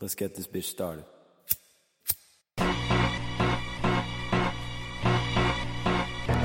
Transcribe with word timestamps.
Let's 0.00 0.14
get 0.14 0.36
this 0.36 0.46
bitch 0.46 0.62
started. 0.64 1.04
I 2.56 2.92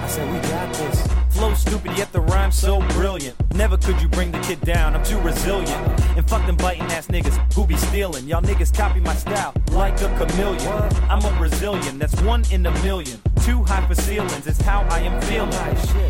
said 0.08 0.34
we 0.34 0.40
got 0.50 0.74
this. 0.74 1.08
Flow 1.30 1.54
stupid, 1.54 1.96
yet 1.96 2.12
the 2.12 2.22
rhyme 2.22 2.52
so 2.52 2.80
brilliant. 2.90 3.36
Never 3.54 3.78
could 3.78 4.02
you 4.02 4.08
bring 4.08 4.32
the 4.32 4.40
kid 4.40 4.60
down, 4.62 4.96
I'm 4.96 5.04
too 5.04 5.20
resilient. 5.20 5.70
And 6.18 6.28
fuck 6.28 6.44
them 6.48 6.58
biting 6.58 6.84
ass 6.94 7.08
niggas 7.08 7.54
who 7.54 7.68
be 7.68 7.78
stealing. 7.78 8.26
Y'all 8.26 8.42
niggas 8.42 8.76
copy 8.76 9.00
my 9.00 9.14
style 9.14 9.54
like 9.72 10.02
a 10.02 10.10
chameleon. 10.18 10.72
I'm 11.08 11.24
a 11.24 11.38
Brazilian, 11.38 12.00
that's 12.00 12.20
one 12.24 12.44
in 12.52 12.66
a 12.66 12.72
million. 12.82 13.22
Too 13.44 13.62
high 13.62 13.86
for 13.86 13.96
ceilings, 13.96 14.48
it's 14.48 14.62
how 14.62 14.84
I 14.90 15.00
am 15.00 15.22
feeling. 15.24 15.50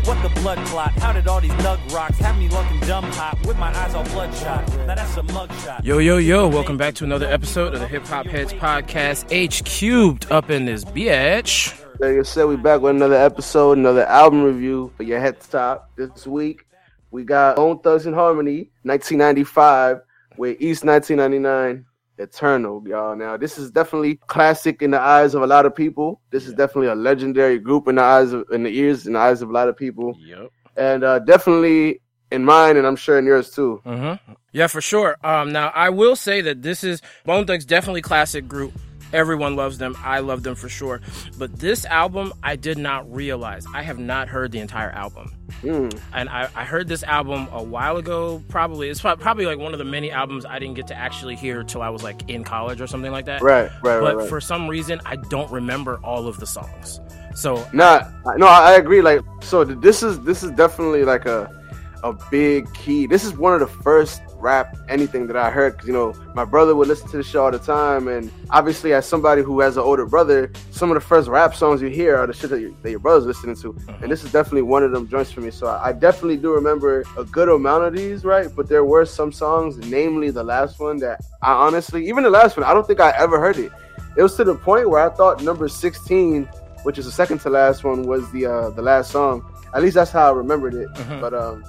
What 0.04 0.22
the 0.22 0.28
blood 0.40 0.56
clot? 0.68 0.92
How 0.92 1.12
did 1.12 1.26
all 1.26 1.40
these 1.40 1.50
nug 1.54 1.92
rocks 1.92 2.16
have 2.18 2.38
me 2.38 2.48
looking 2.48 2.78
dumb 2.82 3.02
hot 3.02 3.44
with 3.44 3.58
my 3.58 3.76
eyes 3.76 3.92
all 3.92 4.04
bloodshot? 4.04 4.68
Now 4.86 4.94
that's 4.94 5.16
a 5.16 5.22
mugshot. 5.22 5.84
Yo, 5.84 5.98
yo, 5.98 6.18
yo, 6.18 6.46
welcome 6.46 6.76
back 6.76 6.94
to 6.94 7.02
another 7.02 7.26
episode 7.26 7.74
of 7.74 7.80
the 7.80 7.88
Hip 7.88 8.06
Hop 8.06 8.26
Heads 8.26 8.52
Podcast, 8.52 9.26
H 9.32 9.64
cubed 9.64 10.30
up 10.30 10.48
in 10.48 10.64
this 10.64 10.84
bitch. 10.84 11.76
Like 11.98 12.16
I 12.18 12.22
said, 12.22 12.44
we 12.44 12.54
back 12.54 12.82
with 12.82 12.94
another 12.94 13.16
episode, 13.16 13.78
another 13.78 14.06
album 14.06 14.44
review 14.44 14.92
for 14.96 15.02
your 15.02 15.18
head 15.18 15.42
stop. 15.42 15.90
This 15.96 16.28
week, 16.28 16.64
we 17.10 17.24
got 17.24 17.56
Bone 17.56 17.80
Thugs 17.80 18.06
and 18.06 18.14
Harmony, 18.14 18.70
1995, 18.84 20.02
with 20.36 20.60
East 20.60 20.84
1999, 20.84 21.84
Eternal, 22.18 22.82
y'all. 22.86 23.16
Now, 23.16 23.36
this 23.36 23.58
is 23.58 23.70
definitely 23.70 24.16
classic 24.28 24.82
in 24.82 24.90
the 24.92 25.00
eyes 25.00 25.34
of 25.34 25.42
a 25.42 25.46
lot 25.46 25.66
of 25.66 25.74
people. 25.74 26.20
This 26.30 26.46
is 26.46 26.54
definitely 26.54 26.88
a 26.88 26.94
legendary 26.94 27.58
group 27.58 27.88
in 27.88 27.96
the 27.96 28.02
eyes 28.02 28.32
of, 28.32 28.44
in 28.52 28.62
the 28.62 28.70
ears, 28.70 29.06
in 29.06 29.14
the 29.14 29.18
eyes 29.18 29.42
of 29.42 29.50
a 29.50 29.52
lot 29.52 29.68
of 29.68 29.76
people, 29.76 30.16
Yep. 30.20 30.50
and 30.76 31.02
uh, 31.04 31.18
definitely 31.20 32.00
in 32.30 32.44
mine, 32.44 32.76
and 32.76 32.86
I'm 32.86 32.96
sure 32.96 33.18
in 33.18 33.26
yours 33.26 33.50
too. 33.50 33.80
Mm-hmm. 33.84 34.32
Yeah, 34.52 34.68
for 34.68 34.80
sure. 34.80 35.16
Um, 35.24 35.52
now 35.52 35.72
I 35.74 35.90
will 35.90 36.14
say 36.16 36.40
that 36.42 36.62
this 36.62 36.84
is 36.84 37.02
Bone 37.24 37.46
Thugs 37.46 37.64
definitely 37.64 38.02
classic 38.02 38.46
group. 38.48 38.72
Everyone 39.14 39.56
loves 39.56 39.78
them. 39.78 39.96
I 40.02 40.18
love 40.18 40.42
them 40.42 40.54
for 40.54 40.68
sure. 40.68 41.00
But 41.38 41.58
this 41.58 41.84
album, 41.86 42.32
I 42.42 42.56
did 42.56 42.76
not 42.76 43.10
realize. 43.12 43.64
I 43.74 43.82
have 43.82 43.98
not 43.98 44.28
heard 44.28 44.52
the 44.52 44.58
entire 44.58 44.90
album. 44.90 45.32
Mm. 45.62 45.98
and 46.12 46.28
I, 46.28 46.48
I 46.54 46.64
heard 46.64 46.88
this 46.88 47.02
album 47.04 47.48
a 47.52 47.62
while 47.62 47.96
ago. 47.96 48.42
Probably 48.48 48.88
it's 48.90 49.00
probably 49.00 49.46
like 49.46 49.58
one 49.58 49.72
of 49.72 49.78
the 49.78 49.84
many 49.84 50.10
albums 50.10 50.44
I 50.44 50.58
didn't 50.58 50.74
get 50.74 50.88
to 50.88 50.94
actually 50.96 51.36
hear 51.36 51.62
till 51.62 51.80
I 51.80 51.88
was 51.90 52.02
like 52.02 52.28
in 52.28 52.44
college 52.44 52.80
or 52.80 52.86
something 52.86 53.12
like 53.12 53.26
that. 53.26 53.40
Right, 53.40 53.70
right, 53.70 53.82
But 53.82 54.02
right, 54.02 54.16
right. 54.16 54.28
for 54.28 54.40
some 54.40 54.66
reason, 54.68 55.00
I 55.06 55.16
don't 55.16 55.50
remember 55.52 56.00
all 56.02 56.26
of 56.26 56.38
the 56.40 56.46
songs. 56.46 57.00
So 57.34 57.66
Nah, 57.72 58.02
I- 58.26 58.36
no, 58.36 58.46
I 58.46 58.72
agree. 58.72 59.00
Like, 59.00 59.20
so 59.42 59.64
this 59.64 60.02
is 60.02 60.20
this 60.20 60.42
is 60.42 60.50
definitely 60.52 61.04
like 61.04 61.24
a 61.24 61.48
a 62.02 62.12
big 62.30 62.72
key. 62.74 63.06
This 63.06 63.24
is 63.24 63.32
one 63.34 63.54
of 63.54 63.60
the 63.60 63.66
first 63.82 64.20
rap 64.44 64.76
anything 64.88 65.26
that 65.28 65.36
I 65.36 65.48
heard. 65.50 65.70
'cause, 65.78 65.86
you 65.88 65.92
know, 65.98 66.12
my 66.34 66.44
brother 66.44 66.72
would 66.76 66.88
listen 66.92 67.08
to 67.08 67.16
the 67.16 67.22
show 67.32 67.44
all 67.44 67.50
the 67.50 67.58
time, 67.58 68.02
and 68.14 68.30
obviously, 68.50 68.92
as 68.92 69.06
somebody 69.06 69.42
who 69.42 69.54
has 69.64 69.76
an 69.76 69.82
older 69.90 70.06
brother, 70.14 70.50
some 70.70 70.90
of 70.90 70.94
the 70.94 71.00
first 71.12 71.26
rap 71.28 71.54
songs 71.62 71.80
you 71.82 71.88
hear 71.88 72.12
are 72.18 72.26
the 72.26 72.32
shit 72.38 72.50
that, 72.50 72.60
your 72.60 72.72
that 72.82 72.90
your 72.90 73.00
brother's 73.06 73.26
listening 73.32 73.56
to, 73.62 73.68
and 74.02 74.06
this 74.12 74.22
is 74.24 74.30
definitely 74.38 74.62
one 74.76 74.82
of 74.86 74.92
them 74.92 75.08
joints 75.08 75.30
for 75.32 75.40
me. 75.40 75.50
So 75.50 75.66
I, 75.66 75.88
I 75.88 75.92
definitely 76.06 76.36
do 76.36 76.52
remember 76.52 77.04
a 77.16 77.24
good 77.24 77.48
amount 77.48 77.82
of 77.84 77.92
these, 77.94 78.24
right? 78.24 78.48
But 78.54 78.68
there 78.68 78.84
were 78.84 79.04
some 79.06 79.32
songs, 79.32 79.72
namely 79.96 80.30
the 80.30 80.44
last 80.44 80.78
one, 80.78 80.98
that 80.98 81.16
I 81.42 81.52
honestly, 81.66 82.06
even 82.10 82.22
the 82.22 82.30
last 82.40 82.56
one, 82.56 82.64
I 82.64 82.72
don't 82.74 82.86
think 82.86 83.00
I 83.00 83.10
ever 83.18 83.40
heard 83.40 83.58
it. 83.58 83.72
It 84.16 84.22
was 84.22 84.34
to 84.36 84.44
the 84.44 84.54
point 84.54 84.88
where 84.90 85.00
I 85.00 85.10
thought 85.18 85.42
number 85.42 85.66
sixteen 85.68 86.48
which 86.84 86.98
is 86.98 87.06
the 87.06 87.10
second 87.22 87.38
to 87.38 87.48
last 87.48 87.82
one, 87.82 88.02
was 88.02 88.30
the 88.32 88.44
uh, 88.44 88.68
the 88.78 88.82
last 88.82 89.10
song. 89.10 89.42
At 89.74 89.80
least 89.80 89.94
that's 89.94 90.10
how 90.10 90.28
I 90.28 90.32
remembered 90.36 90.74
it. 90.74 90.88
Mhm. 90.92 91.18
But 91.18 91.32
um, 91.32 91.64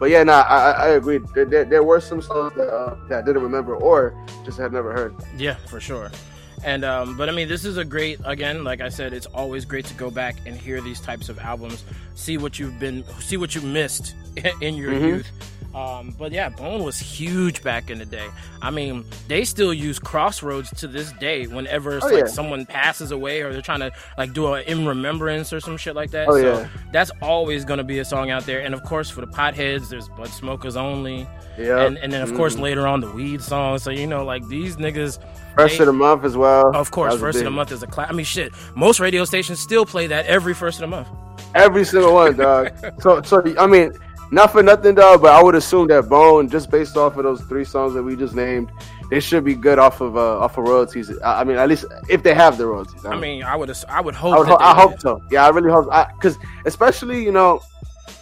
but 0.00 0.10
yeah, 0.10 0.24
nah, 0.24 0.40
I, 0.48 0.70
I 0.72 0.88
agree. 0.88 1.18
There, 1.34 1.44
there, 1.44 1.64
there 1.64 1.82
were 1.84 2.00
some 2.00 2.20
songs 2.22 2.54
that, 2.56 2.68
uh, 2.68 2.96
that 3.08 3.22
I 3.22 3.22
didn't 3.24 3.42
remember 3.42 3.76
or 3.76 4.14
just 4.44 4.58
had 4.58 4.72
never 4.72 4.92
heard. 4.92 5.14
Yeah, 5.36 5.54
for 5.68 5.78
sure. 5.78 6.10
And 6.64 6.84
um, 6.84 7.16
but 7.16 7.28
I 7.28 7.32
mean, 7.32 7.48
this 7.48 7.64
is 7.64 7.76
a 7.78 7.84
great. 7.84 8.18
Again, 8.24 8.64
like 8.64 8.80
I 8.80 8.88
said, 8.88 9.12
it's 9.12 9.26
always 9.26 9.64
great 9.64 9.84
to 9.86 9.94
go 9.94 10.10
back 10.10 10.36
and 10.46 10.56
hear 10.56 10.80
these 10.80 11.00
types 11.00 11.28
of 11.28 11.38
albums, 11.38 11.84
see 12.14 12.36
what 12.38 12.58
you've 12.58 12.78
been, 12.78 13.04
see 13.20 13.36
what 13.36 13.54
you 13.54 13.60
missed 13.60 14.14
in 14.60 14.74
your 14.74 14.92
Mhm. 14.92 15.06
youth. 15.08 15.30
Um, 15.74 16.12
but 16.18 16.32
yeah, 16.32 16.48
Bone 16.48 16.82
was 16.82 16.98
huge 16.98 17.62
back 17.62 17.90
in 17.90 17.98
the 17.98 18.04
day. 18.04 18.26
I 18.60 18.70
mean, 18.70 19.04
they 19.28 19.44
still 19.44 19.72
use 19.72 20.00
Crossroads 20.00 20.70
to 20.80 20.88
this 20.88 21.12
day. 21.12 21.46
Whenever 21.46 21.96
it's 21.96 22.04
Oh, 22.04 22.08
like 22.08 22.24
yeah. 22.24 22.30
someone 22.30 22.66
passes 22.66 23.12
away 23.12 23.42
or 23.42 23.52
they're 23.52 23.62
trying 23.62 23.80
to 23.80 23.92
like 24.18 24.32
do 24.32 24.46
a 24.48 24.62
in 24.62 24.84
remembrance 24.86 25.52
or 25.52 25.60
some 25.60 25.76
shit 25.76 25.94
like 25.94 26.10
that. 26.10 26.28
Oh, 26.28 26.32
so 26.32 26.60
yeah. 26.60 26.68
that's 26.92 27.12
always 27.22 27.64
gonna 27.64 27.84
be 27.84 28.00
a 28.00 28.04
song 28.04 28.30
out 28.30 28.46
there. 28.46 28.60
And 28.60 28.74
of 28.74 28.82
course, 28.82 29.10
for 29.10 29.20
the 29.20 29.28
potheads, 29.28 29.88
there's 29.88 30.08
Budsmokers 30.08 30.76
Only. 30.76 31.28
Yeah, 31.58 31.82
And, 31.82 31.98
and 31.98 32.12
then 32.12 32.22
of 32.22 32.34
course 32.34 32.56
later 32.56 32.86
on 32.86 33.00
the 33.00 33.10
weed 33.10 33.40
song. 33.40 33.78
So 33.78 33.90
you 33.90 34.06
know, 34.08 34.24
like 34.24 34.46
these 34.48 34.76
niggas 34.76 35.18
first 35.56 35.74
they- 35.78 35.82
of 35.82 35.86
the 35.86 35.92
month 35.92 36.24
as 36.24 36.36
well. 36.36 36.74
of 36.74 36.90
course, 36.90 37.10
That 37.12 37.14
was 37.14 37.22
a 37.22 37.24
first 37.26 37.38
of 37.38 37.44
the 37.44 37.50
month 37.50 37.70
is 37.70 37.82
a 37.82 37.86
class. 37.86 38.08
I 38.10 38.12
mean, 38.12 38.24
shit. 38.26 38.52
Most 38.74 38.98
radio 38.98 39.24
stations 39.24 39.60
still 39.60 39.86
play 39.86 40.08
that 40.08 40.26
every 40.26 40.54
first 40.54 40.78
of 40.78 40.80
the 40.80 40.86
month. 40.88 41.08
Every 41.54 41.84
single 41.84 42.14
one, 42.14 42.36
dog. 42.36 42.72
so 43.00 43.22
so 43.22 43.42
I 43.58 43.66
mean, 43.66 43.92
not 44.30 44.52
for 44.52 44.62
nothing, 44.62 44.94
though, 44.94 45.18
but 45.18 45.32
I 45.32 45.42
would 45.42 45.54
assume 45.54 45.88
that 45.88 46.08
Bone, 46.08 46.48
just 46.48 46.70
based 46.70 46.96
off 46.96 47.16
of 47.16 47.24
those 47.24 47.40
three 47.42 47.64
songs 47.64 47.94
that 47.94 48.02
we 48.02 48.14
just 48.16 48.34
named, 48.34 48.70
they 49.10 49.18
should 49.20 49.44
be 49.44 49.54
good 49.54 49.78
off 49.78 50.00
of 50.00 50.16
uh, 50.16 50.38
off 50.38 50.56
of 50.58 50.64
royalties. 50.68 51.10
I, 51.20 51.40
I 51.40 51.44
mean, 51.44 51.56
at 51.56 51.68
least 51.68 51.84
if 52.08 52.22
they 52.22 52.34
have 52.34 52.56
the 52.58 52.66
royalties. 52.66 53.04
I 53.04 53.16
mean, 53.18 53.42
I 53.42 53.56
would, 53.56 53.70
I 53.88 54.00
would 54.00 54.14
hope. 54.14 54.34
I, 54.34 54.38
would 54.38 54.48
ho- 54.48 54.56
I 54.60 54.74
hope 54.74 55.00
so. 55.00 55.20
Yeah, 55.30 55.44
I 55.44 55.48
really 55.48 55.70
hope. 55.70 55.86
Because 56.16 56.38
especially, 56.64 57.22
you 57.24 57.32
know, 57.32 57.60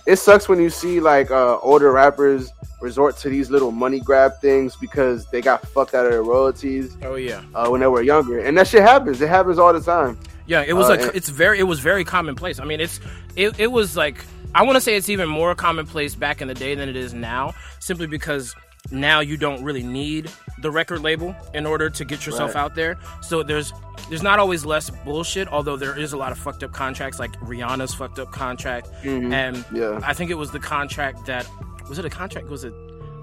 it 0.06 0.16
sucks 0.16 0.48
when 0.48 0.60
you 0.60 0.70
see 0.70 1.00
like 1.00 1.30
uh, 1.30 1.58
older 1.58 1.92
rappers 1.92 2.50
resort 2.80 3.16
to 3.19 3.28
these 3.28 3.50
little 3.50 3.72
money 3.72 4.00
grab 4.00 4.32
things 4.40 4.76
because 4.76 5.26
they 5.26 5.40
got 5.42 5.66
fucked 5.69 5.94
out 5.94 6.06
of 6.06 6.12
their 6.12 6.22
royalties 6.22 6.96
Oh 7.02 7.16
yeah, 7.16 7.42
uh, 7.54 7.69
when 7.69 7.80
they 7.80 7.86
were 7.88 8.02
younger, 8.02 8.38
and 8.38 8.56
that 8.56 8.66
shit 8.69 8.82
happens. 8.82 9.20
It 9.20 9.28
happens 9.28 9.58
all 9.58 9.72
the 9.75 9.80
time. 9.80 10.19
yeah. 10.46 10.62
It 10.66 10.72
was 10.72 10.86
Uh, 10.86 10.90
like 10.90 11.00
and- 11.02 11.14
it's 11.14 11.28
very, 11.28 11.58
it 11.58 11.64
was 11.64 11.80
very 11.80 12.04
commonplace. 12.04 12.60
I 12.60 12.64
mean, 12.64 12.80
it's, 12.80 13.00
it, 13.36 13.58
it 13.60 13.66
was 13.70 13.96
like 13.96 14.25
I 14.54 14.62
want 14.62 14.76
to 14.76 14.81
say 14.81 14.97
it's 14.97 15.09
even 15.09 15.28
more 15.28 15.54
commonplace 15.54 16.14
back 16.14 16.41
in 16.41 16.48
the 16.48 16.54
day 16.54 16.75
than 16.75 16.88
it 16.88 16.97
is 16.97 17.12
now, 17.14 17.54
simply 17.81 18.06
because 18.06 18.54
now 18.91 19.20
you 19.20 19.36
don't 19.36 19.62
really 19.62 19.82
need 19.82 20.31
the 20.62 20.70
record 20.70 21.00
label 21.03 21.36
in 21.54 21.66
order 21.66 21.91
to 21.91 22.04
get 22.04 22.25
yourself 22.25 22.54
Right. 22.54 22.60
out 22.62 22.75
there. 22.75 22.98
So 23.22 23.42
there's 23.42 23.72
there's 24.08 24.22
not 24.22 24.38
always 24.38 24.64
less 24.64 24.88
bullshit, 25.04 25.48
although 25.48 25.76
there 25.76 25.98
is 25.98 26.12
a 26.12 26.16
lot 26.16 26.32
of 26.32 26.38
fucked 26.38 26.62
up 26.62 26.72
contracts, 26.72 27.19
like 27.19 27.32
Rihanna's 27.41 27.92
fucked 27.92 28.19
up 28.19 28.31
contract, 28.32 28.88
Mhm. 29.03 29.32
and 29.32 29.64
Yeah. 29.72 30.00
I 30.03 30.14
think 30.14 30.31
it 30.31 30.34
was 30.34 30.50
the 30.50 30.60
contract 30.60 31.26
that 31.26 31.47
was 31.88 31.98
it 31.98 32.04
a 32.06 32.10
contract? 32.10 32.48
Was 32.48 32.64
it? 32.64 32.72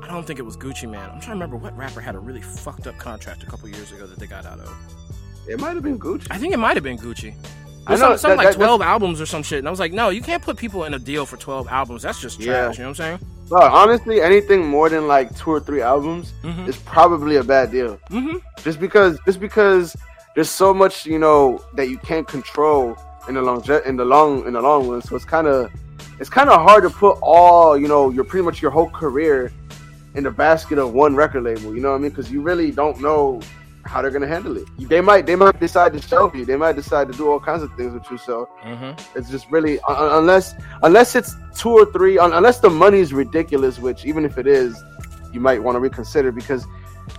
I 0.03 0.07
don't 0.07 0.27
think 0.27 0.37
it 0.37 0.43
was 0.43 0.55
Gucci 0.55 0.83
Mane. 0.87 0.99
I'm 1.01 1.09
trying 1.19 1.21
to 1.21 1.29
remember 1.31 1.55
what 1.57 1.75
rapper 1.75 2.01
had 2.01 2.13
a 2.13 2.19
really 2.19 2.41
fucked 2.41 2.85
up 2.85 2.97
contract 2.99 3.41
a 3.41 3.47
couple 3.47 3.67
years 3.69 3.91
ago 3.91 4.05
that 4.05 4.19
they 4.19 4.27
got 4.27 4.45
out 4.45 4.59
of. 4.59 4.71
It 5.47 5.59
might 5.59 5.73
have 5.73 5.81
been 5.83 5.97
Gucci. 5.97 6.27
I 6.29 6.37
think 6.37 6.53
it 6.53 6.57
might 6.57 6.75
have 6.75 6.83
been 6.83 6.97
Gucci. 6.99 7.33
I 7.87 7.91
know, 7.93 7.97
some, 7.97 8.17
something 8.17 8.37
that- 8.37 8.45
like 8.45 8.47
that- 8.55 8.63
12 8.63 8.81
albums 8.81 9.21
or 9.21 9.25
some 9.25 9.43
shit. 9.43 9.59
And 9.59 9.67
I 9.67 9.71
was 9.71 9.79
like, 9.79 9.93
no, 9.93 10.09
you 10.09 10.21
can't 10.21 10.41
put 10.43 10.57
people 10.57 10.83
in 10.85 10.93
a 10.93 10.99
deal 10.99 11.25
for 11.25 11.37
12 11.37 11.67
albums. 11.67 12.01
That's 12.03 12.19
just 12.19 12.41
trash. 12.41 12.47
Yeah. 12.47 12.71
You 12.71 12.77
know 12.79 12.83
what 12.85 12.87
I'm 12.89 12.95
saying? 12.95 13.19
Bro, 13.49 13.61
honestly, 13.61 14.21
anything 14.21 14.65
more 14.65 14.89
than 14.89 15.07
like 15.07 15.35
two 15.37 15.51
or 15.51 15.59
three 15.59 15.81
albums 15.81 16.33
Mhm. 16.43 16.67
is 16.67 16.77
probably 16.77 17.35
a 17.35 17.43
bad 17.43 17.71
deal. 17.71 17.97
Mm-hmm. 18.09 18.37
Just 18.63 18.79
because, 18.79 19.19
just 19.25 19.39
because 19.39 19.95
there's 20.33 20.49
so 20.49 20.73
much, 20.73 21.05
you 21.05 21.19
know, 21.19 21.63
that 21.75 21.89
you 21.89 21.97
can't 21.99 22.27
control 22.27 22.97
in 23.27 23.35
the 23.35 23.41
long, 23.41 23.63
in 23.85 23.97
the 23.97 24.05
long, 24.05 24.45
in 24.47 24.53
the 24.53 24.61
long 24.61 24.87
run. 24.87 25.01
So 25.03 25.15
it's 25.15 25.25
kind 25.25 25.45
of, 25.47 25.71
it's 26.19 26.29
kind 26.29 26.49
of 26.49 26.59
hard 26.61 26.83
to 26.83 26.89
put 26.89 27.19
all, 27.21 27.77
you 27.77 27.87
know, 27.87 28.09
your 28.09 28.23
pretty 28.23 28.43
much 28.43 28.61
your 28.61 28.71
whole 28.71 28.89
career 28.89 29.51
in 30.15 30.23
the 30.23 30.31
basket 30.31 30.77
of 30.79 30.93
one 30.93 31.15
record 31.15 31.43
label. 31.43 31.75
You 31.75 31.81
know 31.81 31.91
what 31.91 31.97
I 31.97 31.99
mean? 31.99 32.09
Because 32.09 32.31
you 32.31 32.41
really 32.41 32.71
don't 32.71 32.99
know 32.99 33.41
how 33.85 34.01
they're 34.01 34.11
gonna 34.11 34.27
handle 34.27 34.57
it. 34.57 34.67
They 34.79 35.01
might, 35.01 35.25
they 35.25 35.35
might 35.35 35.59
decide 35.59 35.93
to 35.93 36.01
shelve 36.01 36.35
you. 36.35 36.43
They 36.45 36.55
might 36.55 36.75
decide 36.75 37.11
to 37.11 37.17
do 37.17 37.29
all 37.29 37.39
kinds 37.39 37.61
of 37.63 37.71
things 37.75 37.93
with 37.93 38.09
you. 38.11 38.17
So 38.17 38.49
Mm-hmm. 38.63 39.17
it's 39.17 39.29
just 39.29 39.49
really 39.51 39.79
un- 39.81 39.95
un- 39.95 40.17
unless 40.19 40.55
unless 40.83 41.15
it's 41.15 41.35
two 41.55 41.69
or 41.69 41.85
three 41.91 42.17
un- 42.17 42.33
unless 42.33 42.59
the 42.59 42.69
money's 42.69 43.13
ridiculous, 43.13 43.77
which 43.79 44.05
even 44.05 44.25
if 44.25 44.37
it 44.37 44.47
is, 44.47 44.83
you 45.31 45.39
might 45.39 45.61
want 45.61 45.75
to 45.75 45.79
reconsider 45.79 46.31
because 46.31 46.65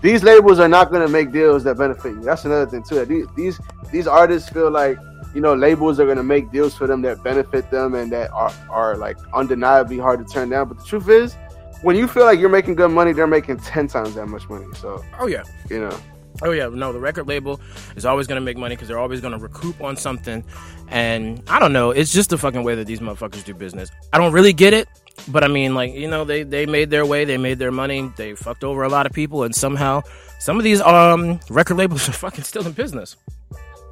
these 0.03 0.23
labels 0.25 0.59
are 0.59 0.69
not 0.69 0.91
going 0.91 1.03
to 1.07 1.09
make 1.09 1.31
deals 1.31 1.63
that 1.65 1.77
benefit 1.79 2.11
you. 2.15 2.21
That's 2.23 2.45
another 2.45 2.67
thing 2.69 2.83
too. 2.83 3.05
These 3.05 3.27
these 3.37 3.61
these 3.93 4.07
artists 4.09 4.49
feel 4.49 4.71
like 4.71 4.99
you 5.35 5.41
know 5.41 5.55
labels 5.55 6.01
are 6.01 6.05
going 6.05 6.17
to 6.17 6.23
make 6.25 6.51
deals 6.51 6.75
for 6.75 6.87
them 6.89 7.01
that 7.03 7.23
benefit 7.23 7.71
them 7.71 7.95
and 7.95 8.11
that 8.11 8.31
are 8.33 8.53
are 8.69 8.97
like 8.97 9.17
undeniably 9.33 9.99
hard 9.99 10.19
to 10.27 10.33
turn 10.33 10.49
down. 10.49 10.67
But 10.69 10.79
the 10.81 10.85
truth 10.85 11.09
is, 11.09 11.37
when 11.83 11.95
you 11.95 12.09
feel 12.09 12.25
like 12.25 12.41
you're 12.41 12.49
making 12.49 12.75
good 12.75 12.91
money, 12.91 13.13
they're 13.13 13.29
making 13.29 13.59
ten 13.59 13.87
times 13.87 14.17
that 14.17 14.27
much 14.27 14.49
money. 14.49 14.67
So 14.75 15.05
Oh, 15.21 15.29
yeah. 15.29 15.45
you 15.71 15.79
know. 15.79 15.97
Oh 16.43 16.51
yeah, 16.53 16.69
no, 16.69 16.93
the 16.93 17.01
record 17.01 17.27
label 17.27 17.61
is 17.97 18.05
always 18.05 18.27
gonna 18.27 18.41
make 18.41 18.57
money 18.57 18.75
because 18.75 18.89
they're 18.89 18.99
always 18.99 19.21
gonna 19.21 19.39
recoup 19.39 19.81
on 19.81 19.97
something, 19.97 20.45
and 20.89 21.43
I 21.49 21.59
don't 21.59 21.73
know, 21.73 21.91
it's 21.91 22.13
just 22.13 22.31
the 22.31 22.39
fucking 22.39 22.63
way 22.63 22.75
that 22.75 22.87
these 22.87 23.01
motherfuckers 23.01 23.45
do 23.45 23.55
business. 23.55 23.91
I 24.13 24.19
don't 24.19 24.33
really 24.33 24.53
get 24.53 24.73
it, 24.73 24.89
but 25.29 25.45
I 25.45 25.49
mean, 25.49 25.75
like 25.75 25.95
you 25.95 26.09
know, 26.09 26.25
they 26.25 26.43
they 26.43 26.67
made 26.67 26.91
their 26.91 27.07
way, 27.07 27.25
they 27.25 27.39
made 27.39 27.59
their 27.59 27.73
money, 27.73 28.11
they 28.17 28.35
fucked 28.35 28.65
over 28.65 28.83
a 28.83 28.89
lot 28.89 29.07
of 29.07 29.13
people, 29.13 29.45
and 29.45 29.55
somehow 29.55 30.03
some 30.39 30.59
of 30.59 30.65
these 30.65 30.81
um 30.81 31.41
record 31.49 31.77
labels 31.77 32.09
are 32.09 32.13
fucking 32.13 32.45
still 32.45 32.67
in 32.67 32.73
business. 32.73 33.17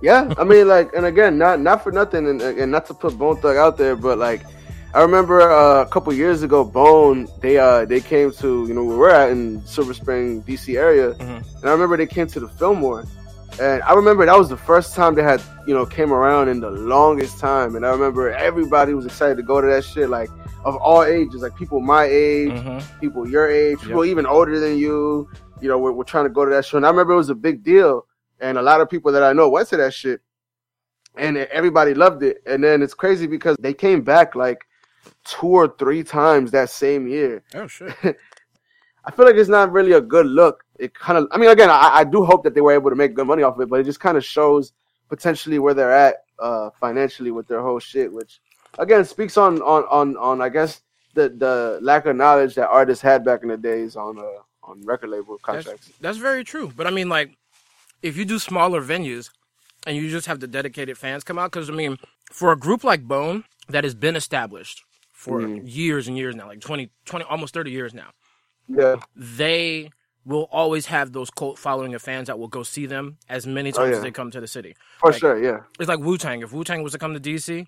Yeah, 0.03 0.35
I 0.37 0.45
mean, 0.45 0.69
like, 0.69 0.93
and 0.95 1.07
again, 1.07 1.39
not 1.39 1.61
not 1.61 1.83
for 1.83 1.91
nothing, 1.91 2.29
and, 2.29 2.43
and 2.43 2.71
not 2.71 2.87
to 2.87 2.95
put 2.95 3.17
Bone 3.17 3.37
Thug 3.41 3.57
out 3.57 3.79
there, 3.79 3.97
but 3.97 4.19
like, 4.19 4.43
I 4.95 5.03
remember 5.03 5.41
uh, 5.51 5.83
a 5.83 5.87
couple 5.87 6.13
years 6.13 6.43
ago, 6.45 6.65
Bone 6.65 7.27
they 7.41 7.59
uh 7.59 7.85
they 7.85 8.01
came 8.01 8.31
to 8.35 8.67
you 8.69 8.75
know 8.75 8.85
where 8.85 8.97
we're 8.97 9.11
at 9.11 9.31
in 9.31 9.65
Silver 9.67 9.93
Spring, 9.93 10.43
DC 10.43 10.77
area, 10.79 11.15
Mhm. 11.15 11.43
and 11.61 11.65
I 11.69 11.73
remember 11.73 11.97
they 11.97 12.07
came 12.07 12.29
to 12.29 12.39
the 12.41 12.49
Fillmore, 12.49 13.05
and 13.61 13.83
I 13.83 13.93
remember 13.95 14.25
that 14.25 14.39
was 14.39 14.49
the 14.49 14.57
first 14.57 14.95
time 14.95 15.17
they 15.17 15.23
had 15.25 15.43
you 15.67 15.75
know 15.75 15.85
came 15.85 16.13
around 16.13 16.49
in 16.49 16.61
the 16.61 16.71
longest 16.71 17.41
time, 17.41 17.75
and 17.75 17.85
I 17.85 17.91
remember 17.91 18.31
everybody 18.31 18.95
was 18.95 19.05
excited 19.05 19.37
to 19.39 19.43
go 19.43 19.61
to 19.61 19.67
that 19.67 19.83
shit, 19.85 20.09
like 20.11 20.31
of 20.65 20.77
all 20.77 21.03
ages, 21.03 21.43
like 21.43 21.57
people 21.57 21.81
my 21.81 22.05
age, 22.05 22.53
Mhm. 22.53 22.81
people 23.01 23.29
your 23.29 23.49
age, 23.51 23.81
people 23.81 24.05
even 24.05 24.27
older 24.27 24.61
than 24.61 24.77
you, 24.79 25.29
you 25.61 25.69
know, 25.69 25.77
we're, 25.79 25.93
we're 25.93 26.05
trying 26.05 26.25
to 26.25 26.31
go 26.31 26.45
to 26.45 26.51
that 26.53 26.65
show, 26.65 26.77
and 26.77 26.87
I 26.87 26.91
remember 26.91 27.15
it 27.15 27.17
was 27.17 27.31
a 27.31 27.35
big 27.35 27.65
deal, 27.65 28.07
and 28.39 28.59
a 28.59 28.63
lot 28.63 28.81
of 28.81 28.89
people 28.89 29.11
that 29.11 29.25
I 29.25 29.33
know 29.33 29.49
went 29.49 29.67
to 29.71 29.77
that 29.79 29.93
shit, 29.93 30.21
and 31.17 31.37
everybody 31.37 31.95
loved 31.95 32.23
it, 32.23 32.43
and 32.47 32.63
then 32.63 32.81
it's 32.81 32.95
crazy 32.95 33.27
because 33.27 33.57
they 33.59 33.75
came 33.75 34.01
back 34.03 34.37
like 34.37 34.65
two 35.25 35.47
or 35.47 35.75
three 35.79 36.03
times 36.03 36.51
that 36.51 36.71
same 36.71 37.07
year. 37.07 37.43
Oh 37.55 37.67
shit. 37.67 37.95
I 39.07 39.11
feel 39.11 39.27
like 39.27 39.37
it's 39.37 39.51
not 39.51 39.71
really 39.71 39.93
a 39.93 40.01
good 40.01 40.27
look. 40.27 40.65
It 40.79 40.95
kind 40.95 41.19
of, 41.19 41.29
I 41.31 41.37
mean, 41.37 41.51
again, 41.51 41.69
I, 41.71 41.91
I 41.93 42.05
do 42.05 42.25
hope 42.25 42.43
that 42.45 42.55
they 42.55 42.63
were 42.63 42.73
able 42.73 42.91
to 42.91 42.97
make 42.97 43.15
good 43.15 43.27
money 43.27 43.43
off 43.43 43.55
of 43.57 43.61
it, 43.61 43.69
but 43.69 43.81
it 43.81 43.85
just 43.85 44.01
kind 44.01 44.17
of 44.17 44.25
shows 44.25 44.73
potentially 45.09 45.59
where 45.59 45.75
they're 45.75 45.93
at 45.93 46.25
uh, 46.39 46.71
financially 46.81 47.31
with 47.31 47.47
their 47.47 47.61
whole 47.61 47.79
shit, 47.79 48.13
which 48.13 48.41
again 48.79 49.05
speaks 49.05 49.37
on 49.37 49.61
on 49.63 49.85
on 49.85 50.17
on 50.17 50.41
I 50.41 50.49
guess 50.49 50.81
the 51.15 51.29
the 51.29 51.79
lack 51.83 52.07
of 52.07 52.17
knowledge 52.17 52.55
that 52.57 52.69
artists 52.69 53.03
had 53.03 53.25
back 53.25 53.43
in 53.43 53.49
the 53.49 53.57
days 53.57 53.95
on 53.95 54.19
uh 54.19 54.23
on 54.65 54.85
record 54.85 55.11
label 55.11 55.35
That's, 55.35 55.65
contracts. 55.65 55.93
that's 56.01 56.19
very 56.19 56.43
true. 56.43 56.73
But 56.75 56.87
I 56.87 56.91
mean, 56.91 57.11
like, 57.11 57.37
if 58.03 58.17
you 58.17 58.25
do 58.25 58.39
smaller 58.39 58.81
venues 58.83 59.31
and 59.87 59.97
you 59.97 60.11
just 60.11 60.27
have 60.27 60.41
the 60.41 60.47
dedicated 60.47 60.97
fans 60.97 61.23
come 61.23 61.39
out, 61.39 61.53
because 61.53 61.69
I 61.69 61.75
mean, 61.75 61.99
for 62.33 62.51
a 62.51 62.57
group 62.57 62.83
like 62.83 63.07
Bone 63.07 63.45
that 63.69 63.85
has 63.85 63.95
been 63.95 64.17
established 64.17 64.83
for 65.25 65.41
Mhm. 65.41 65.63
years 65.65 66.07
and 66.07 66.19
years 66.19 66.35
now, 66.37 66.47
like 66.47 66.61
20, 66.61 66.91
20, 67.07 67.25
almost 67.25 67.55
30 67.55 67.71
years 67.71 67.95
now, 67.95 68.11
Yeah, 68.69 68.97
they 69.17 69.91
will 70.27 70.49
always 70.53 70.87
have 70.87 71.13
those 71.13 71.31
cult 71.31 71.59
following 71.59 71.95
of 71.95 72.03
fans 72.03 72.27
that 72.27 72.39
will 72.39 72.49
go 72.49 72.63
see 72.63 72.85
them 72.87 73.17
as 73.29 73.47
many 73.47 73.73
times 73.73 73.87
Oh, 73.87 73.91
yeah. 73.91 73.97
as 73.97 74.03
they 74.03 74.11
come 74.11 74.31
to 74.31 74.41
the 74.41 74.47
city. 74.47 74.77
for 74.99 75.13
Like, 75.13 75.21
sure. 75.21 75.43
Yeah, 75.43 75.61
It's 75.81 75.89
like 75.89 76.01
Wu 76.01 76.19
Tang. 76.19 76.43
If 76.43 76.53
Wu 76.53 76.63
Tang 76.63 76.83
was 76.83 76.93
to 76.93 76.99
come 76.99 77.15
to 77.15 77.21
DC, 77.21 77.67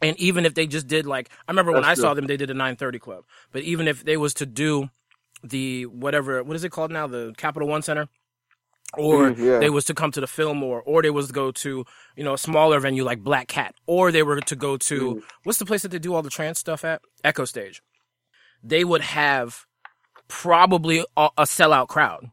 and 0.00 0.16
even 0.20 0.46
if 0.46 0.54
they 0.54 0.66
just 0.68 0.86
did 0.86 1.04
like 1.04 1.28
I 1.48 1.50
remember 1.50 1.72
when 1.72 1.82
That's 1.82 1.98
I 1.98 2.02
saw 2.02 2.14
them, 2.14 2.26
they 2.26 2.36
did 2.36 2.50
a 2.50 2.54
930 2.54 2.98
Club. 3.00 3.24
But 3.52 3.62
even 3.62 3.88
if 3.88 4.04
they 4.04 4.16
was 4.16 4.32
to 4.34 4.46
do 4.46 4.90
the 5.42 5.86
whatever, 5.86 6.42
what 6.44 6.54
is 6.54 6.62
it 6.62 6.70
called 6.70 6.92
now, 6.92 7.06
the 7.08 7.34
Capital 7.36 7.66
One 7.68 7.82
Center, 7.82 8.08
or 8.96 9.30
Mhm, 9.30 9.38
yeah. 9.38 9.58
they 9.58 9.70
was 9.70 9.84
to 9.86 9.94
come 9.94 10.10
to 10.12 10.20
the 10.20 10.26
Fillmore, 10.26 10.82
or 10.82 11.02
they 11.02 11.10
was 11.10 11.26
to 11.28 11.32
go 11.32 11.50
to 11.52 11.84
you 12.16 12.24
know 12.24 12.34
a 12.34 12.38
smaller 12.38 12.80
venue 12.80 13.04
like 13.04 13.20
Black 13.22 13.48
Cat, 13.48 13.74
or 13.86 14.10
they 14.12 14.22
were 14.22 14.40
to 14.40 14.56
go 14.56 14.76
to 14.76 15.16
Mm. 15.16 15.22
what's 15.44 15.58
the 15.58 15.66
place 15.66 15.82
that 15.82 15.90
they 15.90 15.98
do 15.98 16.14
all 16.14 16.22
the 16.22 16.30
trance 16.30 16.58
stuff 16.58 16.84
at 16.84 17.02
Echostage. 17.24 17.80
They 18.62 18.84
would 18.84 19.02
have 19.02 19.66
probably 20.28 21.04
a, 21.16 21.28
a 21.38 21.42
sellout 21.44 21.88
crowd 21.88 22.30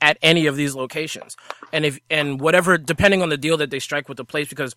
at 0.00 0.18
any 0.22 0.46
of 0.46 0.56
these 0.56 0.74
locations. 0.74 1.36
And 1.72 1.84
if 1.84 1.98
and 2.10 2.40
whatever 2.40 2.78
depending 2.78 3.22
on 3.22 3.28
the 3.28 3.36
deal 3.38 3.56
that 3.58 3.70
they 3.70 3.78
strike 3.78 4.08
with 4.08 4.16
the 4.16 4.24
place 4.24 4.48
because 4.48 4.74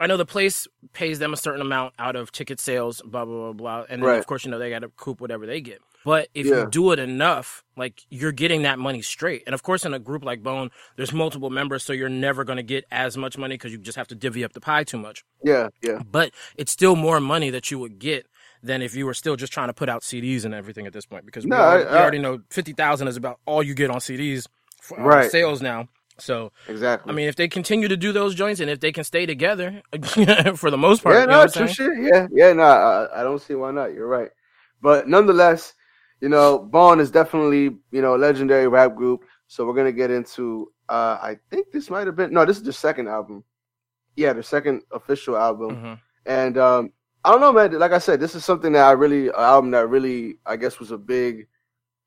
I 0.00 0.06
know 0.08 0.16
the 0.16 0.26
place 0.26 0.66
pays 0.92 1.18
them 1.20 1.32
a 1.32 1.36
certain 1.36 1.60
amount 1.60 1.94
out 2.00 2.16
of 2.16 2.32
ticket 2.32 2.58
sales, 2.58 3.00
blah 3.04 3.24
blah 3.24 3.52
blah 3.52 3.52
blah, 3.52 3.86
and 3.88 4.02
then 4.02 4.08
Right. 4.10 4.18
of 4.18 4.26
course 4.26 4.44
you 4.44 4.50
know 4.50 4.58
they 4.58 4.70
got 4.70 4.80
to 4.80 4.88
coop 4.88 5.20
whatever 5.20 5.46
they 5.46 5.60
get. 5.60 5.80
But 6.04 6.28
if 6.34 6.46
Yeah. 6.46 6.60
you 6.60 6.66
do 6.70 6.92
it 6.92 6.98
enough, 6.98 7.64
like 7.76 8.02
you're 8.10 8.32
getting 8.32 8.62
that 8.62 8.78
money 8.78 9.00
straight. 9.02 9.42
And 9.46 9.54
of 9.54 9.62
course, 9.62 9.84
in 9.84 9.94
a 9.94 9.98
group 9.98 10.24
like 10.24 10.42
Bone, 10.42 10.70
there's 10.96 11.12
multiple 11.12 11.50
members, 11.50 11.82
so 11.82 11.92
you're 11.92 12.08
never 12.08 12.44
going 12.44 12.58
to 12.58 12.62
get 12.62 12.84
as 12.90 13.16
much 13.16 13.38
money 13.38 13.54
because 13.54 13.72
you 13.72 13.78
just 13.78 13.96
have 13.96 14.08
to 14.08 14.14
divvy 14.14 14.44
up 14.44 14.52
the 14.52 14.60
pie 14.60 14.84
too 14.84 14.98
much. 14.98 15.24
yeah, 15.42 15.68
yeah. 15.82 16.00
But 16.10 16.32
it's 16.56 16.72
still 16.72 16.94
more 16.96 17.20
money 17.20 17.50
that 17.50 17.70
you 17.70 17.78
would 17.78 17.98
get 17.98 18.26
than 18.62 18.80
if 18.82 18.94
you 18.94 19.04
were 19.06 19.14
still 19.14 19.36
just 19.36 19.52
trying 19.52 19.68
to 19.68 19.74
put 19.74 19.88
out 19.88 20.02
CDs 20.02 20.44
and 20.44 20.54
everything 20.54 20.86
at 20.86 20.92
this 20.92 21.04
point. 21.06 21.26
Because 21.26 21.44
we, 21.44 21.50
No, 21.50 21.56
already, 21.56 21.84
I- 21.84 21.92
we 21.92 21.96
I- 21.98 22.00
already 22.02 22.18
know 22.18 22.40
fifty 22.50 22.72
thousand 22.72 23.08
is 23.08 23.16
about 23.16 23.40
all 23.46 23.62
you 23.62 23.74
get 23.74 23.90
on 23.90 23.98
CDs 24.00 24.46
for 24.82 25.00
uh, 25.00 25.04
Right. 25.04 25.30
sales 25.30 25.60
now. 25.62 25.88
So 26.18 26.52
Exactly. 26.68 27.10
I 27.10 27.14
mean, 27.14 27.28
if 27.28 27.34
they 27.36 27.48
continue 27.48 27.88
to 27.88 27.96
do 27.96 28.12
those 28.12 28.34
joints 28.36 28.60
and 28.60 28.70
if 28.70 28.78
they 28.80 28.92
can 28.92 29.02
stay 29.04 29.26
together 29.26 29.82
for 30.54 30.70
the 30.70 30.78
most 30.78 31.02
part, 31.02 31.16
yeah, 31.16 31.24
no, 31.24 31.42
true 31.42 31.66
saying? 31.66 31.68
shit. 31.68 31.90
Yeah, 31.98 32.28
yeah, 32.30 32.52
no, 32.52 32.62
I, 32.62 33.20
I 33.20 33.22
don't 33.24 33.40
see 33.42 33.54
why 33.54 33.70
not. 33.72 33.92
You're 33.94 34.06
right, 34.06 34.30
but 34.80 35.08
nonetheless, 35.08 35.74
you 36.20 36.28
know, 36.28 36.58
Bone 36.58 37.00
is 37.00 37.10
definitely 37.10 37.64
you 37.90 38.02
know 38.02 38.14
a 38.14 38.18
legendary 38.18 38.68
rap 38.68 38.94
group. 38.94 39.24
So 39.46 39.66
we're 39.66 39.74
gonna 39.74 39.92
get 39.92 40.10
into. 40.10 40.72
uh 40.88 41.18
I 41.22 41.38
think 41.50 41.70
this 41.72 41.90
might 41.90 42.06
have 42.06 42.16
been 42.16 42.32
no, 42.32 42.44
this 42.44 42.56
is 42.58 42.62
their 42.62 42.72
second 42.72 43.08
album. 43.08 43.44
Yeah, 44.16 44.32
their 44.32 44.42
second 44.42 44.82
official 44.92 45.36
album, 45.36 45.70
Mhm. 45.76 45.98
and 46.26 46.58
um 46.58 46.92
I 47.24 47.30
don't 47.30 47.40
know, 47.40 47.52
man. 47.52 47.72
Like 47.78 47.92
I 47.92 47.98
said, 47.98 48.20
this 48.20 48.34
is 48.34 48.44
something 48.44 48.72
that 48.72 48.84
I 48.84 48.92
really 48.92 49.28
an 49.28 49.34
album 49.36 49.70
that 49.72 49.88
really 49.88 50.38
I 50.44 50.56
guess 50.56 50.78
was 50.78 50.90
a 50.90 50.98
big 50.98 51.46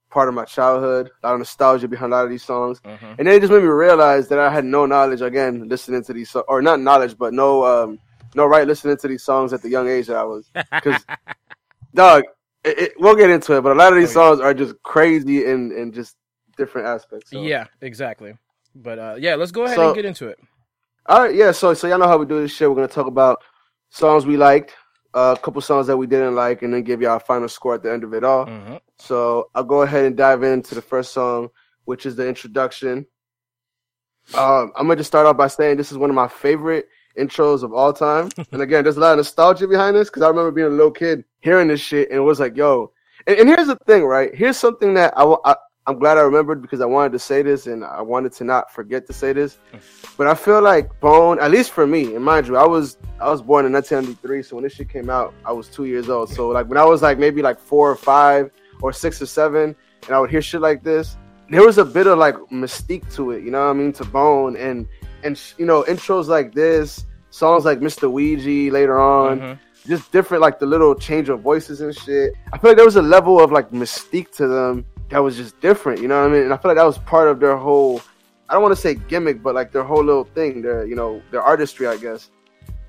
part 0.09 0.29
of 0.29 0.35
my 0.35 0.45
childhood. 0.45 1.09
A 1.23 1.27
lot 1.27 1.33
of 1.33 1.39
nostalgia 1.39 1.87
behind 1.87 2.13
a 2.13 2.15
lot 2.17 2.23
of 2.25 2.29
these 2.29 2.43
songs. 2.43 2.79
Mhm. 2.81 3.15
And 3.17 3.27
then 3.27 3.35
it 3.35 3.39
just 3.41 3.51
made 3.51 3.61
me 3.63 3.67
realize 3.67 4.27
that 4.29 4.39
I 4.39 4.49
had 4.49 4.63
no 4.63 4.85
knowledge 4.85 5.21
again 5.21 5.67
listening 5.67 6.03
to 6.05 6.13
these, 6.13 6.33
or 6.47 6.61
not 6.61 6.79
knowledge, 6.79 7.17
but 7.17 7.33
no, 7.33 7.65
um, 7.65 7.99
no 8.35 8.45
right 8.45 8.65
listening 8.67 8.95
to 8.97 9.07
these 9.07 9.23
songs 9.23 9.51
at 9.53 9.61
the 9.61 9.69
young 9.69 9.87
age 9.89 10.07
that 10.07 10.15
I 10.17 10.23
was. 10.23 10.49
Because, 10.71 11.03
dog, 11.93 12.23
it, 12.67 12.79
it, 12.79 12.93
we'll 12.99 13.15
get 13.15 13.29
into 13.29 13.53
it, 13.57 13.61
but 13.61 13.71
a 13.71 13.75
lot 13.75 13.93
of 13.93 13.99
these 13.99 14.15
Oh, 14.15 14.21
yeah. 14.21 14.29
songs 14.29 14.39
are 14.41 14.53
just 14.53 14.75
crazy 14.83 15.45
and 15.45 15.71
in 15.71 15.91
just 15.91 16.15
different 16.57 16.87
aspects. 16.87 17.31
so. 17.31 17.41
Yeah, 17.41 17.65
exactly. 17.81 18.33
But 18.75 18.99
uh, 18.99 19.15
yeah, 19.17 19.35
let's 19.35 19.51
go 19.51 19.63
ahead 19.63 19.75
So- 19.75 19.87
and 19.87 19.95
get 19.95 20.05
into 20.05 20.27
it. 20.27 20.39
All 21.09 21.21
right, 21.21 21.33
yeah. 21.35 21.51
So, 21.51 21.73
so 21.73 21.87
y'all 21.87 21.97
know 21.99 22.07
how 22.07 22.17
we 22.17 22.25
do 22.25 22.41
this 22.41 22.51
shit. 22.53 22.69
We're 22.69 22.75
gonna 22.75 22.87
talk 22.89 23.07
about 23.07 23.41
songs 23.89 24.25
we 24.25 24.35
liked, 24.35 24.73
uh, 25.13 25.35
a 25.37 25.41
couple 25.41 25.61
songs 25.61 25.87
that 25.87 25.95
we 25.95 26.05
didn't 26.05 26.35
like, 26.35 26.63
and 26.63 26.73
then 26.73 26.83
give 26.83 27.01
y'all 27.01 27.15
a 27.15 27.19
final 27.19 27.47
score 27.47 27.75
at 27.75 27.81
the 27.83 27.91
end 27.91 28.03
of 28.03 28.13
it 28.13 28.23
all. 28.25 28.45
Mhm. 28.45 28.79
So 28.99 29.49
I'll 29.55 29.63
go 29.63 29.83
ahead 29.83 30.03
and 30.05 30.17
dive 30.17 30.43
into 30.43 30.75
the 30.75 30.81
first 30.81 31.13
song, 31.13 31.47
which 31.85 32.05
is 32.05 32.15
the 32.17 32.27
introduction. 32.27 33.05
Um, 34.33 34.73
I'm 34.75 34.87
gonna 34.87 34.97
just 34.97 35.07
start 35.07 35.25
off 35.25 35.37
by 35.37 35.47
saying 35.47 35.77
this 35.77 35.91
is 35.91 35.97
one 35.97 36.09
of 36.09 36.15
my 36.15 36.27
favorite 36.27 36.89
intros 37.17 37.63
of 37.63 37.73
all 37.73 37.93
time. 37.93 38.29
and 38.51 38.61
again, 38.61 38.83
there's 38.83 38.97
a 38.97 38.99
lot 38.99 39.11
of 39.11 39.17
nostalgia 39.17 39.67
behind 39.67 39.95
this 39.95 40.09
because 40.09 40.23
I 40.23 40.27
remember 40.27 40.51
being 40.51 40.67
a 40.67 40.71
little 40.71 40.91
kid 40.91 41.23
hearing 41.39 41.67
this 41.67 41.81
shit 41.81 42.09
and 42.09 42.17
it 42.17 42.21
was 42.21 42.39
like, 42.39 42.55
yo. 42.55 42.91
And, 43.25 43.37
and 43.39 43.49
here's 43.49 43.67
the 43.67 43.75
thing, 43.87 44.03
right? 44.03 44.33
Here's 44.33 44.57
something 44.57 44.93
that 44.95 45.13
I, 45.17 45.35
I, 45.45 45.55
I'm 45.87 45.99
glad 45.99 46.17
I 46.17 46.21
remembered 46.21 46.61
because 46.61 46.81
I 46.81 46.85
wanted 46.85 47.13
to 47.13 47.19
say 47.19 47.41
this 47.41 47.65
and 47.65 47.83
I 47.85 48.01
wanted 48.01 48.33
to 48.33 48.43
not 48.43 48.73
forget 48.73 49.07
to 49.07 49.13
say 49.13 49.33
this. 49.33 49.57
But 50.17 50.25
I 50.25 50.33
feel 50.33 50.63
like 50.63 50.99
Bone, 50.99 51.39
at 51.39 51.51
least 51.51 51.69
for 51.69 51.85
me, 51.85 52.15
and 52.15 52.25
mind 52.25 52.47
you, 52.47 52.57
I 52.57 52.65
was 52.65 52.97
I 53.19 53.29
was 53.29 53.43
born 53.43 53.67
in 53.67 53.71
1993, 53.71 54.41
so 54.41 54.55
when 54.55 54.63
this 54.63 54.73
shit 54.73 54.89
came 54.89 55.11
out, 55.11 55.31
I 55.45 55.51
was 55.51 55.67
two 55.67 55.85
years 55.85 56.09
old. 56.09 56.29
So 56.29 56.47
like 56.47 56.67
when 56.67 56.79
I 56.79 56.85
was 56.85 57.03
like 57.03 57.19
maybe 57.19 57.43
like 57.43 57.59
four 57.59 57.91
or 57.91 57.95
five 57.95 58.49
or 58.81 58.91
six 58.91 59.21
or 59.21 59.27
seven, 59.27 59.75
and 60.07 60.15
I 60.15 60.19
would 60.19 60.31
hear 60.31 60.41
shit 60.41 60.59
like 60.59 60.81
this, 60.81 61.17
there 61.49 61.63
was 61.63 61.77
a 61.77 61.85
bit 61.85 62.07
of 62.07 62.17
like 62.17 62.35
mystique 62.51 63.13
to 63.15 63.29
it, 63.31 63.43
you 63.43 63.51
know 63.51 63.63
what 63.63 63.69
I 63.69 63.73
mean, 63.73 63.93
to 63.93 64.05
Bone, 64.05 64.57
and 64.57 64.87
and 65.23 65.39
you 65.57 65.65
know 65.65 65.83
intros 65.83 66.27
like 66.27 66.53
this, 66.53 67.05
songs 67.37 67.65
like 67.65 67.79
Mr. 67.79 68.09
Ouija 68.11 68.71
later 68.73 68.99
on, 68.99 69.39
Mhm. 69.39 69.59
just 69.85 70.11
different 70.11 70.41
like 70.41 70.57
the 70.59 70.65
little 70.65 70.95
change 70.95 71.29
of 71.29 71.39
voices 71.41 71.81
and 71.81 71.93
shit. 71.95 72.33
I 72.51 72.57
feel 72.57 72.71
like 72.71 72.77
there 72.77 72.85
was 72.85 72.95
a 72.95 73.01
level 73.01 73.39
of 73.39 73.51
like 73.51 73.69
mystique 73.71 74.31
to 74.37 74.47
them 74.47 74.85
that 75.09 75.19
was 75.19 75.37
just 75.37 75.59
different, 75.61 76.01
you 76.01 76.07
know 76.07 76.19
what 76.21 76.29
I 76.29 76.33
mean? 76.33 76.43
And 76.43 76.53
I 76.53 76.57
feel 76.57 76.69
like 76.71 76.77
that 76.77 76.85
was 76.85 76.97
part 76.99 77.27
of 77.27 77.39
their 77.39 77.55
whole 77.57 78.01
I 78.49 78.53
don't 78.53 78.63
want 78.63 78.73
to 78.73 78.81
say 78.81 78.95
gimmick, 78.95 79.43
but 79.43 79.53
like 79.55 79.73
their 79.73 79.83
whole 79.83 80.01
little 80.03 80.23
thing, 80.23 80.61
their 80.61 80.85
you 80.85 80.95
know, 80.95 81.21
their 81.31 81.41
artistry, 81.41 81.85
I 81.85 81.97
guess. 81.97 82.31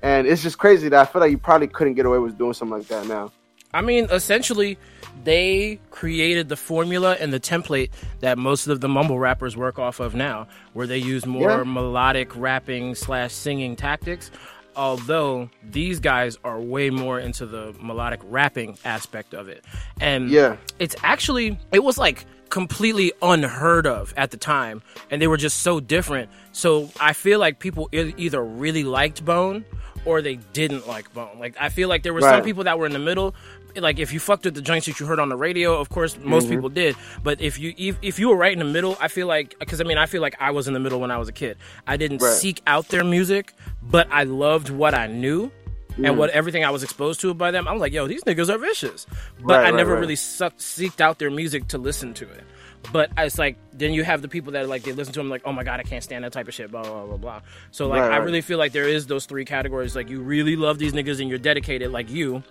And 0.01 0.25
it's 0.25 0.41
just 0.41 0.57
crazy 0.57 0.87
that 0.87 0.99
I 1.01 1.05
feel 1.11 1.19
like 1.21 1.31
you 1.31 1.37
probably 1.37 1.67
couldn't 1.67 1.95
get 1.95 2.05
away 2.05 2.17
with 2.17 2.37
doing 2.37 2.53
something 2.53 2.77
like 2.77 2.87
that 2.87 3.05
now. 3.07 3.31
I 3.73 3.81
mean, 3.81 4.07
essentially, 4.11 4.77
they 5.23 5.79
created 5.91 6.49
the 6.49 6.55
formula 6.55 7.15
and 7.19 7.31
the 7.31 7.39
template 7.39 7.89
that 8.21 8.37
most 8.37 8.67
of 8.67 8.81
the 8.81 8.87
mumble 8.89 9.19
rappers 9.19 9.55
work 9.55 9.77
off 9.77 9.99
of 9.99 10.15
now, 10.15 10.47
where 10.73 10.87
they 10.87 10.97
use 10.97 11.25
more 11.25 11.49
Yeah. 11.57 11.63
melodic 11.63 12.35
rapping 12.35 12.95
slash 12.95 13.31
singing 13.33 13.75
tactics. 13.75 14.31
Although 14.75 15.49
these 15.69 15.99
guys 15.99 16.37
are 16.43 16.59
way 16.59 16.89
more 16.89 17.19
into 17.19 17.45
the 17.45 17.75
melodic 17.81 18.21
rapping 18.23 18.77
aspect 18.85 19.33
of 19.33 19.49
it, 19.49 19.65
and 19.99 20.29
Yeah. 20.29 20.55
it's 20.79 20.95
actually 21.03 21.59
it 21.73 21.83
was 21.83 21.97
like 21.97 22.25
completely 22.49 23.11
unheard 23.21 23.85
of 23.85 24.13
at 24.15 24.31
the 24.31 24.37
time, 24.37 24.81
and 25.11 25.21
they 25.21 25.27
were 25.27 25.37
just 25.37 25.59
so 25.61 25.79
different. 25.79 26.29
So 26.53 26.89
I 26.99 27.13
feel 27.13 27.39
like 27.39 27.59
people 27.59 27.89
either 27.91 28.43
really 28.43 28.83
liked 28.83 29.23
Bone 29.25 29.65
or 30.05 30.21
they 30.21 30.35
didn't 30.53 30.87
like 30.87 31.13
Bone. 31.13 31.37
Like 31.39 31.55
I 31.59 31.69
feel 31.69 31.89
like 31.89 32.03
there 32.03 32.13
were 32.13 32.21
some 32.21 32.41
people 32.43 32.63
that 32.63 32.79
were 32.79 32.85
in 32.85 32.93
the 32.93 32.99
middle. 32.99 33.35
Like 33.75 33.99
if 33.99 34.11
you 34.13 34.19
fucked 34.19 34.45
with 34.45 34.55
the 34.55 34.61
joints 34.61 34.85
that 34.87 34.99
you 34.99 35.05
heard 35.05 35.19
on 35.19 35.29
the 35.29 35.35
radio, 35.37 35.79
of 35.79 35.89
course 35.89 36.17
most 36.17 36.45
Mm-hmm. 36.45 36.53
people 36.55 36.69
did. 36.69 36.95
But 37.23 37.41
if 37.41 37.59
you 37.59 37.73
if, 37.77 37.97
if 38.01 38.19
you 38.19 38.29
were 38.29 38.35
right 38.35 38.53
in 38.53 38.59
the 38.59 38.65
middle, 38.65 38.97
I 38.99 39.07
feel 39.07 39.27
like 39.27 39.57
because 39.59 39.79
I 39.81 39.83
mean 39.83 39.97
I 39.97 40.05
feel 40.05 40.21
like 40.21 40.35
I 40.39 40.51
was 40.51 40.67
in 40.67 40.73
the 40.73 40.79
middle 40.79 40.99
when 40.99 41.11
I 41.11 41.17
was 41.17 41.27
a 41.29 41.33
kid. 41.33 41.57
I 41.87 41.97
didn't 41.97 42.21
Right. 42.21 42.33
seek 42.33 42.61
out 42.67 42.87
their 42.89 43.03
music, 43.03 43.53
but 43.81 44.07
I 44.11 44.23
loved 44.23 44.69
what 44.69 44.93
I 44.93 45.07
knew. 45.07 45.51
Mm. 45.97 46.07
And 46.09 46.17
what 46.17 46.29
everything 46.29 46.63
I 46.63 46.69
was 46.69 46.83
exposed 46.83 47.19
to 47.21 47.33
by 47.33 47.51
them, 47.51 47.67
I'm 47.67 47.77
like, 47.79 47.91
yo, 47.91 48.07
these 48.07 48.23
niggas 48.23 48.47
are 48.49 48.57
vicious. 48.57 49.05
But 49.39 49.47
Right, 49.55 49.59
I 49.59 49.63
right, 49.63 49.75
never 49.75 49.95
really 49.99 50.15
sucked, 50.15 50.59
seeked 50.59 51.01
out 51.01 51.19
their 51.19 51.31
music 51.31 51.67
to 51.69 51.77
listen 51.77 52.13
to 52.15 52.25
it. 52.29 52.43
But 52.91 53.11
it's 53.17 53.37
like 53.37 53.57
then 53.73 53.93
you 53.93 54.03
have 54.03 54.21
the 54.21 54.27
people 54.27 54.53
that 54.53 54.67
like 54.67 54.83
they 54.83 54.91
listen 54.93 55.13
to 55.13 55.19
him 55.19 55.29
like, 55.29 55.41
oh 55.45 55.51
my 55.51 55.63
god, 55.63 55.79
I 55.79 55.83
can't 55.83 56.03
stand 56.03 56.23
that 56.23 56.33
type 56.33 56.47
of 56.47 56.53
shit, 56.53 56.71
blah 56.71 56.81
blah 56.83 57.05
blah 57.05 57.17
blah. 57.17 57.41
So 57.71 57.87
like 57.87 58.01
Right, 58.01 58.11
I 58.11 58.17
right. 58.17 58.25
really 58.25 58.41
feel 58.41 58.57
like 58.57 58.71
there 58.71 58.87
is 58.87 59.07
those 59.07 59.25
three 59.25 59.45
categories. 59.45 59.95
Like 59.95 60.09
you 60.09 60.21
really 60.21 60.55
love 60.55 60.79
these 60.79 60.93
niggas 60.93 61.19
and 61.19 61.29
you're 61.29 61.37
dedicated 61.39 61.91
like 61.91 62.09
you. 62.09 62.41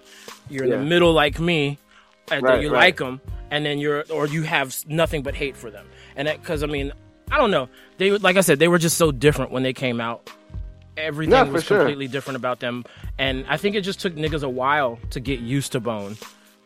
You're 0.48 0.64
in 0.64 0.70
Yeah. 0.70 0.76
the 0.78 0.84
middle 0.84 1.12
like 1.12 1.40
me, 1.40 1.78
and 2.30 2.42
Right, 2.42 2.54
then 2.54 2.62
you 2.62 2.68
like 2.70 2.98
them, 2.98 3.20
and 3.50 3.64
then 3.66 3.78
you're 3.78 4.04
or 4.10 4.26
you 4.26 4.42
have 4.42 4.76
nothing 4.86 5.22
but 5.22 5.34
hate 5.34 5.56
for 5.56 5.70
them. 5.70 5.86
And 6.14 6.28
that 6.28 6.40
because 6.40 6.62
I 6.62 6.66
mean, 6.66 6.92
I 7.30 7.38
don't 7.38 7.50
know, 7.50 7.68
they 7.96 8.10
like 8.12 8.36
I 8.36 8.42
said, 8.42 8.58
they 8.58 8.68
were 8.68 8.78
just 8.78 8.96
so 8.96 9.10
different 9.10 9.50
when 9.50 9.62
they 9.62 9.72
came 9.72 10.00
out. 10.00 10.30
Everything 10.96 11.52
was 11.52 11.62
sure. 11.64 11.78
completely 11.78 12.08
different 12.08 12.36
about 12.36 12.58
them, 12.60 12.84
and 13.18 13.44
I 13.48 13.56
think 13.56 13.76
it 13.76 13.82
just 13.82 14.00
took 14.00 14.14
niggas 14.14 14.42
a 14.42 14.48
while 14.48 14.98
to 15.10 15.20
get 15.20 15.38
used 15.40 15.72
to 15.72 15.80
Bone. 15.80 16.16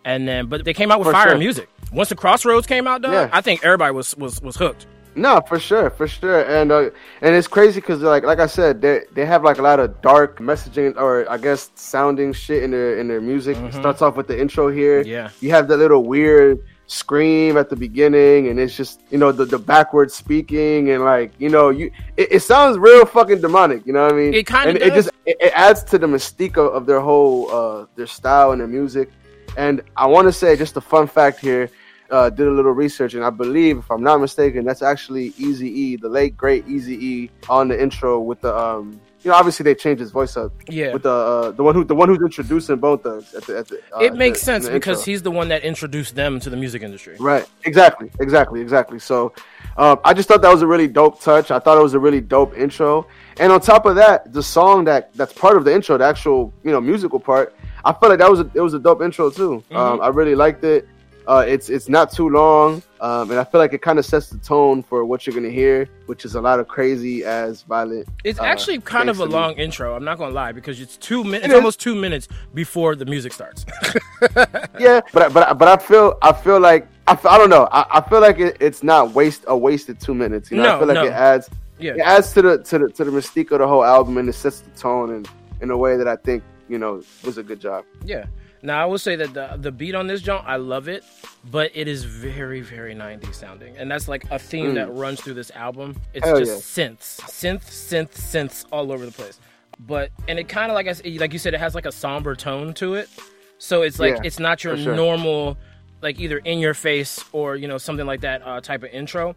And 0.04 0.26
then, 0.26 0.46
but 0.46 0.64
they 0.64 0.72
came 0.74 0.90
out 0.90 0.98
with 0.98 1.06
For 1.08 1.12
fire 1.12 1.30
sure. 1.30 1.38
music. 1.38 1.68
Once 1.92 2.08
the 2.08 2.14
Crossroads 2.14 2.66
came 2.66 2.86
out, 2.86 3.02
dog, 3.02 3.12
Yeah. 3.12 3.28
I 3.32 3.40
think 3.40 3.64
everybody 3.64 3.94
was 3.94 4.16
was 4.16 4.40
was 4.42 4.56
hooked. 4.56 4.86
No, 5.14 5.42
for 5.46 5.58
sure, 5.60 5.90
for 5.90 6.08
sure, 6.08 6.40
and 6.48 6.72
uh, 6.72 6.88
and 7.20 7.34
it's 7.36 7.46
crazy 7.46 7.80
because 7.80 8.00
like 8.00 8.24
like 8.24 8.38
I 8.38 8.46
said, 8.46 8.80
they 8.80 9.00
they 9.12 9.26
have 9.26 9.44
like 9.44 9.58
a 9.58 9.62
lot 9.62 9.78
of 9.78 10.00
dark 10.00 10.38
messaging 10.38 10.96
or 10.96 11.30
I 11.30 11.36
guess 11.36 11.70
sounding 11.74 12.32
shit 12.32 12.62
in 12.62 12.70
their 12.70 12.98
in 12.98 13.08
their 13.08 13.20
music. 13.20 13.58
It 13.58 13.74
starts 13.74 14.00
off 14.00 14.16
with 14.16 14.26
the 14.26 14.40
intro 14.40 14.70
here. 14.70 15.00
Mm-hmm. 15.02 15.10
Yeah. 15.10 15.28
you 15.40 15.50
have 15.50 15.68
the 15.68 15.76
little 15.76 16.04
weird 16.04 16.60
scream 16.86 17.58
at 17.58 17.68
the 17.68 17.76
beginning, 17.76 18.48
and 18.48 18.58
it's 18.58 18.74
just 18.74 19.02
you 19.10 19.18
know 19.18 19.32
the 19.32 19.44
the 19.44 19.58
backwards 19.58 20.14
speaking 20.14 20.90
and 20.90 21.04
like 21.04 21.32
you 21.38 21.50
know 21.50 21.68
you 21.68 21.90
it, 22.16 22.28
it 22.32 22.40
sounds 22.40 22.78
real 22.78 23.04
fucking 23.04 23.42
demonic. 23.42 23.84
You 23.86 23.92
know 23.92 24.04
what 24.04 24.14
I 24.14 24.16
mean? 24.16 24.32
It 24.32 24.46
kinda 24.46 24.82
it 24.86 24.94
just 24.94 25.10
it, 25.26 25.36
it 25.40 25.52
adds 25.54 25.84
to 25.84 25.98
the 25.98 26.06
mystique 26.06 26.56
of, 26.56 26.72
of 26.72 26.86
their 26.86 27.00
whole 27.00 27.50
uh 27.50 27.86
their 27.96 28.06
style 28.06 28.52
and 28.52 28.60
their 28.62 28.68
music. 28.68 29.10
And 29.58 29.82
I 29.94 30.06
want 30.06 30.26
to 30.28 30.32
say 30.32 30.56
just 30.56 30.74
a 30.78 30.80
fun 30.80 31.06
fact 31.06 31.38
here. 31.38 31.68
Uh, 32.12 32.28
did 32.28 32.46
a 32.46 32.50
little 32.50 32.72
research, 32.72 33.14
and 33.14 33.24
I 33.24 33.30
believe, 33.30 33.78
if 33.78 33.90
I'm 33.90 34.02
not 34.02 34.20
mistaken, 34.20 34.66
that's 34.66 34.82
actually 34.82 35.32
Easy 35.38 35.68
E, 35.68 35.96
the 35.96 36.10
late 36.10 36.36
great 36.36 36.68
Easy 36.68 36.94
E, 37.12 37.30
on 37.48 37.68
the 37.68 37.82
intro 37.82 38.20
with 38.20 38.42
the 38.42 38.54
um. 38.54 39.00
You 39.24 39.30
know, 39.30 39.36
obviously 39.36 39.62
they 39.62 39.76
changed 39.76 40.00
his 40.00 40.10
voice 40.10 40.36
up 40.36 40.50
Yeah. 40.68 40.92
with 40.92 41.04
the 41.04 41.10
uh, 41.10 41.50
the 41.52 41.62
one 41.62 41.74
who 41.76 41.84
the 41.84 41.94
one 41.94 42.08
who's 42.10 42.18
introducing 42.20 42.76
Bone 42.76 42.98
Thugs 42.98 43.32
at 43.34 43.44
the 43.44 43.58
at 43.60 43.68
the. 43.68 43.76
Uh, 43.96 44.00
it 44.00 44.14
makes 44.14 44.40
the- 44.40 44.44
sense 44.46 44.68
because 44.68 44.98
intro. 44.98 45.10
he's 45.12 45.22
the 45.22 45.30
one 45.30 45.48
that 45.48 45.62
introduced 45.62 46.14
them 46.16 46.38
to 46.40 46.50
the 46.50 46.56
music 46.56 46.82
industry. 46.82 47.16
Right. 47.18 47.46
Exactly. 47.64 48.10
Exactly. 48.20 48.60
Exactly. 48.60 48.98
So, 48.98 49.32
um, 49.78 50.00
I 50.04 50.12
just 50.12 50.26
thought 50.28 50.42
that 50.42 50.50
was 50.52 50.60
a 50.62 50.66
really 50.66 50.88
dope 50.88 51.20
touch. 51.20 51.50
I 51.52 51.60
thought 51.60 51.78
it 51.78 51.82
was 51.82 51.94
a 51.94 52.00
really 52.00 52.20
dope 52.20 52.52
intro. 52.58 53.06
And 53.38 53.52
on 53.52 53.60
top 53.60 53.86
of 53.86 53.94
that, 53.94 54.32
the 54.32 54.42
song 54.42 54.84
that 54.84 55.14
that's 55.14 55.32
part 55.32 55.56
of 55.56 55.64
the 55.64 55.72
intro, 55.72 55.96
the 55.96 56.04
actual 56.04 56.52
you 56.64 56.72
know 56.72 56.80
musical 56.80 57.20
part, 57.20 57.54
I 57.86 57.92
felt 57.92 58.10
like 58.10 58.18
that 58.18 58.30
was 58.30 58.40
a, 58.40 58.50
it 58.54 58.60
was 58.60 58.74
a 58.74 58.78
dope 58.80 59.00
intro 59.02 59.30
too. 59.30 59.62
Um, 59.70 60.00
I 60.02 60.08
really 60.08 60.34
liked 60.34 60.64
it. 60.64 60.88
Uh, 61.26 61.44
it's 61.46 61.70
it's 61.70 61.88
not 61.88 62.10
too 62.12 62.28
long, 62.28 62.82
um, 63.00 63.30
and 63.30 63.38
I 63.38 63.44
feel 63.44 63.60
like 63.60 63.72
it 63.72 63.80
kind 63.82 63.98
of 63.98 64.04
sets 64.04 64.28
the 64.30 64.38
tone 64.38 64.82
for 64.82 65.04
what 65.04 65.24
you're 65.26 65.34
gonna 65.34 65.50
hear, 65.50 65.88
which 66.06 66.24
is 66.24 66.34
a 66.34 66.40
lot 66.40 66.58
of 66.60 66.66
crazy 66.68 67.24
as 67.24 67.62
violent. 67.62 68.08
It's 68.24 68.40
uh, 68.40 68.44
actually 68.44 68.80
kind 68.80 69.08
of 69.08 69.16
a 69.20 69.24
music. 69.26 69.32
long 69.34 69.52
intro. 69.54 69.94
I'm 69.94 70.04
not 70.04 70.18
gonna 70.18 70.34
lie 70.34 70.52
because 70.52 70.80
it's 70.80 70.96
two 70.96 71.22
minutes. 71.24 71.44
It 71.44 71.50
It's 71.50 71.54
almost 71.54 71.80
two 71.80 71.94
minutes 71.94 72.28
before 72.54 72.96
the 72.96 73.04
music 73.06 73.32
starts. 73.32 73.64
yeah, 74.78 75.00
but 75.12 75.22
I- 75.22 75.28
but 75.28 75.58
but 75.58 75.68
I 75.68 75.76
feel 75.76 76.18
I 76.22 76.32
feel 76.32 76.60
like 76.60 76.88
I, 77.06 77.12
f- 77.12 77.26
I 77.26 77.38
don't 77.38 77.50
know. 77.50 77.68
I, 77.72 77.98
I 77.98 78.08
feel 78.08 78.20
like 78.20 78.38
it, 78.38 78.56
it's 78.60 78.82
not 78.82 79.12
waste 79.12 79.44
a 79.46 79.56
wasted 79.56 80.00
two 80.00 80.14
minutes. 80.14 80.50
You 80.50 80.56
know, 80.58 80.62
No, 80.64 80.76
I 80.76 80.78
feel 80.78 80.88
like 80.88 80.94
no. 80.96 81.04
it 81.06 81.12
adds 81.12 81.50
yeah. 81.78 81.92
it 81.94 82.00
adds 82.00 82.32
to 82.34 82.42
the 82.42 82.58
to 82.64 82.78
the 82.78 82.88
to 82.90 83.04
the 83.04 83.10
mystique 83.10 83.50
of 83.50 83.58
the 83.60 83.66
whole 83.68 83.84
album 83.84 84.18
and 84.18 84.28
it 84.28 84.34
sets 84.34 84.60
the 84.60 84.70
tone 84.70 85.14
in 85.14 85.26
in 85.60 85.70
a 85.70 85.76
way 85.76 85.96
that 85.96 86.08
I 86.08 86.16
think 86.16 86.42
you 86.68 86.78
know 86.78 87.02
was 87.24 87.38
a 87.38 87.42
good 87.42 87.60
job. 87.60 87.84
Yeah. 88.04 88.26
Now 88.62 88.80
I 88.82 88.86
will 88.86 88.98
say 88.98 89.16
that 89.16 89.34
the 89.34 89.56
the 89.58 89.72
beat 89.72 89.94
on 89.94 90.06
this 90.06 90.22
joint, 90.22 90.44
I 90.46 90.56
love 90.56 90.88
it, 90.88 91.04
but 91.50 91.70
it 91.74 91.88
is 91.88 92.04
very 92.04 92.60
very 92.60 92.94
90s 92.94 93.34
sounding, 93.34 93.76
and 93.76 93.90
that's 93.90 94.06
like 94.08 94.24
a 94.30 94.38
theme 94.38 94.74
that 94.74 94.92
runs 94.92 95.20
through 95.20 95.34
this 95.34 95.50
album. 95.50 95.96
It's 96.14 96.24
Mm. 96.24 96.28
Hell 96.28 96.38
just 96.38 96.76
synths, 96.76 97.20
synth, 97.22 97.64
synth, 97.64 98.12
synths 98.12 98.64
all 98.70 98.92
over 98.92 99.04
the 99.04 99.12
place. 99.12 99.40
But 99.80 100.10
and 100.28 100.38
it 100.38 100.48
kind 100.48 100.70
of 100.70 100.76
like 100.76 100.86
I 100.86 100.94
like 101.18 101.32
you 101.32 101.38
said, 101.38 101.54
it 101.54 101.60
has 101.60 101.74
like 101.74 101.86
a 101.86 101.92
somber 101.92 102.36
tone 102.36 102.72
to 102.74 102.94
it. 102.94 103.08
So 103.58 103.82
it's 103.82 103.98
like 103.98 104.14
Yeah, 104.16 104.20
it's 104.24 104.38
not 104.38 104.62
your 104.62 104.76
sure. 104.76 104.94
normal, 104.94 105.56
like 106.00 106.20
either 106.20 106.38
in 106.38 106.58
your 106.60 106.74
face 106.74 107.24
or 107.32 107.56
you 107.56 107.66
know 107.66 107.78
something 107.78 108.06
like 108.06 108.20
that 108.20 108.42
uh, 108.46 108.60
type 108.60 108.82
of 108.84 108.90
intro. 108.90 109.34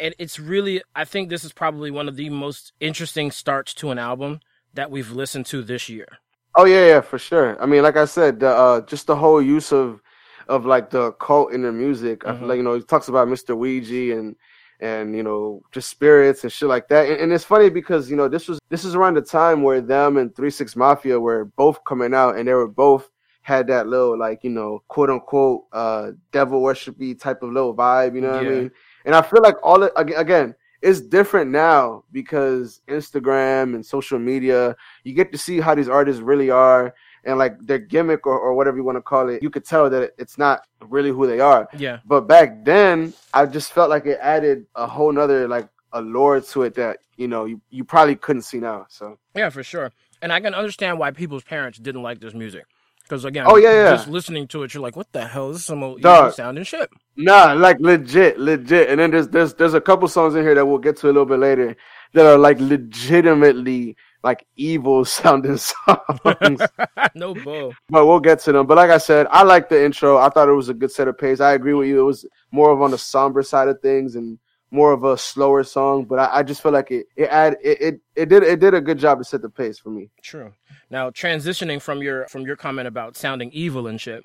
And 0.00 0.14
it's 0.18 0.40
really, 0.40 0.82
I 0.96 1.04
think 1.04 1.28
this 1.28 1.44
is 1.44 1.52
probably 1.52 1.90
one 1.90 2.08
of 2.08 2.16
the 2.16 2.28
most 2.30 2.72
interesting 2.80 3.30
starts 3.30 3.72
to 3.74 3.90
an 3.90 3.98
album 3.98 4.40
that 4.74 4.90
we've 4.90 5.12
listened 5.12 5.46
to 5.46 5.62
this 5.62 5.88
year. 5.88 6.08
Oh 6.54 6.64
yeah, 6.64 6.86
yeah, 6.86 7.00
for 7.00 7.18
sure. 7.18 7.60
I 7.62 7.66
mean, 7.66 7.82
like 7.82 7.96
I 7.96 8.04
said, 8.04 8.40
the, 8.40 8.48
uh, 8.48 8.80
just 8.82 9.06
the 9.06 9.16
whole 9.16 9.40
use 9.40 9.72
of 9.72 10.00
of 10.48 10.66
like 10.66 10.90
the 10.90 11.12
cult 11.12 11.52
in 11.52 11.62
their 11.62 11.72
music. 11.72 12.26
I 12.26 12.32
Mhm. 12.32 12.38
feel 12.40 12.48
like 12.48 12.56
you 12.58 12.62
know 12.62 12.74
he 12.74 12.82
talks 12.82 13.08
about 13.08 13.28
Mr. 13.28 13.56
Ouija 13.56 14.16
and 14.18 14.36
and 14.80 15.16
you 15.16 15.22
know 15.22 15.62
just 15.70 15.88
spirits 15.88 16.42
and 16.42 16.52
shit 16.52 16.68
like 16.68 16.88
that. 16.88 17.08
And, 17.08 17.20
and 17.20 17.32
it's 17.32 17.44
funny 17.44 17.70
because 17.70 18.10
you 18.10 18.16
know 18.16 18.28
this 18.28 18.48
was 18.48 18.58
this 18.68 18.84
is 18.84 18.94
around 18.94 19.14
the 19.14 19.22
time 19.22 19.62
where 19.62 19.80
them 19.80 20.16
and 20.18 20.34
Three 20.34 20.50
Six 20.50 20.76
Mafia 20.76 21.18
were 21.18 21.44
both 21.56 21.82
coming 21.84 22.12
out 22.12 22.36
and 22.36 22.46
they 22.48 22.54
were 22.54 22.68
both 22.68 23.08
had 23.42 23.66
that 23.68 23.86
little 23.86 24.18
like 24.18 24.44
you 24.44 24.50
know 24.50 24.82
quote 24.88 25.10
unquote 25.10 25.62
uh 25.72 26.10
devil 26.32 26.60
worshipy 26.60 27.18
type 27.18 27.42
of 27.42 27.50
little 27.52 27.74
vibe. 27.74 28.14
You 28.14 28.20
know 28.22 28.32
what 28.32 28.42
Yeah. 28.42 28.50
I 28.50 28.52
mean? 28.54 28.70
And 29.06 29.14
I 29.14 29.22
feel 29.22 29.42
like 29.42 29.56
all 29.62 29.84
again. 29.96 30.54
It's 30.82 31.00
different 31.00 31.50
now 31.50 32.04
because 32.12 32.80
Instagram 32.88 33.74
and 33.74 33.86
social 33.86 34.18
media, 34.18 34.76
you 35.04 35.14
get 35.14 35.30
to 35.32 35.38
see 35.38 35.60
how 35.60 35.74
these 35.74 35.88
artists 35.88 36.20
really 36.20 36.50
are 36.50 36.94
and 37.24 37.38
like 37.38 37.58
their 37.60 37.78
gimmick 37.78 38.26
or, 38.26 38.38
or 38.38 38.54
whatever 38.54 38.76
you 38.76 38.84
want 38.84 38.96
to 38.96 39.02
call 39.02 39.28
it. 39.28 39.42
You 39.42 39.50
could 39.50 39.64
tell 39.64 39.88
that 39.90 40.12
it's 40.18 40.38
not 40.38 40.62
really 40.88 41.10
who 41.10 41.26
they 41.26 41.40
are. 41.40 41.68
Yeah. 41.76 42.00
But 42.04 42.22
back 42.22 42.64
then, 42.64 43.14
I 43.32 43.46
just 43.46 43.72
felt 43.72 43.90
like 43.90 44.06
it 44.06 44.18
added 44.20 44.66
a 44.74 44.86
whole 44.86 45.12
nother 45.12 45.46
like 45.46 45.68
allure 45.92 46.40
to 46.40 46.62
it 46.62 46.74
that 46.74 46.98
you 47.16 47.28
know 47.28 47.44
you, 47.44 47.60
you 47.70 47.84
probably 47.84 48.16
couldn't 48.16 48.42
see 48.42 48.58
now. 48.58 48.86
So 48.88 49.18
Yeah, 49.34 49.50
for 49.50 49.62
sure. 49.62 49.92
And 50.20 50.32
I 50.32 50.40
can 50.40 50.54
understand 50.54 50.98
why 50.98 51.10
people's 51.10 51.42
parents 51.44 51.78
didn't 51.78 52.02
like 52.02 52.20
this 52.20 52.34
music. 52.34 52.64
Because 53.12 53.26
again, 53.26 53.44
Oh, 53.46 53.56
yeah, 53.56 53.72
yeah. 53.72 53.90
just 53.90 54.08
listening 54.08 54.48
to 54.48 54.62
it, 54.62 54.72
you're 54.72 54.82
like, 54.82 54.96
what 54.96 55.12
the 55.12 55.26
hell? 55.26 55.48
This 55.48 55.58
is 55.58 55.64
some 55.66 55.82
old 55.82 56.00
sounding 56.00 56.64
shit. 56.64 56.88
nah, 57.14 57.52
like 57.52 57.78
legit, 57.78 58.38
legit. 58.38 58.88
And 58.88 58.98
then 58.98 59.10
there's 59.10 59.28
there's 59.28 59.52
there's 59.52 59.74
a 59.74 59.82
couple 59.82 60.08
songs 60.08 60.34
in 60.34 60.40
here 60.42 60.54
that 60.54 60.64
we'll 60.64 60.78
get 60.78 60.96
to 60.98 61.08
a 61.08 61.12
little 61.12 61.26
bit 61.26 61.38
later 61.38 61.76
that 62.14 62.24
are 62.24 62.38
like 62.38 62.58
legitimately 62.58 63.96
like 64.24 64.46
evil 64.56 65.04
sounding 65.18 65.58
songs. 65.58 66.62
no 67.14 67.34
bull. 67.34 67.74
but 67.90 68.06
we'll 68.06 68.18
get 68.18 68.38
to 68.40 68.52
them. 68.52 68.66
But 68.66 68.78
like 68.78 68.90
I 68.90 68.96
said, 68.96 69.26
I 69.30 69.42
like 69.42 69.68
the 69.68 69.84
intro. 69.84 70.16
I 70.16 70.30
thought 70.30 70.48
it 70.48 70.52
was 70.52 70.70
a 70.70 70.74
good 70.74 70.90
set 70.90 71.06
of 71.06 71.18
pace. 71.18 71.40
I 71.40 71.52
agree 71.52 71.74
with 71.74 71.88
you. 71.88 72.00
It 72.00 72.04
was 72.04 72.24
more 72.50 72.70
of 72.70 72.80
on 72.80 72.92
the 72.92 72.98
somber 72.98 73.42
side 73.42 73.68
of 73.68 73.78
things 73.82 74.16
and 74.16 74.38
more 74.72 74.92
of 74.92 75.04
a 75.04 75.16
slower 75.16 75.62
song. 75.62 76.04
But 76.04 76.18
I, 76.18 76.38
I 76.38 76.42
just 76.42 76.62
feel 76.62 76.72
like 76.72 76.90
it 76.90 77.06
it 77.16 77.28
add 77.28 77.56
it, 77.62 77.80
it 77.80 78.00
it 78.16 78.28
did 78.28 78.42
it 78.42 78.58
did 78.58 78.74
a 78.74 78.80
good 78.80 78.98
job 78.98 79.18
to 79.18 79.24
set 79.24 79.42
the 79.42 79.50
pace 79.50 79.78
for 79.78 79.90
me. 79.90 80.10
True. 80.22 80.52
Now 80.90 81.10
transitioning 81.10 81.80
from 81.80 82.02
your 82.02 82.26
from 82.28 82.42
your 82.42 82.56
comment 82.56 82.88
about 82.88 83.16
sounding 83.16 83.50
evil 83.52 83.86
and 83.86 84.00
shit 84.00 84.22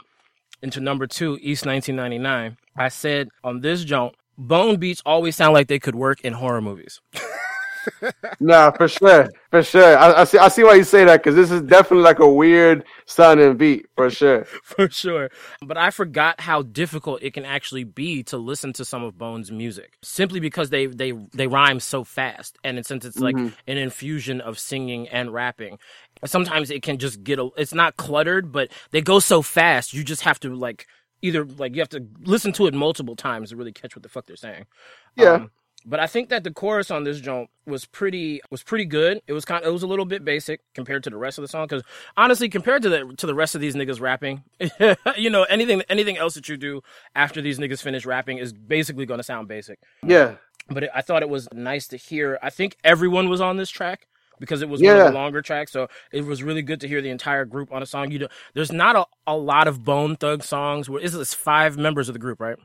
into 0.61 0.79
number 0.79 1.05
two, 1.07 1.37
East 1.41 1.65
1999. 1.65 2.57
I 2.75 2.87
said 2.89 3.29
on 3.43 3.61
this 3.61 3.83
jump, 3.83 4.15
bone 4.37 4.77
beats 4.77 5.01
always 5.05 5.35
sound 5.35 5.53
like 5.53 5.67
they 5.67 5.79
could 5.79 5.95
work 5.95 6.21
in 6.21 6.33
horror 6.33 6.61
movies. 6.61 7.01
Nah, 8.39 8.71
for 8.71 8.87
sure, 8.87 9.29
for 9.51 9.63
sure. 9.63 9.97
I, 9.97 10.21
I 10.21 10.23
see 10.23 10.37
I 10.37 10.47
see 10.47 10.63
why 10.63 10.75
you 10.75 10.83
say 10.83 11.05
that 11.05 11.17
because 11.17 11.35
this 11.35 11.51
is 11.51 11.61
definitely 11.61 12.03
like 12.03 12.19
a 12.19 12.29
weird 12.29 12.85
sounding 13.05 13.57
beat 13.57 13.87
for 13.95 14.09
sure. 14.09 14.45
for 14.63 14.89
sure. 14.89 15.29
But 15.61 15.77
I 15.77 15.89
forgot 15.91 16.41
how 16.41 16.61
difficult 16.61 17.23
it 17.23 17.33
can 17.33 17.45
actually 17.45 17.83
be 17.83 18.23
to 18.23 18.37
listen 18.37 18.73
to 18.73 18.85
some 18.85 19.03
of 19.03 19.17
Bones' 19.17 19.51
music, 19.51 19.97
simply 20.03 20.39
because 20.39 20.69
they 20.69 20.85
they 20.85 21.11
they 21.11 21.47
rhyme 21.47 21.79
so 21.79 22.03
fast, 22.03 22.57
and 22.63 22.85
since 22.85 23.05
it's 23.05 23.19
like 23.19 23.35
an 23.35 23.53
infusion 23.77 24.41
of 24.41 24.59
singing 24.59 25.07
and 25.09 25.33
rapping, 25.33 25.79
sometimes 26.25 26.71
it 26.71 26.83
can 26.83 26.97
just 26.97 27.23
get 27.23 27.39
a. 27.39 27.49
It's 27.57 27.73
not 27.73 27.97
cluttered, 27.97 28.51
but 28.51 28.69
they 28.91 29.01
go 29.01 29.19
so 29.19 29.41
fast, 29.41 29.93
you 29.93 30.03
just 30.03 30.21
have 30.21 30.39
to 30.41 30.53
like 30.55 30.87
either 31.21 31.45
like 31.45 31.75
you 31.75 31.81
have 31.81 31.89
to 31.89 32.05
listen 32.21 32.51
to 32.53 32.67
it 32.67 32.73
multiple 32.73 33.15
times 33.15 33.49
to 33.49 33.55
really 33.55 33.71
catch 33.71 33.95
what 33.95 34.03
the 34.03 34.09
fuck 34.09 34.25
they're 34.25 34.35
saying. 34.35 34.65
Yeah. 35.15 35.31
Um, 35.33 35.51
but 35.85 35.99
I 35.99 36.07
think 36.07 36.29
that 36.29 36.43
the 36.43 36.51
chorus 36.51 36.91
on 36.91 37.03
this 37.03 37.19
joint 37.21 37.49
was 37.65 37.85
pretty 37.85 38.41
was 38.51 38.63
pretty 38.63 38.85
good. 38.85 39.21
It 39.27 39.33
was 39.33 39.45
kind 39.45 39.63
of, 39.63 39.69
it 39.69 39.71
was 39.71 39.83
a 39.83 39.87
little 39.87 40.05
bit 40.05 40.25
basic 40.25 40.61
compared 40.73 41.03
to 41.05 41.09
the 41.09 41.17
rest 41.17 41.37
of 41.37 41.41
the 41.43 41.47
song 41.47 41.65
because 41.67 41.83
honestly, 42.17 42.49
compared 42.49 42.81
to 42.83 42.89
the 42.89 43.13
to 43.17 43.25
the 43.27 43.35
rest 43.35 43.55
of 43.55 43.61
these 43.61 43.75
niggas 43.75 44.01
rapping, 44.01 44.43
you 45.17 45.29
know 45.29 45.43
anything 45.43 45.81
anything 45.89 46.17
else 46.17 46.33
that 46.35 46.49
you 46.49 46.57
do 46.57 46.81
after 47.15 47.41
these 47.41 47.59
niggas 47.59 47.81
finish 47.81 48.05
rapping 48.05 48.37
is 48.37 48.51
basically 48.53 49.05
going 49.05 49.19
to 49.19 49.23
sound 49.23 49.47
basic. 49.47 49.79
Yeah, 50.05 50.35
But 50.69 50.83
it, 50.85 50.89
I 50.93 51.01
thought 51.01 51.21
it 51.21 51.29
was 51.29 51.47
nice 51.53 51.87
to 51.89 51.97
hear. 51.97 52.37
I 52.41 52.49
think 52.49 52.75
everyone 52.83 53.29
was 53.29 53.39
on 53.41 53.57
this 53.57 53.69
track 53.69 54.07
because 54.39 54.61
it 54.61 54.69
was 54.69 54.81
one 54.81 54.97
Yeah. 54.97 55.05
of 55.07 55.13
the 55.13 55.17
longer 55.17 55.41
tracks, 55.41 55.71
so 55.71 55.87
it 56.11 56.25
was 56.25 56.43
really 56.43 56.61
good 56.61 56.81
to 56.81 56.87
hear 56.87 57.01
the 57.01 57.09
entire 57.09 57.45
group 57.45 57.71
on 57.71 57.81
a 57.81 57.85
song. 57.85 58.11
You 58.11 58.19
know, 58.19 58.27
there's 58.53 58.71
not 58.71 58.95
a, 58.95 59.05
a 59.25 59.35
lot 59.37 59.67
of 59.67 59.83
Bone 59.85 60.15
Thug 60.15 60.43
songs 60.43 60.89
where 60.89 61.01
is 61.01 61.13
this 61.13 61.33
five 61.33 61.77
members 61.77 62.09
of 62.09 62.13
the 62.13 62.19
group, 62.19 62.39
right? 62.41 62.57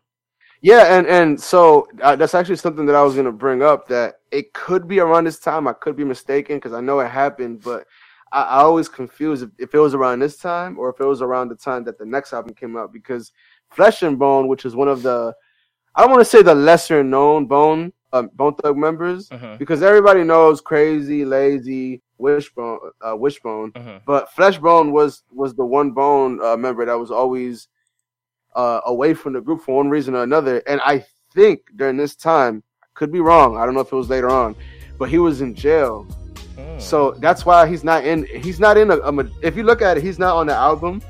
Yeah, 0.63 0.97
and 0.97 1.07
and 1.09 1.41
so 1.41 1.89
uh, 2.01 2.15
that's 2.17 2.35
actually 2.35 2.57
something 2.57 2.87
that 2.87 2.95
I 2.95 3.03
was 3.03 3.17
gonna 3.17 3.33
bring 3.33 3.63
up 3.63 3.89
that 3.89 4.21
it 4.31 4.53
could 4.55 4.87
be 4.87 5.01
around 5.01 5.25
this 5.25 5.41
time. 5.41 5.67
I 5.67 5.73
could 5.73 5.97
be 5.97 6.05
mistaken 6.05 6.57
because 6.57 6.73
I 6.73 6.81
know 6.81 7.01
it 7.01 7.09
happened, 7.09 7.63
but 7.63 7.85
I, 8.31 8.43
I 8.43 8.59
always 8.61 8.89
confuse 8.89 9.43
if, 9.43 9.51
if 9.59 9.75
it 9.75 9.79
was 9.81 9.93
around 9.95 10.21
this 10.21 10.37
time 10.39 10.79
or 10.79 10.89
if 10.91 11.01
it 11.01 11.05
was 11.07 11.21
around 11.21 11.49
the 11.49 11.57
time 11.57 11.83
that 11.85 11.99
the 11.99 12.07
next 12.07 12.33
album 12.33 12.55
came 12.55 12.77
out 12.77 12.93
because 12.93 13.33
Flesh-n-Bone, 13.71 14.47
which 14.49 14.65
is 14.65 14.77
one 14.77 14.89
of 14.89 15.03
the 15.03 15.35
I 15.97 16.03
don't 16.03 16.11
want 16.13 16.21
to 16.23 16.31
say 16.31 16.43
the 16.43 16.55
lesser 16.55 17.03
known 17.03 17.47
Bone 17.47 17.93
uh, 18.13 18.23
Bone 18.23 18.55
Thug 18.55 18.77
members 18.77 19.29
Mhm. 19.31 19.59
because 19.59 19.83
everybody 19.83 20.23
knows 20.23 20.63
Krayzie, 20.63 21.25
Layzie, 21.27 22.03
Wishbone, 22.19 22.79
uh, 23.05 23.17
Wishbone, 23.17 23.73
Mhm. 23.73 24.01
but 24.07 24.29
Fleshbone 24.37 24.93
was 24.93 25.25
was 25.33 25.55
the 25.55 25.65
one 25.65 25.91
Bone 25.91 26.41
uh, 26.41 26.57
member 26.57 26.85
that 26.87 26.95
was 26.99 27.11
always 27.11 27.67
uh, 28.55 28.81
away 28.87 29.15
from 29.15 29.33
the 29.33 29.41
group 29.41 29.63
for 29.63 29.77
one 29.77 29.91
reason 29.91 30.15
or 30.15 30.23
another. 30.23 30.63
And 30.67 30.81
I 30.85 31.05
think 31.35 31.63
during 31.77 31.97
this 31.97 32.17
time, 32.17 32.63
could 32.95 33.11
be 33.11 33.21
wrong. 33.21 33.57
I 33.57 33.65
don't 33.65 33.75
know 33.75 33.81
if 33.81 33.93
it 33.93 33.97
was 33.97 34.11
later 34.11 34.29
on, 34.29 34.55
but 34.99 35.09
he 35.09 35.19
was 35.19 35.41
in 35.41 35.55
jail. 35.55 36.07
Mm. 36.57 36.81
So 36.81 37.13
that's 37.13 37.47
why 37.47 37.67
he's 37.67 37.85
not 37.85 38.05
in. 38.05 38.27
He's 38.27 38.61
not 38.61 38.77
in 38.77 38.91
a. 38.91 38.97
a 38.97 39.31
if 39.43 39.57
you 39.57 39.63
look 39.63 39.81
at 39.81 39.97
it, 39.97 40.03
he's 40.03 40.19
not 40.19 40.37
on 40.37 40.47
the 40.47 40.55
album 40.55 41.01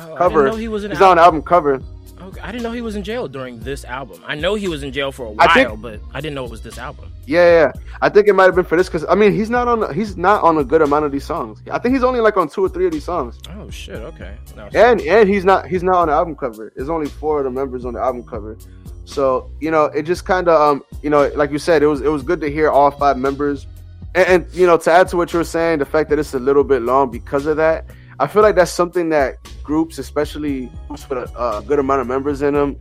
Oh, 0.00 0.14
I 0.14 0.18
cover. 0.18 0.56
he 0.56 0.68
was 0.68 0.84
in. 0.84 0.90
He's 0.90 1.00
on 1.00 1.16
the 1.16 1.22
album 1.22 1.42
cover. 1.42 1.80
Okay, 2.28 2.40
I 2.40 2.52
didn't 2.52 2.62
know 2.62 2.72
he 2.72 2.80
was 2.80 2.96
in 2.96 3.02
jail 3.02 3.26
during 3.28 3.60
this 3.60 3.84
album. 3.84 4.22
I 4.26 4.34
know 4.34 4.54
he 4.54 4.68
was 4.68 4.82
in 4.82 4.92
jail 4.92 5.10
for 5.12 5.26
a 5.26 5.30
while, 5.30 5.48
think- 5.54 5.80
but 5.80 6.00
I 6.12 6.20
didn't 6.20 6.34
know 6.34 6.44
it 6.44 6.50
was 6.50 6.62
this 6.62 6.78
album. 6.78 7.12
Yeah, 7.26 7.44
yeah, 7.44 7.60
yeah. 7.60 7.72
I 8.02 8.08
think 8.08 8.28
it 8.28 8.34
might 8.34 8.44
have 8.44 8.54
been 8.54 8.64
for 8.64 8.76
this 8.76 8.86
because 8.88 9.04
I 9.08 9.14
mean 9.14 9.32
he's 9.32 9.50
not 9.50 9.68
on. 9.68 9.94
He's 9.94 10.16
not 10.16 10.42
on 10.42 10.58
a 10.58 10.64
good 10.64 10.82
amount 10.82 11.04
of 11.04 11.12
these 11.12 11.24
songs. 11.24 11.62
I 11.70 11.78
think 11.78 11.94
he's 11.94 12.04
only 12.04 12.20
like 12.20 12.36
on 12.36 12.48
two 12.48 12.64
or 12.64 12.68
three 12.68 12.86
of 12.86 12.92
these 12.92 13.04
songs. 13.04 13.38
Oh 13.50 13.68
shit. 13.70 13.96
Okay. 13.96 14.36
No, 14.56 14.68
And 14.74 15.00
and 15.02 15.28
he's 15.28 15.44
not. 15.44 15.66
He's 15.66 15.82
not 15.82 15.96
on 15.96 16.08
the 16.08 16.14
album 16.14 16.36
cover. 16.36 16.72
There's 16.76 16.88
only 16.88 17.08
four 17.08 17.38
of 17.38 17.44
the 17.44 17.50
members 17.50 17.84
on 17.84 17.94
the 17.94 18.00
album 18.00 18.24
cover. 18.24 18.56
So 19.04 19.50
you 19.60 19.70
know, 19.70 19.86
it 19.86 20.02
just 20.02 20.24
kind 20.24 20.48
of 20.48 20.60
um, 20.60 20.84
you 21.02 21.10
know, 21.10 21.28
like 21.34 21.50
you 21.50 21.58
said, 21.58 21.82
it 21.82 21.86
was 21.86 22.00
it 22.00 22.08
was 22.08 22.22
good 22.22 22.40
to 22.42 22.50
hear 22.50 22.70
all 22.70 22.90
five 22.90 23.16
members. 23.18 23.66
And, 24.14 24.28
and 24.28 24.54
you 24.54 24.66
know, 24.66 24.76
to 24.78 24.90
add 24.90 25.08
to 25.08 25.16
what 25.16 25.32
you 25.32 25.38
were 25.38 25.44
saying, 25.44 25.78
the 25.80 25.84
fact 25.86 26.08
that 26.10 26.18
it's 26.18 26.34
a 26.34 26.38
little 26.38 26.64
bit 26.64 26.82
long 26.82 27.10
because 27.10 27.46
of 27.46 27.56
that, 27.58 27.84
I 28.20 28.26
feel 28.26 28.42
like 28.42 28.56
that's 28.56 28.72
something 28.72 29.08
that 29.10 29.36
groups, 29.62 29.98
especially 29.98 30.70
groups 30.88 31.08
with 31.08 31.18
a, 31.18 31.58
a 31.58 31.62
good 31.62 31.78
amount 31.78 32.00
of 32.00 32.06
members 32.06 32.42
in 32.42 32.54
them, 32.54 32.76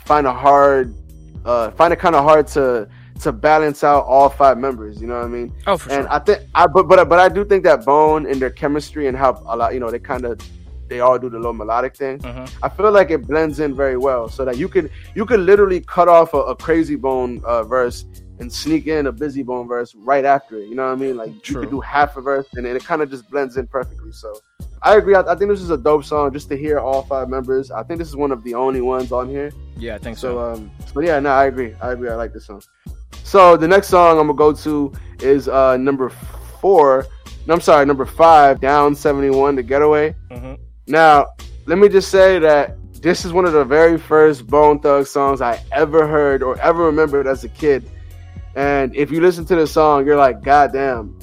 find 0.00 0.26
a 0.26 0.32
hard, 0.32 0.94
uh, 1.44 1.70
find 1.72 1.92
it 1.92 1.98
kind 1.98 2.14
of 2.16 2.24
hard 2.24 2.46
to 2.48 2.88
to 3.20 3.32
balance 3.32 3.82
out 3.82 4.04
all 4.04 4.28
five 4.28 4.58
members. 4.58 5.00
You 5.00 5.06
know 5.06 5.16
what 5.16 5.24
I 5.24 5.28
mean? 5.28 5.54
oh 5.66 5.78
for 5.78 5.90
and 5.90 6.02
sure. 6.04 6.12
I 6.12 6.18
think 6.18 6.40
I 6.54 6.66
but 6.66 6.88
but 6.88 7.08
but 7.08 7.18
I 7.18 7.28
do 7.28 7.44
think 7.44 7.64
that 7.64 7.84
Bone 7.84 8.26
and 8.26 8.40
their 8.40 8.50
chemistry 8.50 9.06
and 9.06 9.16
how 9.16 9.42
a 9.46 9.56
lot 9.56 9.72
you 9.72 9.80
know 9.80 9.90
they 9.90 9.98
kind 9.98 10.24
of 10.24 10.38
they 10.88 11.00
all 11.00 11.18
do 11.18 11.28
the 11.28 11.36
little 11.36 11.52
melodic 11.52 11.96
thing. 11.96 12.18
Mhm. 12.18 12.48
I 12.62 12.68
feel 12.68 12.92
like 12.92 13.10
it 13.10 13.26
blends 13.26 13.58
in 13.58 13.74
very 13.74 13.96
well, 13.96 14.28
so 14.28 14.44
that 14.44 14.56
you 14.56 14.68
could 14.68 14.90
you 15.14 15.24
could 15.24 15.40
literally 15.40 15.80
cut 15.80 16.08
off 16.08 16.34
a, 16.34 16.38
a 16.38 16.56
Krayzie 16.56 17.00
Bone 17.00 17.40
uh, 17.44 17.62
verse 17.62 18.04
and 18.38 18.52
sneak 18.52 18.86
in 18.86 19.06
a 19.06 19.12
Bizzy 19.12 19.44
Bone 19.44 19.66
verse 19.66 19.94
right 19.94 20.24
after 20.24 20.58
it. 20.58 20.68
You 20.68 20.74
know 20.74 20.86
what 20.86 20.92
I 20.92 20.96
mean? 20.96 21.16
Like 21.16 21.48
you 21.48 21.56
could 21.56 21.70
do 21.70 21.80
half 21.80 22.16
a 22.16 22.20
verse 22.20 22.46
and 22.54 22.66
then 22.66 22.76
it 22.76 22.84
kind 22.84 23.02
of 23.02 23.10
just 23.10 23.28
blends 23.30 23.56
in 23.56 23.66
perfectly. 23.66 24.12
So 24.12 24.34
I 24.82 24.96
agree. 24.96 25.14
I, 25.14 25.20
I 25.20 25.34
think 25.34 25.50
this 25.50 25.62
is 25.62 25.70
a 25.70 25.76
dope 25.76 26.04
song 26.04 26.32
just 26.32 26.48
to 26.50 26.56
hear 26.56 26.78
all 26.78 27.02
five 27.02 27.28
members. 27.28 27.70
I 27.70 27.82
think 27.82 27.98
this 27.98 28.08
is 28.08 28.16
one 28.16 28.32
of 28.32 28.42
the 28.44 28.54
only 28.54 28.80
ones 28.80 29.12
on 29.12 29.28
here. 29.28 29.52
Yeah, 29.76 29.94
I 29.94 29.98
think 29.98 30.18
so. 30.18 30.34
So 30.34 30.40
um, 30.40 30.70
but 30.94 31.04
yeah, 31.04 31.18
no, 31.18 31.30
I 31.30 31.46
agree. 31.46 31.74
I 31.80 31.92
agree. 31.92 32.10
I 32.10 32.14
like 32.14 32.32
this 32.32 32.46
song. 32.46 32.62
So 33.24 33.56
the 33.56 33.68
next 33.68 33.88
song 33.88 34.18
I'm 34.18 34.26
gonna 34.26 34.38
go 34.38 34.52
to 34.52 34.92
is 35.20 35.48
uh 35.48 35.76
number 35.76 36.10
four. 36.60 37.06
No, 37.46 37.54
I'm 37.54 37.60
sorry, 37.60 37.86
number 37.86 38.04
five, 38.04 38.60
Down 38.60 38.94
71, 38.96 39.54
The 39.54 39.62
Getaway. 39.62 40.16
Mhm. 40.32 40.58
Now, 40.88 41.26
let 41.66 41.78
me 41.78 41.88
just 41.88 42.10
say 42.10 42.40
that 42.40 42.76
this 43.00 43.24
is 43.24 43.32
one 43.32 43.44
of 43.44 43.52
the 43.52 43.64
very 43.64 43.98
first 43.98 44.46
Bone 44.48 44.80
Thug 44.80 45.06
songs 45.06 45.40
I 45.40 45.62
ever 45.70 46.08
heard 46.08 46.42
or 46.42 46.58
ever 46.60 46.84
remembered 46.84 47.26
as 47.26 47.44
a 47.44 47.48
kid. 47.48 47.88
And 48.56 48.96
if 48.96 49.10
you 49.10 49.20
listen 49.20 49.44
to 49.46 49.54
the 49.54 49.66
song, 49.66 50.06
you're 50.06 50.16
like, 50.16 50.42
God 50.42 50.72
damn, 50.72 51.16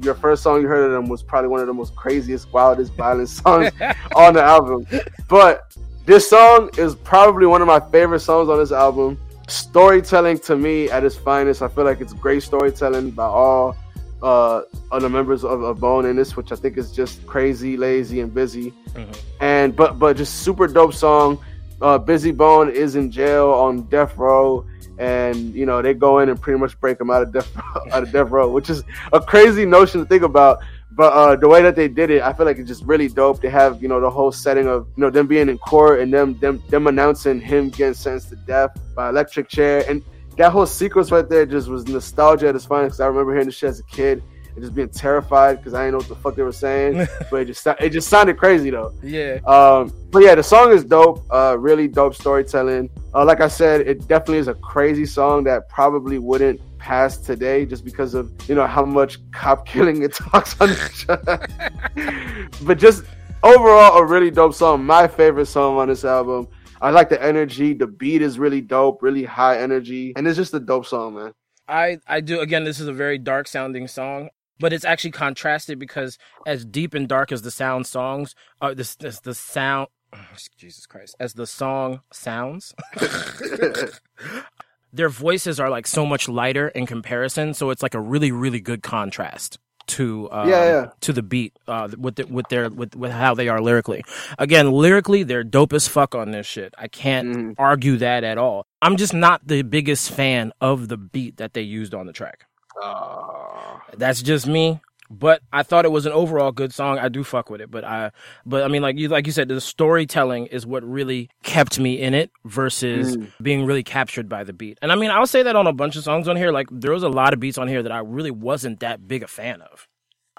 your 0.00 0.14
first 0.14 0.42
song 0.42 0.62
you 0.62 0.68
heard 0.68 0.86
of 0.86 0.92
them 0.92 1.08
was 1.08 1.22
probably 1.22 1.48
one 1.48 1.60
of 1.60 1.66
the 1.66 1.74
most 1.74 1.96
craziest, 1.96 2.52
wildest, 2.52 2.94
violent 2.94 3.28
songs 3.40 3.72
on 4.14 4.34
the 4.34 4.42
album. 4.42 4.86
But 5.28 5.76
this 6.06 6.30
song 6.30 6.70
is 6.78 6.94
probably 6.94 7.46
one 7.46 7.60
of 7.60 7.66
my 7.66 7.80
favorite 7.80 8.20
songs 8.20 8.48
on 8.48 8.58
this 8.58 8.70
album. 8.70 9.18
Storytelling 9.48 10.38
to 10.40 10.56
me 10.56 10.88
at 10.90 11.04
its 11.04 11.16
finest. 11.16 11.60
I 11.60 11.68
feel 11.68 11.84
like 11.84 12.00
it's 12.00 12.12
great 12.12 12.42
storytelling 12.44 13.10
by 13.10 13.26
all 13.26 13.76
uh, 14.22 14.62
of 14.90 15.02
the 15.02 15.08
members 15.08 15.44
of, 15.44 15.62
of 15.62 15.80
Bone 15.80 16.06
in 16.06 16.16
this, 16.16 16.36
which 16.36 16.52
I 16.52 16.56
think 16.56 16.78
is 16.78 16.92
just 16.92 17.24
Krayzie, 17.26 17.76
Layzie, 17.76 18.22
and 18.22 18.32
Bizzy. 18.32 18.72
Mhm. 18.94 19.18
And 19.40 19.76
but 19.76 19.98
but 19.98 20.16
just 20.16 20.42
super 20.42 20.66
dope 20.66 20.94
song. 20.94 21.38
Uh, 21.80 21.98
Bizzy 21.98 22.34
Bone 22.34 22.70
is 22.70 22.96
in 22.96 23.10
jail 23.10 23.50
on 23.50 23.82
death 23.84 24.16
row, 24.16 24.66
and 24.98 25.54
you 25.54 25.66
know 25.66 25.82
they 25.82 25.92
go 25.92 26.20
in 26.20 26.28
and 26.28 26.40
pretty 26.40 26.58
much 26.58 26.78
break 26.80 27.00
him 27.00 27.10
out 27.10 27.22
of 27.22 27.32
death 27.32 27.54
out 27.92 28.02
of 28.02 28.12
death 28.12 28.30
row, 28.30 28.50
which 28.50 28.70
is 28.70 28.82
a 29.12 29.20
crazy 29.20 29.66
notion 29.66 30.00
to 30.00 30.06
think 30.06 30.22
about. 30.22 30.62
But 30.92 31.12
uh, 31.12 31.36
the 31.36 31.46
way 31.46 31.60
that 31.60 31.76
they 31.76 31.88
did 31.88 32.10
it, 32.10 32.22
I 32.22 32.32
feel 32.32 32.46
like 32.46 32.56
it's 32.56 32.68
just 32.68 32.82
really 32.84 33.08
dope. 33.08 33.42
They 33.42 33.50
have 33.50 33.82
you 33.82 33.88
know 33.88 34.00
the 34.00 34.08
whole 34.08 34.32
setting 34.32 34.66
of 34.66 34.88
you 34.96 35.02
know 35.02 35.10
them 35.10 35.26
being 35.26 35.50
in 35.50 35.58
court 35.58 36.00
and 36.00 36.12
them 36.12 36.38
them 36.38 36.62
them 36.70 36.86
announcing 36.86 37.40
him 37.40 37.68
getting 37.68 37.94
sentenced 37.94 38.30
to 38.30 38.36
death 38.36 38.70
by 38.94 39.10
electric 39.10 39.48
chair, 39.48 39.84
and 39.88 40.02
that 40.38 40.52
whole 40.52 40.66
sequence 40.66 41.10
right 41.10 41.28
there 41.28 41.44
just 41.44 41.68
was 41.68 41.86
nostalgia 41.86 42.48
at 42.48 42.56
its 42.56 42.64
finest. 42.64 42.96
Because 42.96 43.00
I 43.00 43.06
remember 43.06 43.32
hearing 43.32 43.46
this 43.46 43.56
shit 43.56 43.68
as 43.68 43.80
a 43.80 43.84
kid 43.84 44.22
and 44.56 44.64
just 44.64 44.74
being 44.74 44.88
terrified 44.88 45.58
because 45.58 45.74
I 45.74 45.84
didn't 45.84 45.92
know 45.92 45.98
what 45.98 46.08
the 46.08 46.16
fuck 46.16 46.34
they 46.34 46.42
were 46.42 46.50
saying. 46.50 47.06
but 47.30 47.42
it 47.42 47.44
just 47.44 47.66
it 47.66 47.90
just 47.90 48.08
sounded 48.08 48.38
crazy 48.38 48.70
though. 48.70 48.92
yeah. 49.02 49.38
Um, 49.46 49.92
but 50.10 50.22
yeah, 50.22 50.34
the 50.34 50.42
song 50.42 50.72
is 50.72 50.82
dope. 50.82 51.24
Uh, 51.30 51.56
really 51.58 51.86
dope 51.86 52.14
storytelling. 52.14 52.88
Uh, 53.14 53.24
like 53.24 53.40
I 53.40 53.48
said, 53.48 53.82
it 53.82 54.08
definitely 54.08 54.38
is 54.38 54.48
a 54.48 54.54
crazy 54.54 55.04
song 55.04 55.44
that 55.44 55.68
probably 55.68 56.18
wouldn't 56.18 56.60
pass 56.78 57.18
today 57.18 57.66
just 57.66 57.84
because 57.84 58.14
of 58.14 58.32
you 58.48 58.54
know 58.54 58.66
how 58.66 58.84
much 58.84 59.18
cop 59.30 59.66
killing 59.72 60.02
it 60.02 60.14
talks 60.14 60.58
on. 60.60 60.68
The 60.70 62.48
but 62.62 62.78
just 62.78 63.04
overall, 63.42 63.98
a 63.98 64.04
really 64.04 64.30
dope 64.30 64.54
song. 64.54 64.84
My 64.84 65.06
favorite 65.06 65.46
song 65.46 65.76
on 65.76 65.88
this 65.88 66.04
album. 66.04 66.48
I 66.80 66.90
like 66.90 67.08
the 67.08 67.22
energy. 67.22 67.72
The 67.72 67.86
beat 67.86 68.20
is 68.20 68.38
really 68.38 68.60
dope, 68.60 69.02
really 69.02 69.24
high 69.24 69.58
energy, 69.58 70.12
and 70.16 70.26
it's 70.26 70.36
just 70.36 70.52
a 70.54 70.60
dope 70.60 70.86
song, 70.86 71.14
man. 71.14 71.32
I 71.68 71.98
I 72.06 72.20
do 72.20 72.40
again. 72.40 72.64
This 72.64 72.80
is 72.80 72.88
a 72.88 72.92
very 72.92 73.18
dark 73.18 73.48
sounding 73.48 73.88
song, 73.88 74.28
but 74.58 74.72
it's 74.72 74.84
actually 74.84 75.10
contrasted 75.12 75.78
because 75.78 76.18
as 76.46 76.64
deep 76.64 76.94
and 76.94 77.08
dark 77.08 77.32
as 77.32 77.42
the 77.42 77.50
sound 77.50 77.86
songs, 77.86 78.34
uh, 78.60 78.74
this 78.74 78.94
this 78.96 79.20
the 79.20 79.34
sound. 79.34 79.88
Jesus 80.56 80.86
Christ! 80.86 81.16
As 81.20 81.34
the 81.34 81.46
song 81.46 82.00
sounds, 82.12 82.74
their 84.92 85.08
voices 85.08 85.60
are 85.60 85.70
like 85.70 85.86
so 85.86 86.06
much 86.06 86.28
lighter 86.28 86.68
in 86.68 86.86
comparison. 86.86 87.54
So 87.54 87.70
it's 87.70 87.82
like 87.82 87.94
a 87.94 88.00
really 88.00 88.32
really 88.32 88.60
good 88.60 88.82
contrast 88.82 89.58
to 89.88 90.28
uh, 90.30 90.46
Yeah, 90.48 90.64
yeah. 90.64 90.86
to 91.02 91.12
the 91.12 91.22
beat 91.22 91.56
uh, 91.68 91.88
with 91.96 92.16
the, 92.16 92.24
with 92.24 92.48
their 92.48 92.68
with 92.70 92.96
with 92.96 93.12
how 93.12 93.34
they 93.34 93.48
are 93.48 93.60
lyrically. 93.60 94.04
Again, 94.38 94.70
lyrically 94.72 95.22
they're 95.22 95.44
dope 95.44 95.72
as 95.72 95.86
fuck 95.86 96.14
on 96.14 96.30
this 96.32 96.46
shit. 96.46 96.74
I 96.78 96.88
can't 96.88 97.28
Mhm. 97.36 97.54
argue 97.58 97.96
that 97.98 98.24
at 98.24 98.38
all. 98.38 98.66
I'm 98.82 98.96
just 98.96 99.14
not 99.14 99.46
the 99.46 99.62
biggest 99.62 100.10
fan 100.10 100.52
of 100.60 100.88
the 100.88 100.96
beat 100.96 101.36
that 101.36 101.52
they 101.54 101.62
used 101.62 101.94
on 101.94 102.06
the 102.06 102.12
track. 102.12 102.46
Uh, 102.82 103.78
That's 103.96 104.22
just 104.22 104.46
me. 104.46 104.80
But 105.08 105.40
I 105.52 105.62
thought 105.62 105.84
it 105.84 105.92
was 105.92 106.04
an 106.04 106.10
overall 106.12 106.50
good 106.50 106.74
song. 106.74 106.98
I 106.98 107.08
do 107.08 107.22
fuck 107.22 107.48
with 107.48 107.60
it, 107.60 107.70
but 107.70 107.84
I, 107.84 108.10
but 108.44 108.64
I 108.64 108.68
mean, 108.68 108.82
like 108.82 108.98
you, 108.98 109.06
like 109.08 109.24
you 109.26 109.32
said, 109.32 109.46
the 109.46 109.60
storytelling 109.60 110.46
is 110.46 110.66
what 110.66 110.82
really 110.82 111.30
kept 111.44 111.78
me 111.78 112.00
in 112.00 112.12
it 112.12 112.32
versus 112.44 113.16
Mm. 113.16 113.30
being 113.40 113.64
really 113.66 113.84
captured 113.84 114.28
by 114.28 114.42
the 114.42 114.52
beat. 114.52 114.78
And 114.82 114.90
I 114.90 114.96
mean, 114.96 115.12
I'll 115.12 115.28
say 115.28 115.44
that 115.44 115.54
on 115.54 115.68
a 115.68 115.72
bunch 115.72 115.94
of 115.94 116.02
songs 116.02 116.26
on 116.26 116.34
here. 116.36 116.50
Like 116.50 116.66
there 116.72 116.90
was 116.90 117.04
a 117.04 117.08
lot 117.08 117.32
of 117.32 117.38
beats 117.38 117.56
on 117.56 117.68
here 117.68 117.84
that 117.84 117.92
I 117.92 118.00
really 118.00 118.32
wasn't 118.32 118.80
that 118.80 119.06
big 119.06 119.22
a 119.22 119.28
fan 119.28 119.62
of. 119.62 119.86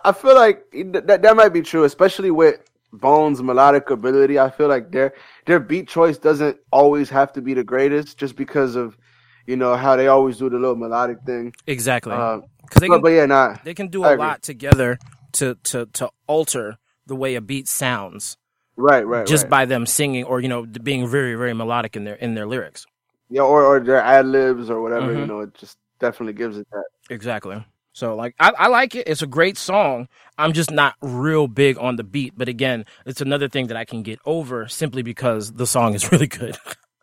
I 0.04 0.12
feel 0.12 0.36
like 0.36 0.66
that 0.74 1.22
that 1.22 1.36
might 1.38 1.54
be 1.54 1.62
true, 1.62 1.86
especially 1.86 2.32
with 2.32 2.60
Bones' 2.92 3.42
melodic 3.42 3.90
ability. 3.90 4.38
I 4.38 4.50
feel 4.50 4.68
like 4.68 4.92
their 4.92 5.14
their 5.46 5.62
beat 5.62 5.88
choice 5.88 6.18
doesn't 6.18 6.58
always 6.72 7.10
have 7.10 7.32
to 7.34 7.42
be 7.42 7.54
the 7.54 7.64
greatest, 7.64 8.18
just 8.18 8.36
because 8.36 8.76
of 8.76 8.98
you 9.48 9.56
know 9.58 9.76
how 9.76 9.96
they 9.96 10.08
always 10.08 10.38
do 10.38 10.50
the 10.50 10.58
little 10.60 10.76
melodic 10.76 11.20
thing. 11.26 11.54
Exactly, 11.68 12.14
Uh, 12.14 12.42
because 12.62 12.82
they 12.82 12.90
can, 12.90 13.02
but 13.02 13.10
yeah, 13.10 13.26
nah, 13.26 13.58
they 13.64 13.74
can 13.74 13.88
do 13.90 14.04
I 14.04 14.12
a 14.12 14.14
agree. 14.14 14.28
lot 14.28 14.44
together 14.44 15.00
to 15.34 15.56
to 15.66 15.86
to 15.94 16.10
alter 16.28 16.78
the 17.08 17.16
way 17.16 17.36
a 17.36 17.42
beat 17.42 17.68
sounds 17.68 18.38
right, 18.78 19.06
right, 19.08 19.28
just 19.28 19.44
right. 19.44 19.50
by 19.50 19.66
them 19.66 19.86
singing 19.86 20.24
or 20.26 20.40
you 20.42 20.50
know 20.50 20.66
being 20.66 21.08
very 21.08 21.36
very 21.36 21.54
melodic 21.54 21.96
in 21.96 22.04
their 22.06 22.16
in 22.16 22.36
their 22.36 22.48
lyrics. 22.48 22.86
yeah, 23.30 23.42
or 23.42 23.64
or 23.66 23.80
their 23.80 24.02
ad 24.02 24.26
libs 24.28 24.70
or 24.70 24.82
whatever. 24.82 25.14
You 25.14 25.26
Mhm. 25.26 25.28
know, 25.28 25.42
it 25.42 25.54
just 25.56 25.78
definitely 26.00 26.34
gives 26.34 26.58
it 26.58 26.68
that. 26.72 26.86
Exactly. 27.10 27.66
So 27.94 28.16
like 28.16 28.36
I, 28.40 28.52
I 28.58 28.68
like 28.68 28.96
it. 28.96 29.08
It's 29.08 29.22
a 29.24 29.28
great 29.28 29.58
song. 29.58 30.08
I'm 30.38 30.54
just 30.54 30.72
not 30.72 30.96
real 31.02 31.48
big 31.48 31.78
on 31.80 31.96
the 31.96 32.04
beat. 32.04 32.34
But 32.38 32.48
again, 32.48 32.86
it's 33.06 33.22
another 33.22 33.50
thing 33.50 33.68
that 33.68 33.78
I 33.78 33.86
can 33.86 34.04
get 34.04 34.20
over 34.26 34.68
simply 34.68 35.02
because 35.02 35.54
the 35.54 35.66
song 35.68 35.96
is 35.96 36.12
really 36.12 36.28
good. 36.28 36.58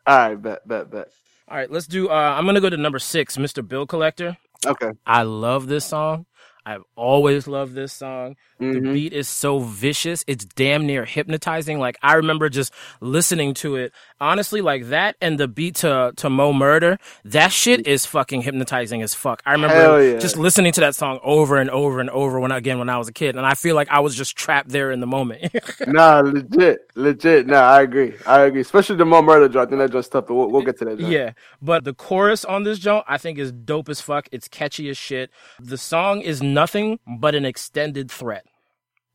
All 0.06 0.16
right, 0.16 0.34
bet, 0.40 0.66
bet, 0.68 0.90
bet. 0.90 1.08
All 1.48 1.56
right, 1.56 1.70
let's 1.70 1.86
do 1.86 2.08
uh 2.08 2.12
I'm 2.36 2.46
gonna 2.46 2.60
go 2.60 2.70
to 2.70 2.76
number 2.76 2.98
six, 2.98 3.36
Mr. 3.36 3.66
Bill 3.66 3.86
Collector. 3.86 4.36
Okay, 4.66 4.92
I 5.06 5.22
love 5.22 5.66
this 5.66 5.84
song. 5.84 6.26
I've 6.66 6.82
always 6.96 7.46
loved 7.46 7.74
this 7.74 7.92
song. 7.92 8.36
The 8.58 8.66
Mhm. 8.66 8.92
beat 8.94 9.12
is 9.12 9.28
so 9.28 9.58
vicious. 9.58 10.24
It's 10.26 10.44
damn 10.44 10.86
near 10.86 11.04
hypnotizing. 11.04 11.78
Like 11.78 11.98
I 12.02 12.14
remember 12.14 12.48
just 12.48 12.72
listening 13.00 13.52
to 13.54 13.76
it. 13.76 13.92
Honestly, 14.20 14.60
like 14.62 14.88
that 14.88 15.16
and 15.20 15.38
the 15.38 15.48
beat 15.48 15.74
to 15.76 16.12
to 16.16 16.30
Mo' 16.30 16.52
Murda, 16.52 16.98
that 17.24 17.52
shit 17.52 17.86
is 17.86 18.06
fucking 18.06 18.42
hypnotizing 18.42 19.02
as 19.02 19.12
fuck. 19.14 19.42
I 19.44 19.52
remember 19.52 20.02
yeah. 20.02 20.18
just 20.18 20.38
listening 20.38 20.72
to 20.74 20.80
that 20.80 20.94
song 20.94 21.18
over 21.22 21.56
and 21.56 21.68
over 21.68 22.00
and 22.00 22.08
over 22.10 22.40
when 22.40 22.52
again 22.52 22.78
when 22.78 22.88
I 22.88 22.96
was 22.96 23.08
a 23.08 23.12
kid, 23.12 23.36
and 23.36 23.44
I 23.44 23.54
feel 23.54 23.74
like 23.74 23.88
I 23.90 24.00
was 24.00 24.14
just 24.14 24.36
trapped 24.36 24.70
there 24.70 24.90
in 24.90 25.00
the 25.00 25.06
moment. 25.06 25.52
nah, 25.86 26.20
legit, 26.20 26.78
legit. 26.94 27.46
Nah, 27.46 27.60
I 27.60 27.82
agree. 27.82 28.14
I 28.26 28.42
agree. 28.42 28.60
Especially 28.62 28.96
the 28.96 29.04
more 29.04 29.22
murder 29.22 29.48
joint. 29.48 29.66
I 29.66 29.70
think 29.70 29.80
that 29.80 29.92
just 29.92 30.12
tough. 30.12 30.26
But 30.28 30.34
we'll, 30.34 30.50
we'll 30.50 30.62
get 30.62 30.78
to 30.78 30.84
that. 30.86 30.98
Joint. 30.98 31.12
Yeah, 31.12 31.32
but 31.60 31.84
the 31.84 31.92
chorus 31.92 32.44
on 32.44 32.62
this 32.62 32.78
joint 32.78 33.04
I 33.08 33.18
think 33.18 33.38
is 33.38 33.52
dope 33.52 33.88
as 33.90 34.00
fuck. 34.00 34.28
It's 34.32 34.48
catchy 34.48 34.88
as 34.88 34.96
shit. 34.96 35.30
The 35.60 35.76
song 35.76 36.22
is 36.22 36.42
nothing 36.54 36.98
but 37.18 37.34
an 37.34 37.44
extended 37.44 38.10
threat. 38.10 38.44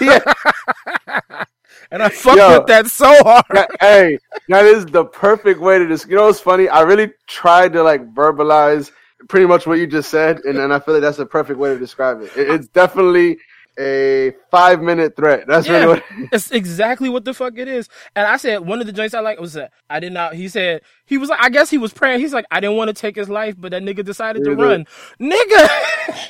yeah. 0.00 0.20
And 1.90 2.02
I 2.02 2.10
fuck 2.10 2.36
Yo. 2.36 2.58
with 2.58 2.66
that 2.66 2.86
so 2.88 3.06
hard. 3.22 3.44
That- 3.50 3.70
hey, 3.80 4.18
that 4.48 4.66
is 4.66 4.84
the 4.84 5.06
perfect 5.06 5.58
way 5.60 5.78
to 5.78 5.86
just. 5.88 6.06
You 6.08 6.16
know 6.16 6.26
what's 6.26 6.40
funny? 6.40 6.68
I 6.68 6.82
really 6.82 7.12
tried 7.26 7.72
to 7.74 7.82
like 7.82 8.12
verbalize 8.12 8.90
pretty 9.28 9.46
much 9.46 9.66
what 9.66 9.78
you 9.78 9.86
just 9.86 10.10
said, 10.10 10.40
and, 10.44 10.58
and 10.58 10.72
I 10.74 10.80
feel 10.80 10.94
like 10.94 11.00
that's 11.02 11.16
the 11.16 11.24
perfect 11.24 11.58
way 11.58 11.70
to 11.72 11.78
describe 11.78 12.20
it. 12.20 12.30
It- 12.36 12.50
It's 12.50 12.68
definitely 12.68 13.38
a 13.78 14.34
five 14.50 14.82
minute 14.82 15.16
threat. 15.16 15.46
That's 15.46 15.66
Yeah. 15.66 15.72
really 15.84 15.86
what. 15.94 16.04
It's 16.32 16.50
exactly 16.50 17.08
what 17.08 17.24
the 17.24 17.32
fuck 17.32 17.56
it 17.56 17.68
is. 17.68 17.88
And 18.14 18.26
I 18.26 18.36
said 18.36 18.58
one 18.66 18.80
of 18.80 18.86
the 18.86 18.92
joints 18.92 19.14
I 19.14 19.20
like 19.20 19.40
was 19.40 19.54
that 19.54 19.72
I 19.88 19.98
did 20.00 20.12
not. 20.12 20.34
He 20.34 20.48
said 20.48 20.82
he 21.06 21.16
was 21.16 21.30
like 21.30 21.42
I 21.42 21.48
guess 21.48 21.70
he 21.70 21.78
was 21.78 21.94
praying. 21.94 22.20
He's 22.20 22.34
like 22.34 22.44
I 22.50 22.60
didn't 22.60 22.76
want 22.76 22.88
to 22.88 22.94
take 22.94 23.16
his 23.16 23.30
life, 23.30 23.54
but 23.56 23.70
that 23.70 23.82
nigga 23.82 24.04
decided 24.04 24.44
to 24.44 24.54
run. 24.54 24.86
Nigga. 25.20 25.68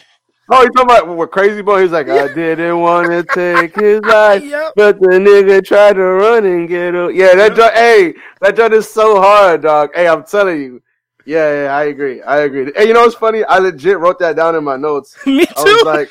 Oh, 0.51 0.63
you 0.63 0.71
talking 0.71 0.91
about 0.91 1.15
with 1.17 1.31
Crazy 1.31 1.61
Boy? 1.61 1.83
He's 1.83 1.91
like, 1.91 2.09
I 2.09 2.33
didn't 2.33 2.81
want 2.81 3.09
to 3.09 3.23
take 3.35 3.75
his 3.77 4.01
life, 4.01 4.43
Yep. 4.43 4.73
but 4.77 4.99
the 5.01 5.09
nigga 5.09 5.63
tried 5.65 5.95
to 5.95 6.03
run 6.03 6.47
and 6.47 6.67
get 6.67 6.95
up. 6.95 7.11
Yeah, 7.13 7.35
that 7.35 7.55
joint. 7.55 7.75
Hey, 7.75 8.15
that 8.41 8.57
joint 8.57 8.73
is 8.73 8.89
so 8.89 9.21
hard, 9.21 9.63
dog. 9.63 9.91
Hey, 9.95 10.09
I'm 10.09 10.25
telling 10.25 10.61
you. 10.63 10.83
Yeah, 11.27 11.65
yeah, 11.65 11.77
I 11.77 11.85
agree. 11.85 12.23
I 12.23 12.39
agree. 12.39 12.73
Hey, 12.75 12.89
you 12.89 12.95
know 12.95 13.03
what's 13.03 13.15
funny? 13.15 13.45
I 13.45 13.59
legit 13.59 13.99
wrote 13.99 14.19
that 14.21 14.37
down 14.37 14.55
in 14.57 14.65
my 14.65 14.77
notes. 14.77 15.19
Me 15.27 15.45
too. 15.45 15.53
I 15.59 15.63
was 15.65 15.83
like, 15.85 16.11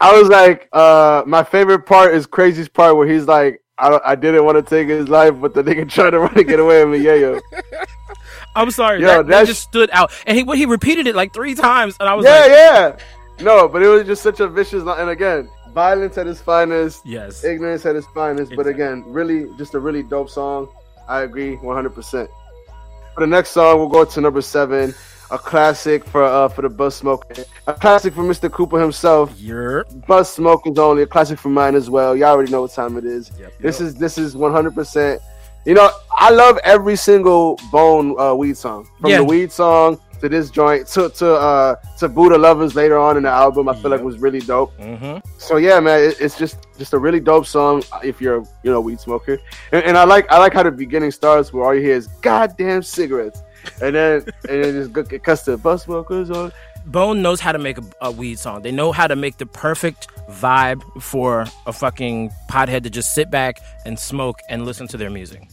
I 0.00 0.16
was 0.20 0.28
like, 0.28 0.68
uh, 0.72 1.24
my 1.26 1.42
favorite 1.42 1.86
part 1.86 2.14
is 2.14 2.28
Krayzie's 2.28 2.68
part 2.68 2.96
where 2.96 3.08
he's 3.08 3.26
like, 3.26 3.60
I, 3.78 3.98
I 4.04 4.14
didn't 4.14 4.44
want 4.44 4.56
to 4.56 4.62
take 4.62 4.86
his 4.88 5.08
life, 5.08 5.34
but 5.40 5.54
the 5.54 5.64
nigga 5.64 5.90
tried 5.90 6.10
to 6.10 6.20
run 6.20 6.38
and 6.38 6.46
get 6.46 6.60
away 6.60 6.84
with 6.84 7.00
me. 7.00 7.04
Yeah, 7.04 7.14
yo. 7.16 7.40
I'm 8.54 8.70
sorry. 8.70 9.00
Yo, 9.00 9.08
that, 9.08 9.26
that 9.26 9.46
just 9.48 9.64
stood 9.64 9.90
out. 9.92 10.12
And 10.26 10.36
he 10.36 10.44
when 10.44 10.56
he 10.58 10.66
repeated 10.66 11.08
it 11.08 11.16
like 11.16 11.34
three 11.34 11.56
times, 11.56 11.96
and 11.98 12.08
I 12.08 12.14
was 12.14 12.24
Yeah, 12.24 12.38
like, 12.38 12.50
yeah. 12.50 12.96
No, 13.40 13.68
but 13.68 13.82
it 13.82 13.88
was 13.88 14.04
just 14.06 14.22
such 14.22 14.40
a 14.40 14.48
vicious 14.48 14.82
line. 14.82 15.00
And 15.00 15.10
again, 15.10 15.48
violence 15.72 16.16
at 16.18 16.26
its 16.26 16.40
finest, 16.40 17.04
yes. 17.04 17.44
ignorance 17.44 17.84
at 17.84 17.96
its 17.96 18.06
finest. 18.14 18.52
But 18.56 18.66
again, 18.66 19.04
really, 19.06 19.48
just 19.58 19.74
a 19.74 19.78
really 19.80 20.02
dope 20.02 20.30
song. 20.30 20.68
I 21.08 21.20
agree 21.22 21.56
100%. 21.56 22.28
For 23.14 23.20
the 23.20 23.26
next 23.26 23.50
song, 23.50 23.78
we'll 23.78 23.88
go 23.88 24.04
to 24.04 24.20
number 24.20 24.42
seven, 24.42 24.94
a 25.30 25.38
classic 25.38 26.04
for 26.04 26.22
uh 26.22 26.48
for 26.48 26.62
the 26.62 26.68
bus 26.68 26.96
Smoke, 26.96 27.24
a 27.66 27.74
classic 27.74 28.14
for 28.14 28.22
Mr. 28.22 28.50
Cooper 28.50 28.80
himself. 28.80 29.32
You're 29.38 29.84
Buzz 30.06 30.32
Smoke 30.32 30.66
only 30.78 31.02
a 31.02 31.06
classic 31.06 31.38
for 31.38 31.48
mine 31.48 31.74
as 31.74 31.88
well. 31.90 32.14
Y'all 32.16 32.28
already 32.30 32.50
know 32.52 32.62
what 32.62 32.72
time 32.72 32.96
it 32.96 33.04
is. 33.04 33.30
Yep, 33.38 33.52
This 33.58 33.80
yep. 33.80 33.86
is 33.88 33.94
this 33.96 34.18
is 34.18 34.36
100. 34.36 34.74
percent 34.74 35.20
You 35.64 35.74
know, 35.74 35.90
I 36.12 36.30
love 36.30 36.58
every 36.62 36.96
single 36.96 37.58
Bone 37.72 38.18
uh, 38.20 38.34
Weed 38.34 38.56
song, 38.56 38.86
from 39.00 39.10
Yeah. 39.10 39.18
the 39.18 39.24
Weed 39.24 39.50
song 39.50 39.98
to 40.20 40.28
this 40.28 40.50
joint 40.50 40.86
to 40.88 41.08
to 41.10 41.34
uh 41.34 41.76
to 41.98 42.08
Buddha 42.08 42.38
Lovers 42.38 42.74
later 42.74 42.98
on 42.98 43.16
in 43.16 43.24
the 43.24 43.30
album. 43.30 43.68
I 43.68 43.74
feel 43.74 43.90
like 43.90 44.00
was 44.00 44.18
really 44.18 44.40
dope. 44.40 44.72
hmm 44.80 45.18
So 45.38 45.56
yeah, 45.56 45.80
man, 45.80 46.00
it, 46.02 46.20
it's 46.20 46.38
just 46.38 46.66
just 46.78 46.92
a 46.92 46.98
really 46.98 47.20
dope 47.20 47.46
song 47.46 47.82
if 48.02 48.20
you're 48.20 48.42
you 48.62 48.70
know 48.70 48.80
weed 48.80 49.00
smoker. 49.00 49.38
And, 49.72 49.84
and 49.84 49.98
I 49.98 50.04
like 50.04 50.30
I 50.30 50.38
like 50.38 50.54
how 50.54 50.62
the 50.62 50.70
beginning 50.70 51.10
starts 51.10 51.52
where 51.52 51.64
all 51.64 51.74
you 51.74 51.82
hear 51.82 51.94
is 51.96 52.08
goddamn 52.22 52.82
cigarettes, 52.82 53.42
and 53.82 53.94
then 53.94 54.22
and 54.48 54.64
then 54.64 54.92
just 54.94 55.12
it 55.12 55.22
cuts 55.22 55.42
to 55.44 55.58
Budsmokers 55.58 56.34
on. 56.34 56.52
Bone 56.86 57.20
knows 57.20 57.40
how 57.40 57.50
to 57.50 57.58
make 57.58 57.78
a, 57.78 57.82
a 58.00 58.10
weed 58.12 58.38
song. 58.38 58.62
They 58.62 58.70
know 58.70 58.92
how 58.92 59.08
to 59.08 59.16
make 59.16 59.38
the 59.38 59.46
perfect 59.46 60.06
vibe 60.30 60.82
for 61.02 61.44
a 61.66 61.72
fucking 61.72 62.30
pothead 62.48 62.84
to 62.84 62.90
just 62.90 63.12
sit 63.12 63.28
back 63.28 63.60
and 63.84 63.98
smoke 63.98 64.38
and 64.48 64.64
listen 64.64 64.86
to 64.88 64.96
their 64.96 65.10
music. 65.10 65.48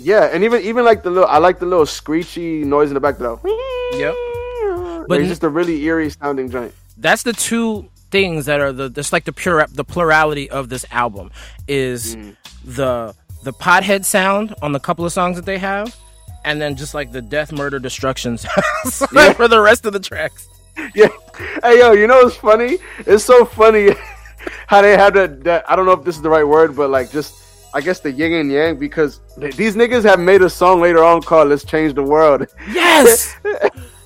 Yeah, 0.00 0.24
and 0.32 0.42
even 0.44 0.62
even 0.62 0.84
like 0.84 1.02
the 1.02 1.10
little 1.10 1.28
I 1.28 1.38
like 1.38 1.58
the 1.58 1.66
little 1.66 1.86
screechy 1.86 2.64
noise 2.64 2.88
in 2.88 2.94
the 2.94 3.00
back 3.00 3.18
though. 3.18 3.40
Yep. 3.94 4.14
But 5.02 5.08
But 5.08 5.20
it's 5.20 5.28
just 5.28 5.44
a 5.44 5.48
really 5.48 5.82
eerie 5.84 6.10
sounding 6.10 6.50
joint. 6.50 6.72
That's 6.96 7.22
the 7.22 7.32
two 7.32 7.88
things 8.10 8.46
that 8.46 8.60
are 8.60 8.72
the 8.72 8.88
that's 8.88 9.12
like 9.12 9.24
the 9.24 9.32
pure 9.32 9.66
the 9.70 9.84
plurality 9.84 10.50
of 10.50 10.68
this 10.68 10.84
album 10.90 11.30
is 11.68 12.16
Mm. 12.16 12.36
the 12.64 13.14
the 13.44 13.52
pothead 13.52 14.04
sound 14.04 14.54
on 14.62 14.72
the 14.72 14.80
couple 14.80 15.04
of 15.04 15.12
songs 15.12 15.36
that 15.36 15.46
they 15.46 15.58
have, 15.58 15.96
and 16.44 16.60
then 16.60 16.76
just 16.76 16.92
like 16.94 17.12
the 17.12 17.22
death, 17.22 17.52
murder, 17.52 17.78
destruction 17.78 18.38
sounds 18.44 19.02
Yeah. 19.12 19.32
for 19.34 19.48
the 19.48 19.60
rest 19.60 19.84
of 19.86 19.92
the 19.92 20.00
tracks. 20.00 20.48
Yeah. 20.94 21.08
Hey 21.62 21.78
yo, 21.80 21.92
you 21.92 22.06
know 22.06 22.22
what's 22.22 22.36
funny? 22.36 22.78
It's 23.06 23.24
so 23.24 23.44
funny 23.44 23.90
how 24.66 24.80
they 24.82 24.96
have 24.96 25.12
that, 25.14 25.44
that 25.44 25.70
I 25.70 25.76
don't 25.76 25.84
know 25.86 25.92
if 25.92 26.04
this 26.04 26.16
is 26.16 26.22
the 26.22 26.30
right 26.30 26.46
word, 26.46 26.74
but 26.76 26.90
like 26.90 27.10
just 27.10 27.34
I 27.72 27.80
guess 27.80 28.00
the 28.00 28.10
yin 28.10 28.32
and 28.32 28.50
yang 28.50 28.76
because 28.78 29.20
th- 29.38 29.54
these 29.56 29.76
niggas 29.76 30.02
have 30.04 30.18
made 30.20 30.42
a 30.42 30.50
song 30.50 30.80
later 30.80 31.02
on 31.04 31.22
called 31.22 31.48
"Let's 31.48 31.64
Change 31.64 31.94
the 31.94 32.02
World." 32.02 32.46
Yes. 32.72 33.36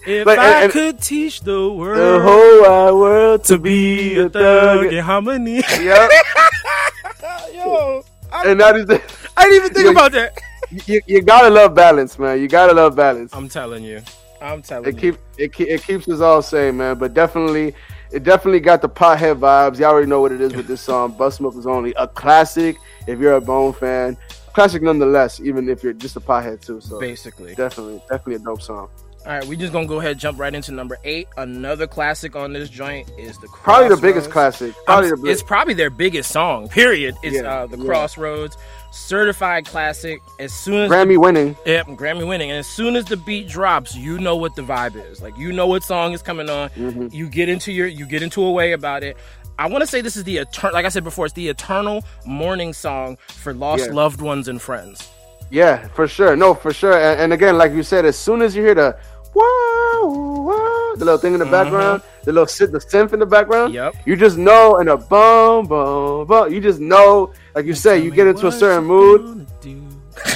If 0.07 0.27
Like, 0.27 0.39
I 0.39 0.65
and- 0.65 0.71
could 0.73 1.01
teach 1.01 1.41
the 1.41 1.73
world, 1.73 1.97
the 1.97 2.21
whole 2.21 2.61
wide 2.61 2.93
world 2.93 3.45
to 3.45 3.57
be 3.57 4.19
a 4.19 4.29
thug 4.29 4.93
in 4.93 5.03
harmony. 5.03 5.63
Yep. 5.81 6.11
Yo, 7.55 8.05
I, 8.31 8.51
and 8.51 8.61
that 8.61 8.77
is 8.77 8.85
the, 8.85 9.01
I 9.37 9.45
didn't 9.45 9.57
even 9.65 9.73
think 9.75 9.89
about 9.91 10.13
that. 10.13 10.39
you, 10.87 11.01
you 11.07 11.23
gotta 11.23 11.49
love 11.49 11.75
balance, 11.75 12.19
man. 12.19 12.39
You 12.41 12.49
gotta 12.49 12.75
love 12.75 12.97
balance. 12.97 13.33
I'm 13.35 13.49
telling 13.49 13.83
you. 13.83 14.03
I'm 14.43 14.61
telling 14.61 14.89
It 14.91 15.03
you. 15.03 15.13
keep 15.13 15.21
it 15.39 15.53
keep, 15.55 15.69
it 15.69 15.83
keeps 15.83 16.07
us 16.09 16.21
all 16.21 16.43
sane, 16.43 16.77
man. 16.77 16.99
But 16.99 17.15
definitely, 17.15 17.75
it 18.13 18.23
definitely 18.23 18.61
got 18.61 18.83
the 18.83 18.89
pothead 18.89 19.39
vibes. 19.39 19.79
Y'all 19.79 19.91
already 19.91 20.07
know 20.07 20.21
what 20.21 20.33
it 20.33 20.41
is 20.41 20.55
with 20.55 20.67
this 20.67 20.81
song. 20.81 21.13
Bus 21.13 21.37
Smoke 21.37 21.57
is 21.57 21.67
only 21.67 21.93
a 21.97 22.07
classic. 22.09 22.77
If 23.07 23.19
you're 23.19 23.35
a 23.35 23.41
Bone 23.41 23.73
fan, 23.73 24.17
classic 24.53 24.83
nonetheless. 24.83 25.41
Even 25.41 25.69
if 25.69 25.83
you're 25.83 25.93
just 25.93 26.17
a 26.17 26.21
pothead 26.21 26.65
too. 26.65 26.81
So 26.81 26.99
Basically. 27.01 27.55
definitely, 27.55 28.01
definitely 28.09 28.35
a 28.37 28.39
dope 28.41 28.63
song. 28.63 28.89
All 29.27 29.33
right, 29.33 29.45
we 29.47 29.57
just 29.57 29.73
gonna 29.73 29.87
go 29.87 30.01
ahead 30.01 30.11
and 30.13 30.21
jump 30.21 30.39
right 30.39 30.55
into 30.55 30.71
number 30.71 30.99
eight. 31.03 31.29
Another 31.39 31.87
classic 31.87 32.37
on 32.37 32.53
this 32.53 32.69
joint 32.69 33.11
is 33.19 33.39
the 33.39 33.49
Probably 33.49 33.89
the 33.89 33.97
biggest 33.97 34.31
classic. 34.31 34.75
Probably 34.85 35.09
the 35.09 35.17
Um, 35.17 35.27
it's 35.27 35.43
probably 35.43 35.73
their 35.73 35.89
biggest 35.89 36.31
song. 36.31 36.69
Period. 36.69 37.15
It's 37.23 37.37
Yeah, 37.37 37.51
uh, 37.63 37.67
the 37.67 37.79
yeah. 37.79 37.85
Crossroads, 37.87 38.59
certified 38.95 39.67
classic. 39.67 40.21
As 40.39 40.53
soon 40.53 40.83
as 40.83 40.91
Grammy 40.91 41.19
winning. 41.19 41.57
Yep, 41.67 41.87
Grammy 41.89 42.27
winning. 42.27 42.51
And 42.51 42.59
as 42.61 42.67
soon 42.67 42.97
as 42.97 43.05
the 43.05 43.17
beat 43.17 43.49
drops, 43.49 43.95
you 43.97 44.19
know 44.19 44.37
what 44.37 44.55
the 44.57 44.63
vibe 44.63 44.97
is. 45.11 45.21
Like 45.21 45.37
you 45.37 45.53
know 45.53 45.67
what 45.67 45.83
song 45.83 46.13
is 46.13 46.23
coming 46.23 46.49
on. 46.49 46.71
Mm-hmm. 46.71 47.09
You 47.13 47.29
get 47.29 47.49
into 47.49 47.73
your 47.73 47.87
you 47.87 48.07
get 48.07 48.23
into 48.23 48.43
a 48.45 48.51
way 48.51 48.73
about 48.73 49.03
it. 49.03 49.17
I 49.59 49.69
want 49.69 49.83
to 49.83 49.87
say 49.87 50.01
this 50.01 50.17
is 50.17 50.25
the 50.25 50.39
eternal 50.39 50.75
like 50.75 50.85
I 50.85 50.89
said 50.89 51.05
before, 51.05 51.27
it's 51.27 51.35
the 51.35 51.49
eternal 51.49 52.03
mourning 52.27 52.73
song 52.73 53.19
for 53.29 53.53
lost 53.55 53.87
Yeah. 53.87 53.93
loved 53.95 54.21
ones 54.21 54.49
and 54.49 54.61
friends. 54.61 55.09
Yeah, 55.51 55.87
for 55.89 56.09
sure. 56.09 56.35
No, 56.35 56.55
for 56.55 56.73
sure. 56.73 56.95
And, 56.99 57.21
and 57.21 57.33
again, 57.33 57.59
like 57.59 57.73
you 57.73 57.83
said, 57.83 58.05
as 58.05 58.19
soon 58.19 58.43
as 58.43 58.57
you 58.57 58.63
hear 58.63 58.75
the 58.75 58.97
the 59.35 61.05
little 61.05 61.19
thing 61.19 61.35
in 61.35 61.41
the 61.41 61.47
background, 61.47 62.03
the 62.25 62.33
little 62.33 62.47
sit, 62.47 62.73
the 62.73 62.79
synth 62.79 63.13
in 63.13 63.19
the 63.21 63.27
background, 63.27 63.75
Yep. 63.75 63.95
you 64.07 64.17
just 64.17 64.39
know, 64.39 64.77
and 64.77 64.89
a 64.89 64.97
boom, 64.97 65.67
boom, 65.67 66.27
boom. 66.27 66.53
You 66.53 66.61
just 66.61 66.81
know, 66.81 67.33
like 67.55 67.67
you 67.67 67.75
say, 67.75 67.99
you 68.03 68.11
get 68.11 68.27
into 68.27 68.47
a 68.47 68.53
certain 68.53 68.85
mood. 68.85 69.47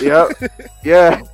Yep. 0.02 0.28
yeah. 0.84 1.22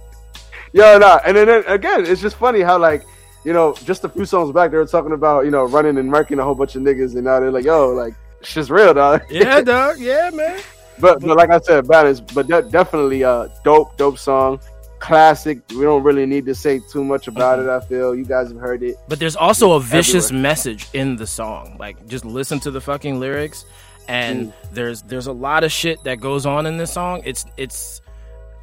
Yeah. 0.72 0.98
nah. 0.98 1.20
And 1.24 1.36
then, 1.36 1.46
then 1.46 1.62
again, 1.68 2.04
it's 2.04 2.20
just 2.20 2.34
funny 2.34 2.60
how 2.60 2.78
like, 2.78 3.06
you 3.44 3.52
know, 3.52 3.74
just 3.84 4.02
a 4.02 4.08
few 4.08 4.24
songs 4.24 4.50
back 4.52 4.72
they 4.72 4.76
were 4.76 4.86
talking 4.86 5.12
about, 5.12 5.44
you 5.44 5.52
know, 5.52 5.62
running 5.64 5.98
and 5.98 6.10
marking 6.10 6.40
a 6.40 6.42
whole 6.44 6.56
bunch 6.56 6.74
of 6.74 6.82
niggas, 6.82 7.14
and 7.14 7.22
now 7.24 7.38
they're 7.38 7.52
like, 7.52 7.64
yo, 7.64 7.90
like, 7.90 8.14
shit's 8.42 8.70
real, 8.72 8.92
dog. 8.92 9.22
Yeah, 9.30 9.60
dog. 9.60 10.00
Yeah, 10.00 10.30
man. 10.34 10.60
But, 10.98 11.20
but 11.20 11.36
like 11.36 11.50
I 11.50 11.60
said, 11.60 11.86
balance. 11.86 12.20
But 12.20 12.48
de- 12.48 12.62
definitely 12.62 13.22
a 13.22 13.52
dope, 13.64 13.96
dope 13.96 14.18
song, 14.18 14.58
classic. 15.04 15.60
We 15.70 15.82
don't 15.82 16.02
really 16.02 16.26
need 16.26 16.46
to 16.46 16.54
say 16.54 16.80
too 16.90 17.04
much 17.04 17.28
about 17.28 17.58
it. 17.58 17.68
I 17.68 17.80
feel 17.80 18.14
you 18.14 18.24
guys 18.24 18.48
have 18.48 18.58
heard 18.60 18.82
it. 18.82 18.96
But 19.08 19.18
there's 19.18 19.36
also 19.36 19.72
a 19.72 19.80
vicious 19.80 20.26
Everywhere. 20.26 20.42
message 20.42 20.88
in 20.94 21.16
the 21.16 21.26
song. 21.26 21.76
Like 21.78 22.06
just 22.06 22.24
listen 22.24 22.58
to 22.60 22.70
the 22.70 22.80
fucking 22.80 23.20
lyrics 23.20 23.64
and 24.08 24.48
Mm. 24.48 24.52
there's 24.72 25.02
there's 25.02 25.26
a 25.26 25.32
lot 25.32 25.64
of 25.64 25.72
shit 25.72 26.02
that 26.04 26.20
goes 26.20 26.46
on 26.46 26.66
in 26.66 26.76
this 26.78 26.92
song. 26.92 27.22
It's 27.24 27.44
it's 27.56 28.00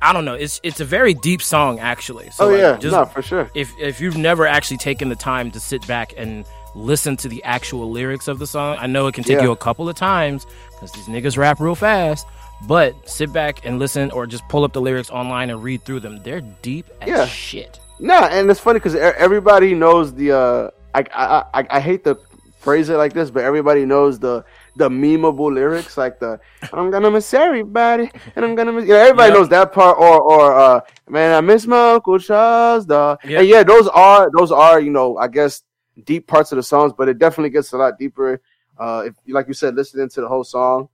I 0.01 0.13
don't 0.13 0.25
know. 0.25 0.33
It's 0.33 0.59
it's 0.63 0.79
a 0.79 0.85
very 0.85 1.13
deep 1.13 1.41
song 1.41 1.79
actually. 1.79 2.29
So 2.31 2.45
oh 2.45 2.49
like, 2.49 2.59
yeah, 2.59 2.77
just 2.77 2.95
no, 2.95 3.05
for 3.05 3.21
sure. 3.21 3.49
if 3.55 3.71
if 3.79 4.01
you've 4.01 4.17
never 4.17 4.47
actually 4.47 4.77
taken 4.77 5.09
the 5.09 5.15
time 5.15 5.51
to 5.51 5.59
sit 5.59 5.85
back 5.87 6.13
and 6.17 6.43
listen 6.73 7.17
to 7.17 7.27
the 7.27 7.43
actual 7.43 7.91
lyrics 7.91 8.27
of 8.27 8.39
the 8.39 8.47
song, 8.47 8.77
I 8.79 8.87
know 8.87 9.05
it 9.07 9.13
can 9.13 9.23
take 9.23 9.37
Yeah. 9.37 9.43
you 9.43 9.51
a 9.51 9.57
couple 9.57 9.87
of 9.89 9.95
times 9.95 10.45
because 10.71 10.91
these 10.93 11.05
niggas 11.05 11.37
rap 11.37 11.59
real 11.59 11.75
fast. 11.75 12.25
But 12.67 13.09
sit 13.09 13.33
back 13.33 13.65
and 13.65 13.79
listen, 13.79 14.11
or 14.11 14.27
just 14.27 14.47
pull 14.47 14.63
up 14.63 14.73
the 14.73 14.81
lyrics 14.81 15.09
online 15.09 15.49
and 15.49 15.63
read 15.63 15.83
through 15.83 16.01
them. 16.01 16.21
They're 16.23 16.41
deep 16.41 16.85
as 17.01 17.09
Yeah. 17.09 17.25
shit. 17.25 17.79
Nah, 17.99 18.27
and 18.27 18.49
it's 18.49 18.59
funny 18.59 18.79
because 18.79 18.95
everybody 18.95 19.73
knows 19.73 20.13
the. 20.13 20.31
uh 20.31 20.69
I, 20.93 21.03
I 21.13 21.59
I 21.61 21.67
I 21.77 21.79
hate 21.79 22.03
to 22.03 22.17
phrase 22.59 22.89
it 22.89 22.97
like 22.97 23.13
this, 23.13 23.31
but 23.31 23.43
everybody 23.43 23.85
knows 23.85 24.19
the 24.19 24.43
the 24.75 24.89
memeable 24.89 25.53
lyrics, 25.53 25.97
like 25.97 26.19
the 26.19 26.39
"I'm 26.73 26.91
gonna 26.91 27.09
miss 27.11 27.33
everybody" 27.33 28.09
and 28.35 28.45
I'm 28.45 28.55
gonna 28.55 28.71
miss. 28.73 28.85
Yeah, 28.85 28.95
everybody 28.97 29.29
Yep. 29.31 29.37
knows 29.37 29.49
that 29.49 29.71
part. 29.71 29.97
Or 29.97 30.19
or 30.21 30.53
uh, 30.55 30.81
man, 31.09 31.33
I 31.35 31.41
miss 31.41 31.65
my 31.65 31.93
Uncle 31.93 32.19
Charles. 32.19 32.85
Dog. 32.85 33.19
Yep. 33.23 33.39
And 33.39 33.47
yeah, 33.47 33.63
those 33.63 33.87
are 33.87 34.29
those 34.37 34.51
are 34.51 34.79
you 34.79 34.91
know 34.91 35.17
I 35.17 35.27
guess 35.27 35.63
deep 36.05 36.27
parts 36.27 36.51
of 36.51 36.57
the 36.57 36.63
songs, 36.63 36.93
but 36.97 37.07
it 37.09 37.17
definitely 37.19 37.49
gets 37.51 37.71
a 37.73 37.77
lot 37.77 37.97
deeper. 37.97 38.41
Uh, 38.77 39.03
if 39.07 39.13
like 39.27 39.47
you 39.47 39.53
said, 39.53 39.75
listening 39.75 40.09
to 40.09 40.21
the 40.21 40.27
whole 40.27 40.43
song. 40.43 40.89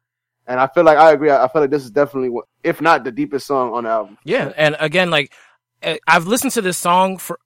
And 0.48 0.60
I 0.60 0.68
feel 0.68 0.84
like 0.84 0.98
I 0.98 1.12
agree. 1.12 1.30
I 1.30 1.48
feel 1.50 1.62
like 1.62 1.72
this 1.72 1.84
is 1.84 1.92
definitely, 1.92 2.38
if 2.64 2.80
not 2.82 3.04
the 3.04 3.12
deepest 3.12 3.48
song 3.48 3.74
on 3.74 3.84
the 3.84 3.90
album. 3.90 4.18
Yeah, 4.24 4.54
and 4.56 4.78
again, 4.80 5.10
like 5.10 5.34
eh, 5.82 5.98
I've 6.08 6.28
listened 6.28 6.54
to 6.54 6.62
this 6.62 6.78
song 6.78 7.18
for 7.18 7.40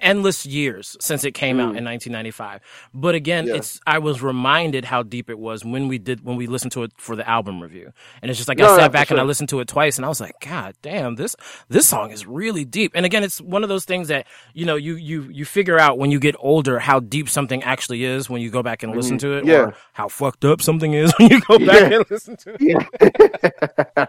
endless 0.00 0.46
years 0.46 0.96
since 1.00 1.24
it 1.24 1.32
came 1.32 1.58
out 1.60 1.74
Mm. 1.74 1.78
in 1.78 1.84
1995. 1.84 2.60
But 2.94 3.14
again, 3.14 3.46
Yeah. 3.46 3.56
it's 3.56 3.80
I 3.86 3.98
was 3.98 4.22
reminded 4.22 4.84
how 4.84 5.02
deep 5.02 5.28
it 5.30 5.38
was 5.38 5.64
when 5.64 5.88
we 5.88 5.98
did 5.98 6.24
when 6.24 6.36
we 6.36 6.46
listened 6.46 6.72
to 6.72 6.82
it 6.84 6.92
for 6.96 7.16
the 7.16 7.28
album 7.28 7.60
review. 7.62 7.92
And 8.22 8.30
it's 8.30 8.38
just 8.38 8.48
like 8.48 8.58
No, 8.58 8.74
I 8.74 8.76
sat 8.78 8.92
back 8.92 9.10
and 9.10 9.18
I 9.18 9.22
listened 9.24 9.48
to 9.50 9.60
it 9.60 9.68
twice 9.68 9.96
and 9.98 10.04
I 10.04 10.08
was 10.08 10.20
like, 10.20 10.34
god 10.40 10.74
damn, 10.82 11.16
this 11.16 11.34
this 11.68 11.86
song 11.88 12.10
is 12.10 12.26
really 12.26 12.64
deep. 12.64 12.92
And 12.94 13.04
again, 13.04 13.22
it's 13.24 13.40
one 13.40 13.62
of 13.62 13.68
those 13.68 13.84
things 13.84 14.08
that, 14.08 14.26
you 14.54 14.64
know, 14.66 14.76
you 14.76 14.94
you 14.96 15.22
you 15.30 15.44
figure 15.44 15.78
out 15.78 15.98
when 15.98 16.10
you 16.10 16.20
get 16.20 16.34
older 16.38 16.78
how 16.78 17.00
deep 17.00 17.28
something 17.28 17.62
actually 17.62 18.04
is 18.04 18.28
when 18.30 18.40
you 18.42 18.50
go 18.50 18.62
back 18.62 18.82
and 18.82 18.94
listen 18.94 19.18
to 19.18 19.32
it 19.34 19.40
Mm-hmm. 19.40 19.48
Yeah. 19.50 19.56
or 19.60 19.74
how 19.94 20.08
fucked 20.08 20.44
up 20.44 20.62
something 20.62 20.92
is 20.94 21.12
when 21.18 21.28
you 21.30 21.40
go 21.40 21.58
back 21.58 21.90
Yeah. 21.90 21.96
and 21.98 22.10
listen 22.10 22.36
to 22.36 22.56
it. 22.60 24.08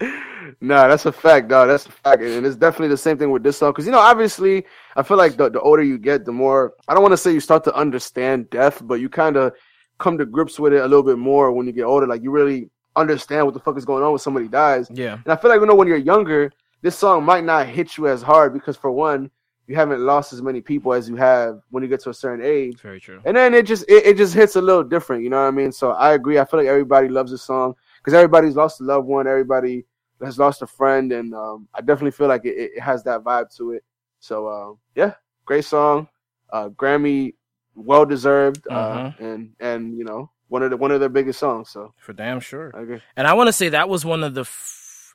nah, 0.60 0.88
that's 0.88 1.06
a 1.06 1.12
fact, 1.12 1.48
dog. 1.48 1.68
That's 1.68 1.86
a 1.86 1.92
fact, 1.92 2.22
and 2.22 2.46
it's 2.46 2.56
definitely 2.56 2.88
the 2.88 2.96
same 2.96 3.18
thing 3.18 3.30
with 3.30 3.42
this 3.42 3.58
song. 3.58 3.70
Because 3.70 3.86
you 3.86 3.92
know, 3.92 3.98
obviously, 3.98 4.64
I 4.96 5.02
feel 5.02 5.16
like 5.16 5.36
the, 5.36 5.50
the 5.50 5.60
older 5.60 5.82
you 5.82 5.98
get, 5.98 6.24
the 6.24 6.32
more 6.32 6.74
I 6.88 6.94
don't 6.94 7.02
want 7.02 7.12
to 7.12 7.18
say 7.18 7.32
you 7.32 7.40
start 7.40 7.64
to 7.64 7.74
understand 7.74 8.50
death, 8.50 8.80
but 8.84 8.94
you 8.94 9.08
kind 9.08 9.36
of 9.36 9.52
come 9.98 10.18
to 10.18 10.26
grips 10.26 10.58
with 10.58 10.72
it 10.72 10.82
a 10.82 10.86
little 10.88 11.02
bit 11.02 11.18
more 11.18 11.52
when 11.52 11.66
you 11.66 11.72
get 11.72 11.84
older. 11.84 12.06
Like 12.06 12.22
you 12.22 12.30
really 12.30 12.70
understand 12.96 13.46
what 13.46 13.54
the 13.54 13.60
fuck 13.60 13.78
is 13.78 13.84
going 13.84 14.02
on 14.02 14.10
when 14.10 14.18
somebody 14.18 14.48
dies. 14.48 14.88
Yeah. 14.92 15.14
And 15.24 15.32
I 15.32 15.36
feel 15.36 15.50
like 15.50 15.60
you 15.60 15.66
know 15.66 15.74
when 15.74 15.88
you're 15.88 15.96
younger, 15.96 16.52
this 16.82 16.96
song 16.96 17.24
might 17.24 17.44
not 17.44 17.66
hit 17.66 17.96
you 17.96 18.08
as 18.08 18.22
hard 18.22 18.52
because 18.52 18.76
for 18.76 18.90
one, 18.90 19.30
you 19.68 19.76
haven't 19.76 20.00
lost 20.00 20.32
as 20.32 20.42
many 20.42 20.60
people 20.60 20.92
as 20.92 21.08
you 21.08 21.16
have 21.16 21.60
when 21.70 21.82
you 21.82 21.88
get 21.88 22.00
to 22.00 22.10
a 22.10 22.14
certain 22.14 22.44
age. 22.44 22.80
Very 22.80 23.00
true. 23.00 23.20
And 23.24 23.36
then 23.36 23.54
it 23.54 23.64
just 23.64 23.84
it, 23.88 24.06
it 24.06 24.16
just 24.16 24.34
hits 24.34 24.56
a 24.56 24.60
little 24.60 24.82
different, 24.82 25.22
you 25.22 25.30
know 25.30 25.40
what 25.40 25.48
I 25.48 25.52
mean? 25.52 25.72
So 25.72 25.92
I 25.92 26.14
agree. 26.14 26.38
I 26.38 26.44
feel 26.44 26.60
like 26.60 26.68
everybody 26.68 27.08
loves 27.08 27.30
this 27.30 27.42
song 27.42 27.74
because 27.98 28.12
everybody's 28.12 28.56
lost 28.56 28.80
a 28.80 28.84
loved 28.84 29.06
one, 29.06 29.26
everybody 29.26 29.84
has 30.24 30.38
lost 30.38 30.62
a 30.62 30.66
friend, 30.66 31.12
and 31.12 31.34
um, 31.34 31.68
I 31.74 31.80
definitely 31.80 32.12
feel 32.12 32.28
like 32.28 32.44
it, 32.44 32.56
it 32.56 32.80
has 32.80 33.02
that 33.04 33.22
vibe 33.22 33.54
to 33.56 33.72
it. 33.72 33.84
So 34.20 34.46
uh, 34.46 34.74
yeah, 34.94 35.14
great 35.44 35.64
song, 35.64 36.08
uh, 36.52 36.68
Grammy, 36.70 37.34
well 37.74 38.04
deserved, 38.04 38.66
uh, 38.68 39.12
and 39.18 39.52
and 39.60 39.96
you 39.96 40.04
know 40.04 40.30
one 40.48 40.62
of 40.62 40.70
the 40.70 40.76
one 40.76 40.90
of 40.90 41.00
their 41.00 41.08
biggest 41.08 41.40
songs. 41.40 41.70
So 41.70 41.94
For 41.96 42.12
damn 42.12 42.38
sure. 42.38 42.70
I 42.74 42.82
agree. 42.82 43.00
And 43.16 43.26
I 43.26 43.32
want 43.32 43.48
to 43.48 43.52
say 43.52 43.70
that 43.70 43.88
was 43.88 44.04
one 44.04 44.22
of 44.22 44.34
the. 44.34 44.42
F- 44.42 45.14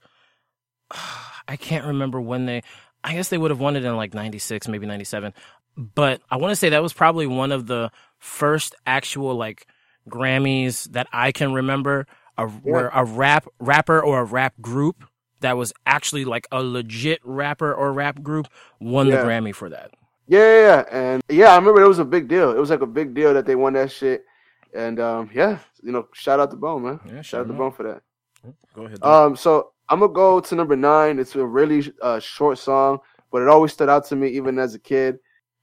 I 1.48 1.56
can't 1.56 1.86
remember 1.86 2.20
when 2.20 2.46
they. 2.46 2.64
I 3.04 3.14
guess 3.14 3.30
they 3.30 3.38
would 3.38 3.52
have 3.52 3.60
won 3.60 3.76
it 3.76 3.86
in 3.86 3.96
like 3.96 4.14
'96, 4.14 4.68
maybe 4.68 4.88
'97. 4.88 5.34
But 5.78 6.22
I 6.30 6.38
want 6.38 6.52
to 6.52 6.56
say 6.56 6.70
that 6.70 6.82
was 6.82 6.92
probably 6.92 7.28
one 7.28 7.52
of 7.52 7.68
the 7.68 7.92
first 8.18 8.74
actual 8.86 9.36
like 9.36 9.68
Grammys 10.10 10.86
that 10.92 11.08
I 11.14 11.32
can 11.32 11.54
remember, 11.54 12.08
a, 12.38 12.48
where 12.48 12.90
a 12.94 13.04
rap 13.06 13.48
rapper 13.60 14.00
or 14.02 14.20
a 14.22 14.24
rap 14.26 14.54
group 14.62 15.04
that 15.42 15.58
was 15.58 15.72
actually 15.86 16.26
like 16.26 16.48
a 16.52 16.62
legit 16.64 17.20
rapper 17.24 17.74
or 17.74 17.94
rap 17.94 18.22
group 18.24 18.48
won 18.80 19.08
Yeah. 19.08 19.18
the 19.22 19.28
Grammy 19.28 19.54
for 19.54 19.70
that. 19.70 19.92
Yeah, 20.28 20.40
yeah, 20.40 20.62
yeah, 20.62 20.84
and 20.92 21.24
yeah, 21.30 21.54
I 21.54 21.56
remember 21.56 21.82
it 21.82 21.88
was 21.88 22.00
a 22.00 22.06
big 22.06 22.28
deal. 22.28 22.52
It 22.52 22.58
was 22.60 22.70
like 22.70 22.82
a 22.82 22.86
big 22.88 23.14
deal 23.14 23.34
that 23.34 23.46
they 23.46 23.56
won 23.56 23.74
that 23.74 23.92
shit, 23.92 24.26
and 24.74 25.00
um, 25.00 25.30
yeah, 25.34 25.60
you 25.82 25.92
know, 25.94 26.08
shout 26.14 26.40
out 26.42 26.52
to 26.52 26.58
Bone, 26.58 26.84
man. 26.84 27.00
Yeah, 27.06 27.16
shout 27.18 27.26
shout 27.26 27.42
out 27.42 27.48
to 27.48 27.54
Bone 27.54 27.72
for 27.72 27.84
that. 27.84 28.02
Go 28.76 28.84
ahead. 28.86 29.02
Um, 29.04 29.36
so 29.38 29.72
I'm 29.88 30.00
gonna 30.02 30.12
go 30.12 30.42
to 30.42 30.56
number 30.56 30.76
nine. 30.76 31.18
It's 31.20 31.34
a 31.36 31.46
really 31.46 31.94
uh, 32.02 32.20
short 32.20 32.58
song, 32.58 33.00
but 33.32 33.42
it 33.42 33.48
always 33.48 33.72
stood 33.72 33.88
out 33.90 34.06
to 34.08 34.16
me 34.18 34.28
even 34.30 34.60
as 34.60 34.76
a 34.76 34.80
kid. 34.80 35.20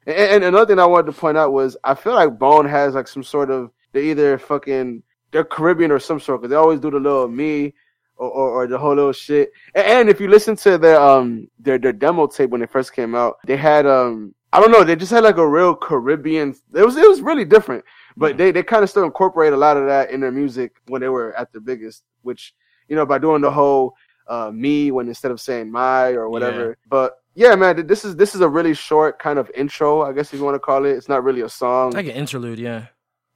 And, 0.07 0.17
and 0.17 0.45
another 0.45 0.67
thing 0.67 0.79
I 0.79 0.87
wanted 0.87 1.13
to 1.13 1.19
point 1.19 1.37
out 1.37 1.53
was 1.53 1.77
I 1.85 1.95
feel 1.95 2.15
like 2.15 2.39
Bone 2.39 2.67
has 2.67 2.95
like 2.95 3.09
some 3.09 3.23
sort 3.23 3.51
of 3.51 3.71
they're 3.93 4.03
either 4.03 4.39
fucking 4.39 5.03
they're 5.35 5.44
Caribbean 5.44 5.90
or 5.90 5.99
some 5.99 6.20
sort 6.20 6.40
because 6.40 6.51
they 6.51 6.57
always 6.57 6.79
do 6.79 6.92
the 6.92 6.99
little 7.01 7.27
me 7.27 7.75
or, 8.16 8.31
or, 8.31 8.51
or 8.51 8.66
the 8.68 8.79
whole 8.79 8.94
little 8.94 9.12
shit. 9.12 9.51
And, 9.75 9.85
and 9.85 10.09
if 10.09 10.20
you 10.20 10.29
listen 10.29 10.55
to 10.59 10.79
their 10.79 10.99
um 11.01 11.49
their 11.59 11.77
their 11.77 11.92
demo 11.92 12.29
tape 12.29 12.51
when 12.51 12.62
it 12.62 12.70
first 12.70 12.94
came 12.94 13.16
out, 13.16 13.38
they 13.44 13.57
had 13.57 13.85
um 13.85 14.33
I 14.53 14.61
don't 14.61 14.70
know 14.70 14.85
they 14.85 14.94
just 14.94 15.11
had 15.11 15.25
like 15.25 15.37
a 15.37 15.47
real 15.47 15.75
Caribbean. 15.75 16.55
It 16.73 16.85
was 16.85 16.97
it 16.97 17.09
was 17.09 17.20
really 17.20 17.44
different, 17.44 17.85
but 18.16 18.37
they 18.37 18.53
they 18.53 18.62
kind 18.62 18.85
of 18.85 18.90
still 18.90 19.03
incorporate 19.03 19.53
a 19.53 19.57
lot 19.57 19.77
of 19.77 19.87
that 19.87 20.11
in 20.12 20.20
their 20.20 20.31
music 20.31 20.77
when 20.87 21.01
they 21.01 21.09
were 21.09 21.37
at 21.37 21.51
their 21.51 21.61
biggest, 21.61 22.05
which 22.23 22.55
you 22.88 22.94
know 22.94 23.05
by 23.05 23.18
doing 23.18 23.42
the 23.42 23.51
whole 23.51 23.94
uh 24.29 24.53
me 24.53 24.92
when 24.92 25.09
instead 25.09 25.33
of 25.33 25.40
saying 25.40 25.68
my 25.68 26.12
or 26.12 26.31
whatever. 26.31 26.79
But 26.88 27.18
yeah, 27.35 27.57
man, 27.57 27.88
this 27.88 28.05
is 28.05 28.14
this 28.14 28.37
is 28.37 28.40
a 28.40 28.49
really 28.49 28.75
short 28.75 29.18
kind 29.18 29.40
of 29.40 29.51
intro, 29.57 30.03
I 30.03 30.12
guess 30.12 30.33
if 30.33 30.38
you 30.38 30.44
want 30.44 30.55
to 30.55 30.61
call 30.61 30.85
it. 30.85 30.92
It's 30.92 31.09
not 31.09 31.25
really 31.25 31.40
a 31.40 31.49
song. 31.49 31.90
like 31.90 32.07
an 32.07 32.12
interlude, 32.12 32.61
yeah. 32.61 32.87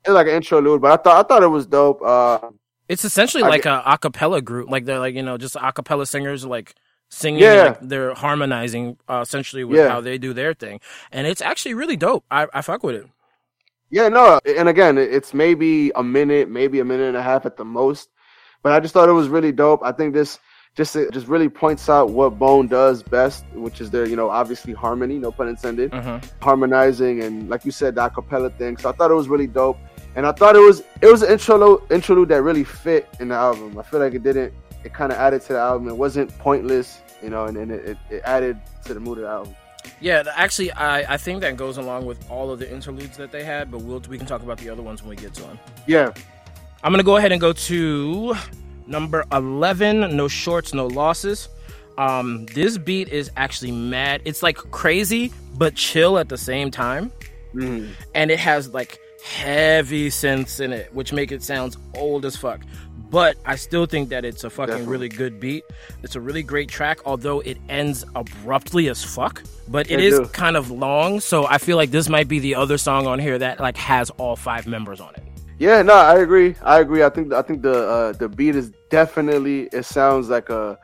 It's 0.09 0.14
like 0.14 0.27
an 0.27 0.35
interlude, 0.35 0.81
but 0.81 0.90
I 0.92 1.03
thought 1.03 1.25
I 1.25 1.29
thought 1.29 1.42
it 1.42 1.49
was 1.49 1.66
dope. 1.66 2.01
Uh, 2.03 2.38
It's 2.88 3.05
essentially 3.05 3.42
I 3.44 3.49
like 3.49 3.66
a 3.66 3.83
acapella 3.87 4.42
group, 4.42 4.71
like 4.71 4.87
they're 4.87 4.99
like 4.99 5.14
you 5.14 5.23
know 5.23 5.37
just 5.37 5.55
acapella 5.55 6.09
singers 6.09 6.47
like 6.47 6.75
singing, 7.11 7.42
Yeah. 7.42 7.62
like 7.64 7.81
they're 7.83 8.14
harmonizing 8.14 8.97
uh, 9.09 9.21
essentially 9.21 9.64
with 9.64 9.79
Yeah. 9.79 9.90
how 9.90 10.01
they 10.01 10.16
do 10.16 10.33
their 10.33 10.55
thing, 10.55 10.81
and 11.12 11.27
it's 11.27 11.42
actually 11.42 11.75
really 11.75 11.97
dope. 11.97 12.25
I 12.31 12.47
I 12.55 12.62
fuck 12.62 12.83
with 12.83 12.97
it. 12.97 13.07
yeah, 13.90 14.09
no, 14.09 14.40
and 14.47 14.68
again, 14.68 14.97
it's 14.99 15.33
maybe 15.35 15.90
a 15.94 16.03
minute, 16.03 16.49
maybe 16.49 16.81
a 16.81 16.85
minute 16.85 17.09
and 17.09 17.16
a 17.16 17.23
half 17.23 17.44
at 17.47 17.57
the 17.59 17.64
most, 17.66 18.09
but 18.62 18.73
I 18.73 18.81
just 18.81 18.94
thought 18.94 19.09
it 19.11 19.12
was 19.23 19.29
really 19.29 19.53
dope. 19.53 19.81
I 19.85 19.92
think 19.92 20.14
this 20.14 20.38
just 20.77 20.94
it 20.97 21.11
just 21.12 21.27
really 21.27 21.49
points 21.49 21.88
out 21.88 22.11
what 22.11 22.38
Bone 22.38 22.66
does 22.68 23.03
best, 23.03 23.44
which 23.53 23.81
is 23.83 23.90
their 23.90 24.07
you 24.07 24.16
know 24.16 24.31
obviously 24.31 24.73
harmony, 24.73 25.18
no 25.18 25.31
pun 25.33 25.49
intended. 25.49 25.90
Mhm. 25.92 26.23
harmonizing 26.40 27.23
and 27.23 27.51
like 27.51 27.64
you 27.66 27.71
said 27.73 27.94
the 27.97 28.01
acapella 28.09 28.49
thing 28.59 28.77
so 28.79 28.88
i 28.88 28.92
thought 28.97 29.11
it 29.11 29.14
was 29.23 29.29
really 29.29 29.47
dope 29.47 29.77
and 30.16 30.27
i 30.27 30.33
thought 30.33 30.57
it 30.57 30.61
was 30.61 30.83
it 31.03 31.07
was 31.07 31.23
an 31.23 31.31
interlude 31.31 31.81
interlude 31.90 32.29
that 32.29 32.42
really 32.42 32.64
fit 32.64 33.09
in 33.21 33.29
the 33.29 33.35
album 33.35 33.77
i 33.79 33.83
feel 33.83 34.01
like 34.01 34.14
it 34.14 34.23
didn't 34.23 34.53
it 34.85 34.92
kind 34.94 35.12
of 35.12 35.18
added 35.18 35.40
to 35.42 35.53
the 35.53 35.59
album 35.59 35.88
it 35.88 35.97
wasn't 35.97 36.29
pointless 36.38 37.01
you 37.23 37.31
know 37.31 37.44
and, 37.47 37.57
and 37.57 37.71
it, 37.73 37.97
it, 38.11 38.23
added 38.25 38.59
to 38.85 38.94
the 38.94 39.01
mood 39.01 39.18
of 39.18 39.25
the 39.25 39.31
album 39.31 39.55
Yeah, 40.01 40.23
actually, 40.35 40.71
I 40.73 41.14
I 41.14 41.16
think 41.16 41.40
that 41.40 41.57
goes 41.57 41.79
along 41.79 42.05
with 42.07 42.18
all 42.31 42.51
of 42.53 42.59
the 42.59 42.68
interludes 42.77 43.16
that 43.16 43.31
they 43.33 43.42
had, 43.44 43.71
but 43.73 43.81
we'll 43.81 44.01
we 44.09 44.18
can 44.18 44.27
talk 44.27 44.42
about 44.42 44.59
the 44.59 44.68
other 44.71 44.83
ones 44.83 45.03
when 45.03 45.11
we 45.11 45.16
get 45.16 45.33
to 45.35 45.42
them. 45.42 45.59
yeah 45.87 46.12
I'm 46.85 46.92
gonna 46.92 47.03
go 47.12 47.16
ahead 47.16 47.33
and 47.33 47.40
go 47.40 47.53
to 47.71 48.35
number 48.87 49.25
eleven. 49.33 50.16
No 50.16 50.29
shorts, 50.29 50.73
no 50.75 50.87
losses. 50.87 51.49
Um, 51.97 52.47
this 52.55 52.79
beat 52.79 53.09
is 53.09 53.31
actually 53.37 53.73
mad. 53.73 54.21
It's 54.25 54.42
like 54.42 54.57
crazy 54.71 55.33
but 55.57 55.75
chill 55.75 56.18
at 56.18 56.29
the 56.29 56.38
same 56.38 56.71
time. 56.71 57.11
Mhm. 57.55 57.88
and 58.14 58.31
it 58.31 58.38
has 58.38 58.68
like 58.79 58.99
heavy 59.24 60.09
synths 60.11 60.61
in 60.61 60.72
it, 60.72 60.92
which 60.94 61.12
make 61.12 61.33
it 61.33 61.42
sound 61.42 61.76
old 61.94 62.24
as 62.24 62.37
fuck. 62.37 62.61
But 63.11 63.37
I 63.46 63.57
still 63.57 63.87
think 63.87 64.11
that 64.11 64.24
it's 64.26 64.44
a 64.44 64.50
fucking 64.50 64.70
Definitely. 64.70 64.92
really 64.92 65.09
good 65.09 65.40
beat. 65.40 65.64
It's 66.02 66.14
a 66.14 66.20
really 66.20 66.42
great 66.42 66.68
track, 66.68 66.98
although 67.07 67.40
it 67.40 67.57
ends 67.70 68.04
abruptly 68.14 68.88
as 68.88 69.02
fuck. 69.02 69.42
But 69.66 69.90
it 69.90 70.00
is 70.00 70.18
do. 70.18 70.26
kind 70.26 70.57
of 70.59 70.70
long, 70.70 71.20
so 71.20 71.46
I 71.46 71.57
feel 71.57 71.78
like 71.78 71.90
this 71.90 72.09
might 72.11 72.28
be 72.28 72.38
the 72.38 72.54
other 72.54 72.76
song 72.76 73.07
on 73.07 73.18
here 73.18 73.38
that 73.38 73.61
like 73.61 73.78
has 73.78 74.11
all 74.11 74.37
five 74.37 74.66
members 74.66 75.00
on 75.00 75.14
it. 75.14 75.22
yeah 75.59 75.83
no 75.83 75.92
i 75.94 76.16
agree 76.20 76.54
i 76.62 76.78
agree 76.78 77.02
i 77.02 77.09
think 77.09 77.33
i 77.33 77.42
think 77.42 77.62
the 77.62 77.76
uh 77.88 78.12
the 78.12 78.28
beat 78.28 78.54
is 78.54 78.70
definitely 78.90 79.62
it 79.72 79.85
sounds 79.85 80.28
like 80.28 80.48
a 80.50 80.78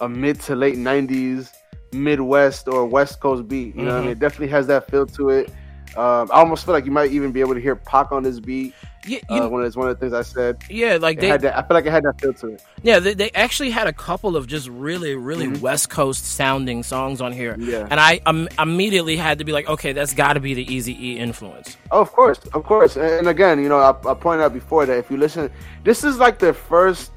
a 0.00 0.08
mid 0.08 0.40
to 0.40 0.56
late 0.56 0.76
90s 0.76 1.52
midwest 1.92 2.66
or 2.66 2.86
west 2.86 3.20
coast 3.20 3.46
beat 3.46 3.76
you 3.76 3.82
know 3.82 3.92
what 3.92 3.98
i 3.98 4.00
mean 4.00 4.10
it 4.10 4.18
definitely 4.18 4.48
has 4.48 4.66
that 4.66 4.90
feel 4.90 5.04
to 5.04 5.28
it 5.28 5.52
um, 5.96 6.30
I 6.32 6.38
almost 6.40 6.64
feel 6.64 6.74
like 6.74 6.84
you 6.84 6.90
might 6.90 7.10
even 7.12 7.30
be 7.32 7.40
able 7.40 7.54
to 7.54 7.60
hear 7.60 7.76
Pac 7.76 8.12
on 8.12 8.22
this 8.22 8.40
beat. 8.40 8.74
Yeah, 9.06 9.18
you, 9.28 9.42
Uh, 9.42 9.48
one 9.48 9.62
of 9.62 9.76
one 9.76 9.88
of 9.90 9.98
the 9.98 10.00
things 10.00 10.14
I 10.14 10.22
said. 10.22 10.56
yeah, 10.70 10.96
like 10.98 11.20
they, 11.20 11.28
that, 11.36 11.44
I 11.58 11.60
feel 11.60 11.74
like 11.74 11.84
it 11.84 11.90
had 11.90 12.04
that 12.04 12.18
feel 12.20 12.32
to 12.32 12.54
it. 12.54 12.64
yeah, 12.82 12.98
they, 13.00 13.12
they 13.12 13.30
actually 13.32 13.68
had 13.70 13.86
a 13.86 13.92
couple 13.92 14.34
of 14.34 14.46
just 14.46 14.66
really, 14.68 15.14
really 15.14 15.46
Mhm. 15.46 15.60
West 15.60 15.90
Coast 15.90 16.24
sounding 16.24 16.82
songs 16.82 17.20
on 17.20 17.30
here, 17.32 17.54
Yeah. 17.58 17.86
and 17.90 18.00
I 18.00 18.22
um, 18.24 18.48
immediately 18.58 19.16
had 19.16 19.40
to 19.40 19.44
be 19.44 19.52
like, 19.52 19.68
okay, 19.68 19.92
that's 19.92 20.14
got 20.14 20.32
to 20.34 20.40
be 20.40 20.54
the 20.54 20.72
Easy 20.74 20.96
E 21.10 21.18
influence. 21.18 21.76
Oh, 21.90 22.00
of 22.00 22.12
course, 22.12 22.38
of 22.54 22.64
course. 22.64 22.96
And 22.96 23.28
again, 23.28 23.62
you 23.62 23.68
know, 23.68 23.78
I, 23.78 23.90
I 23.90 24.14
pointed 24.14 24.42
out 24.42 24.54
before 24.54 24.86
that 24.86 24.96
if 24.96 25.10
you 25.10 25.18
listen, 25.18 25.50
this 25.84 26.02
is 26.02 26.16
like 26.18 26.38
their 26.38 26.54
first 26.54 27.10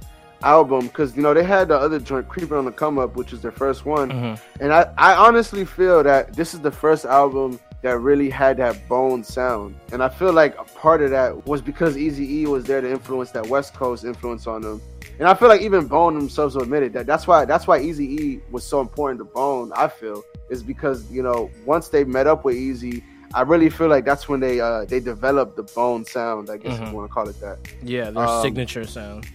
album 0.44 0.88
because 0.88 1.16
you 1.16 1.24
know 1.24 1.34
they 1.34 1.42
had 1.44 1.70
the 1.70 1.78
other 1.78 2.00
joint, 2.00 2.28
"Creeping 2.28 2.58
on 2.58 2.66
the 2.66 2.72
Come 2.72 3.00
Up," 3.00 3.16
which 3.16 3.32
is 3.34 3.42
their 3.42 3.52
first 3.52 3.86
one. 3.86 4.12
Mhm. 4.12 4.40
And 4.60 4.74
I, 4.74 4.88
I 4.98 5.16
honestly 5.16 5.64
feel 5.66 6.04
that 6.04 6.34
this 6.36 6.54
is 6.54 6.60
the 6.60 6.70
first 6.72 7.06
album 7.06 7.60
that 7.88 8.00
really 8.00 8.30
had 8.30 8.58
that 8.58 8.88
bone 8.90 9.24
sound. 9.24 9.76
And 9.94 10.04
I 10.04 10.10
feel 10.10 10.34
like 10.34 10.58
a 10.60 10.66
part 10.66 11.02
of 11.02 11.10
that 11.12 11.48
was 11.48 11.62
because 11.62 11.98
Easy 11.98 12.42
E 12.42 12.46
was 12.46 12.66
there 12.66 12.82
to 12.82 12.90
influence 12.90 13.32
that 13.32 13.48
West 13.48 13.74
Coast 13.74 14.04
influence 14.04 14.46
on 14.46 14.62
them. 14.62 14.82
And 15.20 15.28
I 15.28 15.34
feel 15.34 15.48
like 15.48 15.62
even 15.62 15.88
Bone 15.88 16.14
themselves 16.16 16.56
admitted 16.58 16.92
that 16.94 17.06
that's 17.08 17.26
why 17.26 17.46
that's 17.46 17.66
why 17.66 17.80
Easy 17.80 18.06
E 18.22 18.40
was 18.52 18.64
so 18.66 18.82
important 18.82 19.20
to 19.22 19.26
Bone. 19.26 19.72
I 19.74 19.88
feel 19.88 20.24
is 20.50 20.64
because 20.64 21.10
you 21.10 21.24
know 21.24 21.50
once 21.66 21.88
they 21.88 22.04
met 22.04 22.28
up 22.28 22.44
with 22.46 22.56
Eazy 22.56 23.02
I 23.34 23.42
really 23.42 23.70
feel 23.70 23.88
like 23.90 24.06
that's 24.06 24.30
when 24.30 24.40
they 24.40 24.60
uh 24.60 24.86
they 24.86 25.00
developed 25.00 25.56
the 25.58 25.64
bone 25.64 26.06
sound. 26.06 26.50
I 26.50 26.58
guess 26.58 26.76
if 26.76 26.82
Mhm. 26.82 26.90
you 26.92 26.96
want 26.98 27.10
to 27.10 27.14
call 27.14 27.28
it 27.30 27.40
that. 27.42 27.58
Yeah, 27.84 28.10
their 28.12 28.24
Um, 28.28 28.42
signature 28.42 28.86
sound. 28.86 29.28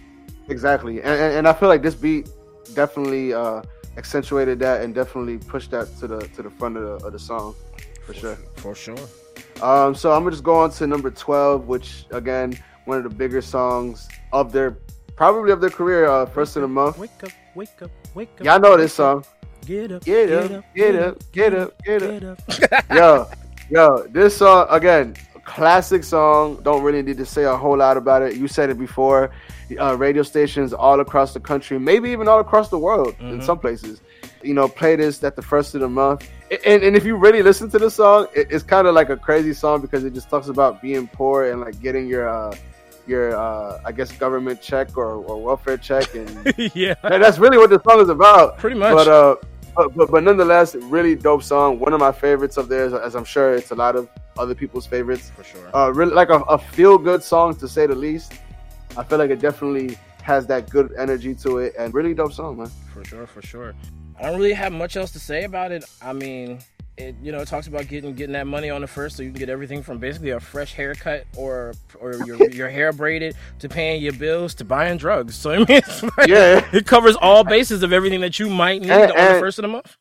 Exactly, 0.49 0.95
and, 1.01 1.15
and 1.23 1.33
and 1.37 1.47
I 1.47 1.53
feel 1.53 1.69
like 1.69 1.81
this 1.83 1.95
beat 1.95 2.27
definitely 2.73 3.33
uh 3.33 3.61
accentuated 3.97 4.57
that 4.59 4.81
and 4.81 4.95
definitely 4.95 5.37
pushed 5.37 5.71
that 5.71 5.87
to 5.99 6.07
the 6.07 6.19
to 6.35 6.41
the 6.41 6.49
front 6.49 6.77
of 6.77 6.83
the, 6.83 7.05
of 7.05 7.11
the 7.13 7.19
song 7.19 7.53
for 8.05 8.13
sure. 8.13 8.37
For 8.57 8.75
sure. 8.75 8.97
Um, 9.61 9.95
so 9.95 10.11
I'm 10.11 10.21
gonna 10.23 10.31
just 10.31 10.43
go 10.43 10.55
on 10.55 10.71
to 10.71 10.87
number 10.87 11.09
12, 11.11 11.67
which 11.67 12.05
again 12.11 12.57
one 12.85 12.97
of 12.97 13.03
the 13.03 13.09
bigger 13.09 13.41
songs 13.41 14.07
of 14.31 14.51
their 14.51 14.77
probably 15.15 15.51
of 15.51 15.61
their 15.61 15.69
career, 15.69 16.05
uh, 16.07 16.25
first 16.25 16.55
of 16.55 16.61
the 16.63 16.67
month. 16.67 16.97
Wake 16.97 17.11
up, 17.23 17.29
wake 17.55 17.81
up, 17.81 17.91
wake 18.15 18.29
up. 18.39 18.45
Y'all 18.45 18.59
know 18.59 18.75
this 18.77 18.93
song. 18.93 19.23
Get 19.65 19.91
up, 19.93 20.03
Get 20.03 20.29
up, 20.31 20.63
get 20.75 20.95
up, 20.95 21.31
get 21.31 21.53
up, 21.53 21.73
get 21.85 22.03
up. 22.03 22.37
Get 22.47 22.73
up. 22.73 22.85
yo, 22.93 23.29
yo, 23.69 24.07
this 24.09 24.35
song 24.35 24.67
again, 24.69 25.15
classic 25.45 26.03
song. 26.03 26.59
Don't 26.63 26.83
really 26.83 27.01
need 27.01 27.15
to 27.17 27.25
say 27.25 27.45
a 27.45 27.55
whole 27.55 27.77
lot 27.77 27.95
about 27.95 28.21
it. 28.23 28.35
You 28.35 28.47
said 28.49 28.69
it 28.69 28.77
before. 28.77 29.31
Uh, 29.79 29.95
radio 29.97 30.21
stations 30.21 30.73
all 30.73 30.99
across 30.99 31.33
the 31.33 31.39
country, 31.39 31.79
maybe 31.79 32.09
even 32.09 32.27
all 32.27 32.39
across 32.41 32.69
the 32.69 32.77
world 32.77 33.15
in 33.21 33.39
Mhm. 33.39 33.43
some 33.43 33.57
places, 33.57 34.01
you 34.43 34.53
know, 34.53 34.67
play 34.67 34.95
this 34.95 35.23
at 35.23 35.35
the 35.35 35.41
first 35.41 35.75
of 35.75 35.81
the 35.81 35.89
month. 35.89 36.29
And, 36.65 36.83
and 36.83 36.95
if 36.95 37.05
you 37.05 37.15
really 37.15 37.41
listen 37.41 37.69
to 37.71 37.79
the 37.79 37.89
song, 37.89 38.27
it, 38.35 38.47
it's 38.51 38.63
kind 38.63 38.87
of 38.87 38.93
like 38.93 39.09
a 39.09 39.17
crazy 39.17 39.53
song 39.53 39.81
because 39.81 40.03
it 40.03 40.13
just 40.13 40.29
talks 40.29 40.47
about 40.47 40.81
being 40.81 41.07
poor 41.07 41.51
and 41.51 41.61
like 41.61 41.79
getting 41.81 42.07
your, 42.07 42.29
uh, 42.29 42.55
your, 43.07 43.35
uh, 43.35 43.81
I 43.85 43.91
guess, 43.91 44.11
government 44.11 44.61
check 44.61 44.97
or, 44.97 45.15
or 45.15 45.41
welfare 45.41 45.77
check, 45.77 46.13
and 46.15 46.53
yeah, 46.75 46.95
that's 47.01 47.37
really 47.37 47.57
what 47.57 47.69
the 47.69 47.81
song 47.87 48.01
is 48.01 48.09
about. 48.09 48.57
pretty 48.57 48.77
much. 48.77 48.93
But 48.93 49.07
uh, 49.07 49.35
but, 49.75 49.95
but 49.95 50.11
but 50.11 50.23
nonetheless, 50.23 50.75
really 50.75 51.15
dope 51.15 51.43
song. 51.43 51.79
One 51.79 51.93
of 51.93 51.99
my 51.99 52.11
favorites 52.11 52.57
of 52.57 52.69
theirs, 52.69 52.93
as 52.93 53.15
I'm 53.15 53.25
sure 53.25 53.55
it's 53.55 53.71
a 53.71 53.75
lot 53.75 53.95
of 53.95 54.07
other 54.37 54.55
people's 54.55 54.85
favorites. 54.85 55.31
for 55.35 55.43
sure. 55.43 55.75
Uh, 55.75 55.91
really 55.91 56.13
like 56.13 56.29
a, 56.29 56.39
a 56.41 56.57
feel 56.57 56.97
good 56.97 57.23
song 57.23 57.55
to 57.55 57.67
say 57.67 57.87
the 57.87 57.95
least. 57.95 58.33
I 58.95 59.03
feel 59.03 59.17
like 59.17 59.31
it 59.31 59.39
definitely 59.39 59.97
has 60.21 60.45
that 60.47 60.69
good 60.69 60.93
energy 60.97 61.35
to 61.35 61.57
it, 61.57 61.73
and 61.77 61.93
really 61.93 62.13
dope 62.13 62.33
song, 62.33 62.57
man. 62.57 62.71
For 62.93 63.03
sure, 63.03 63.27
for 63.27 63.41
sure. 63.41 63.73
I 64.19 64.23
don't 64.23 64.37
really 64.37 64.53
have 64.53 64.71
much 64.73 64.95
else 64.97 65.11
to 65.11 65.19
say 65.19 65.43
about 65.43 65.71
it. 65.71 65.83
I 66.01 66.13
mean, 66.13 66.59
it 66.97 67.15
you 67.21 67.31
know 67.31 67.39
it 67.39 67.47
talks 67.47 67.67
about 67.67 67.87
getting 67.87 68.13
getting 68.13 68.33
that 68.33 68.47
money 68.47 68.69
on 68.69 68.81
the 68.81 68.87
first, 68.87 69.17
so 69.17 69.23
you 69.23 69.29
can 69.31 69.39
get 69.39 69.49
everything 69.49 69.81
from 69.81 69.97
basically 69.97 70.29
a 70.29 70.39
fresh 70.39 70.73
haircut 70.73 71.25
or 71.35 71.73
or 71.99 72.13
your 72.25 72.49
your 72.51 72.69
hair 72.69 72.93
braided 72.93 73.35
to 73.59 73.69
paying 73.69 74.01
your 74.01 74.13
bills 74.13 74.53
to 74.55 74.65
buying 74.65 74.97
drugs. 74.97 75.35
So 75.35 75.51
I 75.51 75.57
mean, 75.59 75.67
like, 76.17 76.27
Yeah. 76.27 76.67
it 76.73 76.85
covers 76.85 77.15
all 77.15 77.43
bases 77.43 77.81
of 77.83 77.91
everything 77.93 78.21
that 78.21 78.37
you 78.39 78.49
might 78.49 78.81
need 78.81 78.91
And- 78.91 79.11
on 79.11 79.33
the 79.33 79.39
first 79.39 79.57
of 79.59 79.63
the 79.63 79.69
month. 79.69 79.95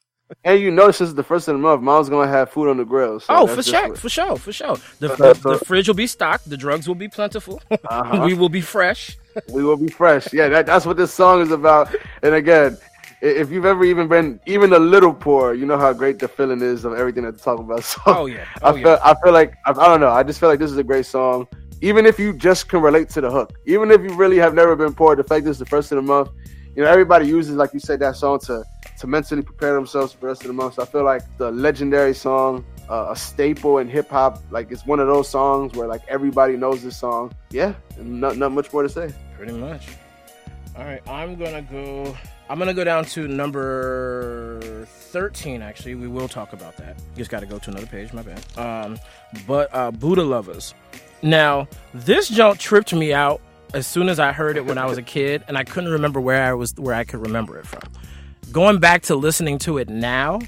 And 0.45 0.59
you 0.61 0.71
notice 0.71 0.97
this 0.99 1.09
is 1.11 1.15
the 1.15 1.23
first 1.23 1.47
of 1.49 1.53
the 1.53 1.59
month. 1.59 1.83
Mom's 1.83 2.09
gonna 2.09 2.27
have 2.31 2.51
food 2.51 2.71
on 2.71 2.79
the 2.79 2.87
grill. 2.87 3.21
So 3.21 3.27
oh, 3.35 3.47
for 3.47 3.63
sure, 3.63 3.91
what- 3.91 3.99
for 3.99 4.09
sure, 4.09 4.37
for 4.39 4.51
sure. 4.51 4.77
The, 4.99 5.09
the, 5.09 5.35
the 5.35 5.63
fridge 5.67 5.89
will 5.89 5.95
be 5.95 6.07
stocked. 6.07 6.49
The 6.49 6.57
drugs 6.57 6.89
will 6.89 6.95
be 6.95 7.09
plentiful. 7.09 7.61
Uh-huh. 7.87 8.25
we 8.25 8.33
will 8.33 8.49
be 8.49 8.63
fresh. 8.63 9.17
we 9.51 9.63
will 9.63 9.77
be 9.77 9.89
fresh. 9.89 10.33
Yeah, 10.33 10.49
that, 10.49 10.65
that's 10.65 10.87
what 10.87 10.97
this 10.97 11.13
song 11.13 11.43
is 11.43 11.51
about. 11.51 11.95
And 12.23 12.35
again, 12.35 12.79
if 13.23 13.51
you've 13.53 13.65
ever 13.65 13.85
even 13.85 14.09
been 14.09 14.41
even 14.47 14.73
a 14.73 14.79
little 14.79 15.15
poor, 15.15 15.55
you 15.55 15.65
know 15.65 15.79
how 15.79 15.93
great 15.93 16.19
the 16.19 16.27
feeling 16.27 16.61
is 16.61 16.85
of 16.85 16.95
everything 16.95 17.23
that 17.23 17.39
they 17.39 17.43
talk 17.43 17.61
about. 17.61 17.85
So 17.93 18.01
Oh 18.07 18.27
yeah, 18.27 18.47
I 18.63 18.71
oh 18.71 18.73
feel 18.73 18.83
yeah. 18.83 18.99
I 19.05 19.15
feel 19.23 19.33
like 19.33 19.55
I, 19.65 19.71
I 19.71 19.87
don't 19.87 20.01
know. 20.01 20.11
I 20.11 20.23
just 20.25 20.41
feel 20.41 20.49
like 20.49 20.59
this 20.59 20.71
is 20.71 20.77
a 20.77 20.83
great 20.83 21.07
song. 21.07 21.47
Even 21.81 22.05
if 22.05 22.19
you 22.19 22.33
just 22.33 22.69
can 22.69 22.81
relate 22.83 23.09
to 23.11 23.21
the 23.21 23.31
hook, 23.31 23.53
even 23.67 23.91
if 23.91 24.01
you 24.03 24.15
really 24.15 24.39
have 24.39 24.55
never 24.55 24.75
been 24.77 24.93
poor, 24.93 25.15
the 25.17 25.25
fact 25.25 25.45
this 25.45 25.53
is 25.53 25.59
the 25.59 25.67
first 25.67 25.93
of 25.93 25.97
the 25.97 26.03
month, 26.03 26.31
you 26.75 26.83
know 26.83 26.89
everybody 26.89 27.27
uses 27.27 27.55
like 27.55 27.73
you 27.73 27.81
said 27.81 28.01
that 28.01 28.17
song 28.17 28.41
to 28.41 28.65
to 28.99 29.07
mentally 29.07 29.43
prepare 29.43 29.75
themselves 29.75 30.13
for 30.13 30.21
the 30.21 30.27
rest 30.27 30.43
of 30.43 30.49
the 30.49 30.53
month. 30.55 30.75
So 30.75 30.83
I 30.83 30.87
feel 30.87 31.05
like 31.05 31.23
the 31.39 31.51
legendary 31.53 32.15
song, 32.15 32.65
uh, 32.91 33.09
a 33.11 33.17
staple 33.17 33.79
in 33.79 33.89
hip 33.89 34.11
hop, 34.11 34.43
like 34.51 34.73
it's 34.73 34.85
one 34.85 34.99
of 34.99 35.07
those 35.07 35.29
songs 35.29 35.75
where 35.75 35.87
like 35.87 36.03
everybody 36.09 36.57
knows 36.57 36.83
this 36.83 36.97
song. 36.97 37.33
Yeah, 37.51 37.75
and 37.99 38.21
not 38.21 38.37
not 38.37 38.51
much 38.51 38.73
more 38.73 38.83
to 38.83 38.89
say. 38.89 39.15
Pretty 39.37 39.53
much. 39.53 39.87
All 40.77 40.85
right, 40.85 41.07
I'm 41.09 41.37
gonna 41.37 41.63
go. 41.63 42.17
I'm 42.53 42.59
gonna 42.59 42.75
go 42.75 42.85
down 42.85 43.07
to 43.07 43.27
number 43.27 44.85
thirteen. 44.85 45.63
Actually, 45.63 45.95
we 45.95 46.07
will 46.07 46.29
talk 46.29 46.53
about 46.53 46.77
that. 46.77 46.99
Just 47.17 47.31
got 47.31 47.41
to 47.41 47.47
go 47.47 47.59
to 47.59 47.71
another 47.71 47.87
page. 47.87 48.13
My 48.13 48.21
bad. 48.21 48.59
Um, 48.59 48.99
but 49.47 49.71
uh, 49.73 49.91
Buddah 49.91 50.27
Lovaz. 50.27 50.75
Now, 51.23 51.67
this 51.95 52.29
jump 52.29 52.59
tripped 52.59 52.93
me 52.93 53.15
out 53.15 53.41
as 53.73 53.87
soon 53.87 54.11
as 54.11 54.21
I 54.21 54.33
heard 54.33 54.59
it 54.59 54.67
when 54.67 54.77
I 54.77 54.85
was 54.85 54.99
a 54.99 55.03
kid, 55.03 55.43
and 55.49 55.57
I 55.57 55.65
couldn't 55.65 55.93
remember 55.93 56.21
where 56.21 56.45
I 56.45 56.53
was, 56.53 56.75
where 56.77 56.95
I 56.95 57.05
could 57.05 57.21
remember 57.21 57.59
it 57.59 57.67
from. 57.67 57.85
Going 58.51 58.81
back 58.81 59.05
to 59.05 59.17
listening 59.17 59.59
to 59.61 59.79
it 59.79 59.89
now, 59.89 60.39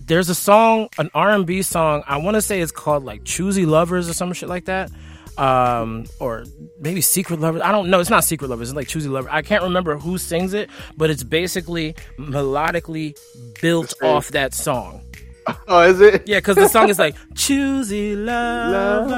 there's 0.00 0.28
a 0.28 0.34
song, 0.34 0.88
an 0.98 1.10
R&B 1.14 1.62
song. 1.62 2.02
I 2.08 2.16
want 2.16 2.34
to 2.34 2.42
say 2.42 2.60
it's 2.60 2.72
called 2.72 3.04
like 3.04 3.22
"Choosy 3.22 3.66
Lovers" 3.66 4.08
or 4.08 4.14
some 4.14 4.32
shit 4.32 4.48
like 4.48 4.64
that, 4.64 4.90
um, 5.38 6.06
or 6.20 6.44
maybe 6.78 7.00
"Secret 7.00 7.40
Lovers." 7.40 7.62
I 7.62 7.72
don't 7.72 7.90
know. 7.90 8.00
It's 8.00 8.10
not 8.10 8.24
"Secret 8.24 8.48
Lovers." 8.48 8.70
It's 8.70 8.76
like 8.76 8.88
"Choosy 8.88 9.08
Lovers." 9.08 9.30
I 9.32 9.42
can't 9.42 9.62
remember 9.62 9.96
who 9.96 10.18
sings 10.18 10.54
it, 10.54 10.70
but 10.96 11.10
it's 11.10 11.22
basically 11.22 11.94
melodically 12.18 13.18
built 13.60 13.94
off 14.02 14.28
that 14.28 14.54
song. 14.54 15.02
Oh, 15.68 15.82
is 15.82 16.00
it? 16.00 16.26
Yeah, 16.26 16.38
because 16.38 16.56
the 16.56 16.68
song 16.68 16.88
is 16.88 16.98
like 16.98 17.14
"Choosy 17.34 18.16
Lovers." 18.16 19.12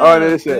Oh, 0.00 0.20
that's 0.20 0.46
it. 0.46 0.58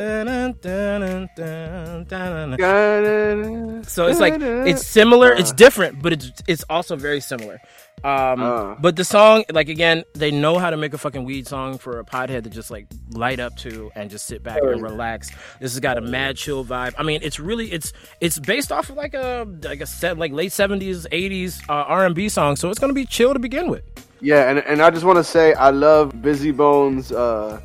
So 3.89 4.07
it's 4.07 4.21
like 4.21 4.35
it's 4.41 4.87
similar, 4.87 5.33
it's 5.33 5.53
different, 5.53 6.03
but 6.03 6.13
it's 6.13 6.31
it's 6.47 6.65
also 6.69 6.97
very 6.97 7.21
similar. 7.21 7.59
Um, 8.05 8.41
Uh. 8.43 8.75
but 8.79 8.95
the 8.97 9.05
song, 9.05 9.45
like 9.51 9.69
again, 9.69 10.05
they 10.15 10.31
know 10.31 10.59
how 10.59 10.71
to 10.71 10.77
make 10.77 10.95
a 10.95 10.99
fucking 10.99 11.25
weed 11.25 11.47
song 11.49 11.79
for 11.79 11.99
a 11.99 12.05
pothead 12.05 12.45
to 12.45 12.51
just 12.51 12.71
like 12.71 12.87
light 13.11 13.41
up 13.41 13.57
to 13.59 13.91
and 13.97 14.09
just 14.11 14.27
sit 14.27 14.43
back 14.43 14.61
and 14.63 14.83
relax. 14.83 15.31
This 15.61 15.73
has 15.73 15.81
got 15.81 15.99
a 15.99 16.01
mad 16.01 16.37
chill 16.37 16.65
vibe. 16.65 16.95
I 16.99 17.03
mean, 17.03 17.21
it's 17.23 17.41
really 17.41 17.73
it's 17.73 17.93
it's 18.21 18.39
based 18.39 18.71
off 18.73 18.89
of 18.91 18.97
like 18.97 19.15
a 19.15 19.47
like 19.63 19.81
a 19.81 19.87
set 19.87 20.17
like 20.19 20.33
late 20.33 20.53
seventies, 20.53 21.07
eighties 21.13 21.61
uh, 21.69 21.73
R 21.73 22.07
and 22.07 22.15
B 22.15 22.29
song, 22.29 22.57
so 22.57 22.71
it's 22.71 22.79
gonna 22.79 22.93
be 22.93 23.07
chill 23.07 23.33
to 23.33 23.39
begin 23.41 23.69
with. 23.69 23.83
Yeah, 24.21 24.51
and, 24.51 24.59
and 24.61 24.83
I 24.83 24.91
just 24.91 25.05
want 25.05 25.17
to 25.19 25.25
say 25.25 25.55
I 25.55 25.71
love 25.71 26.13
Bizzy 26.13 26.55
Bone's. 26.57 27.13
Uh, 27.13 27.61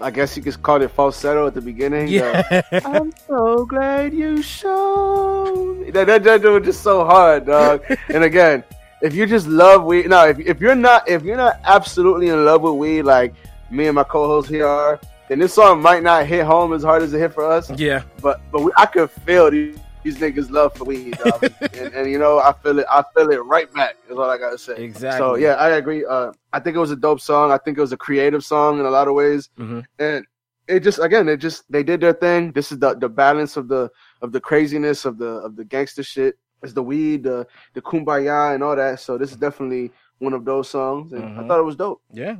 I 0.00 0.10
guess 0.10 0.34
you 0.36 0.42
could 0.42 0.62
call 0.62 0.80
it 0.80 0.90
falsetto 0.90 1.46
at 1.46 1.54
the 1.54 1.60
beginning. 1.60 2.08
Yeah, 2.08 2.42
Uh, 2.72 2.80
I'm 2.86 3.12
so 3.28 3.66
glad 3.66 4.14
you 4.14 4.40
showed. 4.42 5.92
That 5.92 6.06
that 6.06 6.22
that 6.24 6.42
was 6.42 6.64
just 6.64 6.82
so 6.82 7.04
hard, 7.04 7.46
dog. 7.46 7.82
and 8.08 8.24
again, 8.24 8.64
if 9.02 9.14
you 9.14 9.26
just 9.26 9.46
love 9.46 9.84
weed, 9.84 10.08
no, 10.08 10.26
if 10.28 10.38
if 10.38 10.60
you're 10.60 10.74
not 10.74 11.08
if 11.08 11.22
you're 11.22 11.36
not 11.36 11.60
absolutely 11.64 12.28
in 12.28 12.44
love 12.44 12.62
with 12.62 12.74
weed, 12.74 13.02
like 13.02 13.34
me 13.70 13.86
and 13.86 13.94
my 13.94 14.04
co-host 14.04 14.48
here 14.48 14.66
are, 14.66 14.98
then 15.28 15.38
this 15.38 15.52
song 15.54 15.82
might 15.82 16.02
not 16.02 16.26
hit 16.26 16.44
home 16.46 16.72
as 16.72 16.82
hard 16.82 17.02
as 17.02 17.12
it 17.12 17.18
hit 17.18 17.32
for 17.34 17.44
us. 17.44 17.70
yeah, 17.78 18.02
But 18.22 18.40
but 18.50 18.62
we, 18.62 18.72
I 18.76 18.86
could 18.86 19.10
feel 19.10 19.50
these, 19.50 19.76
these 20.02 20.16
niggas 20.18 20.50
love 20.50 20.72
for 20.74 20.84
weed, 20.84 21.16
dog. 21.18 21.42
and, 21.78 21.92
and 21.94 22.10
you 22.10 22.18
know 22.18 22.38
I 22.38 22.52
feel 22.62 22.78
it. 22.78 22.86
I 22.90 23.04
feel 23.14 23.30
it 23.30 23.36
right 23.44 23.72
back. 23.74 23.96
Is 24.08 24.16
all 24.16 24.30
I 24.30 24.38
gotta 24.38 24.58
say. 24.58 24.76
exactly. 24.84 25.18
So 25.18 25.34
yeah, 25.36 25.54
I 25.54 25.70
agree. 25.70 26.04
Uh, 26.04 26.32
I 26.52 26.60
think 26.60 26.76
it 26.76 26.80
was 26.80 26.90
a 26.90 26.96
dope 26.96 27.20
song. 27.20 27.52
I 27.52 27.58
think 27.58 27.78
it 27.78 27.80
was 27.80 27.92
a 27.92 27.96
creative 27.96 28.44
song 28.44 28.78
in 28.80 28.86
a 28.86 28.90
lot 28.90 29.08
of 29.08 29.14
ways, 29.14 29.50
Mhm. 29.58 29.84
and 29.98 30.24
it 30.68 30.80
just 30.80 30.98
again, 31.00 31.28
it 31.28 31.38
just 31.38 31.70
they 31.70 31.82
did 31.82 32.00
their 32.00 32.12
thing. 32.12 32.52
This 32.52 32.70
is 32.72 32.78
the 32.78 32.94
the 32.94 33.08
balance 33.08 33.56
of 33.56 33.68
the 33.68 33.90
of 34.22 34.32
the 34.32 34.40
craziness 34.40 35.04
of 35.04 35.18
the 35.18 35.26
of 35.46 35.56
the 35.56 35.64
gangster 35.64 36.02
shit. 36.02 36.36
It's 36.62 36.72
the 36.74 36.82
weed, 36.82 37.22
the 37.24 37.46
the 37.74 37.80
kumbaya, 37.82 38.54
and 38.54 38.62
all 38.62 38.76
that. 38.76 39.00
So 39.00 39.16
this 39.18 39.30
is 39.30 39.36
definitely 39.36 39.90
one 40.18 40.34
of 40.34 40.44
those 40.44 40.68
songs, 40.68 41.12
and 41.12 41.24
I 41.24 41.26
Mhm. 41.42 41.48
thought 41.48 41.60
it 41.60 41.64
was 41.64 41.76
dope. 41.76 42.02
Yeah, 42.12 42.36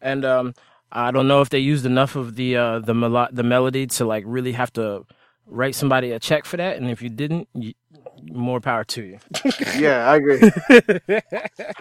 and 0.00 0.24
um, 0.24 0.54
I 0.90 1.10
don't 1.10 1.28
know 1.28 1.42
if 1.42 1.50
they 1.50 1.58
used 1.58 1.84
enough 1.84 2.16
of 2.16 2.34
the 2.36 2.56
uh, 2.56 2.78
the 2.78 2.94
melo- 2.94 3.28
the 3.30 3.42
melody 3.42 3.86
to 3.86 4.04
like 4.06 4.24
really 4.26 4.52
have 4.52 4.72
to 4.74 5.04
write 5.48 5.74
somebody 5.74 6.12
a 6.12 6.18
check 6.18 6.44
for 6.44 6.56
that. 6.56 6.76
And 6.76 6.90
if 6.90 7.02
you 7.02 7.08
didn't, 7.08 7.48
you, 7.54 7.74
more 8.30 8.60
power 8.60 8.84
to 8.84 9.02
you. 9.02 9.18
Yeah, 9.76 10.08
I 10.08 10.16
agree. 10.16 10.50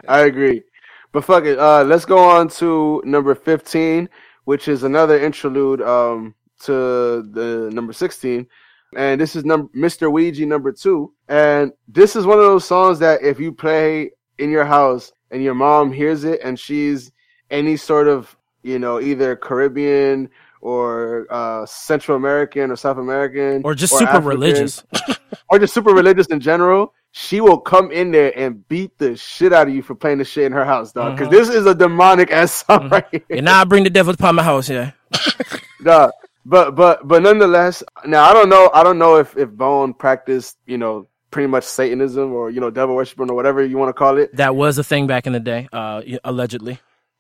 I 0.07 0.19
agree. 0.21 0.63
But 1.11 1.23
fuck 1.23 1.45
it. 1.45 1.57
Uh, 1.57 1.83
let's 1.83 2.05
go 2.05 2.17
on 2.17 2.49
to 2.49 3.01
number 3.05 3.33
fifteen, 3.33 4.09
which 4.45 4.67
is 4.67 4.83
another 4.83 5.19
interlude 5.19 5.81
um 5.81 6.35
to 6.61 7.23
the 7.31 7.69
number 7.73 7.93
sixteen. 7.93 8.47
And 8.95 9.19
this 9.19 9.35
is 9.35 9.45
number 9.45 9.69
Mr. 9.75 10.11
Ouija 10.11 10.45
number 10.45 10.71
two. 10.71 11.13
And 11.27 11.71
this 11.87 12.15
is 12.15 12.25
one 12.25 12.37
of 12.37 12.45
those 12.45 12.65
songs 12.65 12.99
that 12.99 13.21
if 13.21 13.39
you 13.39 13.51
play 13.51 14.11
in 14.37 14.49
your 14.49 14.65
house 14.65 15.11
and 15.31 15.43
your 15.43 15.55
mom 15.55 15.91
hears 15.91 16.23
it 16.23 16.39
and 16.43 16.59
she's 16.59 17.11
any 17.49 17.77
sort 17.77 18.07
of, 18.07 18.35
you 18.63 18.79
know, 18.79 18.99
either 19.01 19.35
Caribbean 19.35 20.29
or 20.61 21.27
uh, 21.29 21.65
Central 21.65 22.17
American 22.17 22.71
or 22.71 22.75
South 22.75 22.97
American 22.97 23.61
or 23.63 23.75
just 23.75 23.93
super 23.93 24.09
African, 24.09 24.27
religious. 24.27 24.83
or 25.49 25.59
just 25.59 25.73
super 25.73 25.91
religious 25.91 26.27
in 26.27 26.39
general, 26.39 26.93
she 27.11 27.41
will 27.41 27.59
come 27.59 27.91
in 27.91 28.11
there 28.11 28.37
and 28.37 28.67
beat 28.67 28.97
the 28.97 29.15
shit 29.15 29.53
out 29.53 29.67
of 29.67 29.73
you 29.73 29.81
for 29.81 29.95
playing 29.95 30.17
the 30.19 30.25
shit 30.25 30.45
in 30.45 30.51
her 30.51 30.65
house, 30.65 30.91
dog. 30.91 31.15
Because 31.15 31.27
Mhm. 31.29 31.31
this 31.31 31.49
is 31.49 31.65
a 31.65 31.73
demonic 31.75 32.31
ass 32.31 32.63
song 32.67 32.89
right 32.89 33.05
here, 33.11 33.21
and 33.31 33.45
now 33.45 33.61
I 33.61 33.63
bring 33.63 33.83
the 33.83 33.89
devil 33.89 34.13
upon 34.13 34.35
my 34.35 34.43
house. 34.43 34.69
Yeah, 34.69 34.91
dog. 35.83 36.11
But 36.45 36.75
but 36.75 37.05
but 37.07 37.23
nonetheless, 37.23 37.83
now 38.05 38.23
I 38.23 38.33
don't 38.33 38.49
know. 38.49 38.69
I 38.73 38.83
don't 38.83 38.97
know 38.97 39.17
if 39.17 39.35
if 39.37 39.49
Bone 39.49 39.93
practiced, 39.93 40.57
you 40.65 40.77
know, 40.77 41.07
pretty 41.29 41.47
much 41.47 41.65
Satanism 41.65 42.33
or 42.33 42.49
you 42.49 42.61
know 42.61 42.69
devil 42.69 42.95
worshiping 42.95 43.29
or 43.29 43.33
whatever 43.35 43.63
you 43.65 43.77
want 43.77 43.89
to 43.89 43.93
call 43.93 44.17
it. 44.17 44.33
that 44.37 44.55
was 44.55 44.77
a 44.77 44.83
thing 44.83 45.07
back 45.07 45.27
in 45.27 45.33
the 45.33 45.39
day, 45.41 45.67
uh, 45.73 46.01
allegedly. 46.23 46.79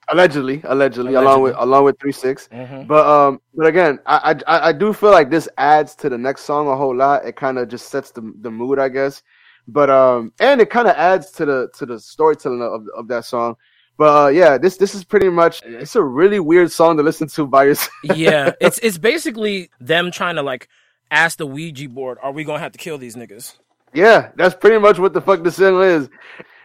Allegedly, 0.09 0.61
allegedly, 0.63 1.13
Allegedly. 1.13 1.15
along 1.15 1.41
with 1.43 1.55
along 1.57 1.83
with 1.85 1.99
three 1.99 2.11
six. 2.11 2.47
Mhm. 2.51 2.87
But 2.87 3.05
um, 3.05 3.41
but 3.55 3.67
again, 3.67 3.99
I, 4.05 4.35
I 4.47 4.69
I 4.69 4.71
do 4.71 4.93
feel 4.93 5.11
like 5.11 5.29
this 5.29 5.47
adds 5.57 5.95
to 5.95 6.09
the 6.09 6.17
next 6.17 6.41
song 6.43 6.67
a 6.67 6.75
whole 6.75 6.95
lot. 6.95 7.25
It 7.25 7.35
kind 7.35 7.57
of 7.57 7.67
just 7.67 7.89
sets 7.89 8.11
the 8.11 8.21
the 8.41 8.51
mood, 8.51 8.79
I 8.79 8.89
guess. 8.89 9.21
But 9.67 9.89
um, 9.89 10.31
and 10.39 10.61
it 10.61 10.69
kind 10.69 10.87
of 10.87 10.95
adds 10.95 11.31
to 11.31 11.45
the 11.45 11.69
to 11.77 11.85
the 11.85 11.99
storytelling 11.99 12.61
of 12.61 12.85
of 12.95 13.07
that 13.09 13.25
song. 13.25 13.55
But 13.97 14.25
uh, 14.25 14.27
yeah, 14.29 14.57
this 14.57 14.77
this 14.77 14.93
is 14.95 15.03
pretty 15.03 15.29
much 15.29 15.61
it's 15.65 15.95
a 15.95 16.03
really 16.03 16.39
weird 16.39 16.71
song 16.71 16.97
to 16.97 17.03
listen 17.03 17.27
to 17.29 17.47
by 17.47 17.65
yourself. 17.65 17.91
yeah, 18.15 18.51
it's 18.61 18.79
it's 18.79 18.97
basically 18.97 19.69
them 19.81 20.11
trying 20.11 20.35
to 20.35 20.43
like 20.43 20.69
ask 21.11 21.37
the 21.37 21.47
Ouija 21.47 21.89
board, 21.89 22.17
"Are 22.21 22.31
we 22.31 22.43
gonna 22.43 22.59
have 22.59 22.71
to 22.73 22.77
kill 22.77 22.97
these 22.97 23.15
niggas?" 23.15 23.55
Yeah, 23.93 24.29
that's 24.35 24.53
pretty 24.53 24.77
much 24.77 24.99
what 24.99 25.13
the 25.13 25.21
fuck 25.21 25.43
the 25.43 25.51
song 25.51 25.81
is. 25.81 26.09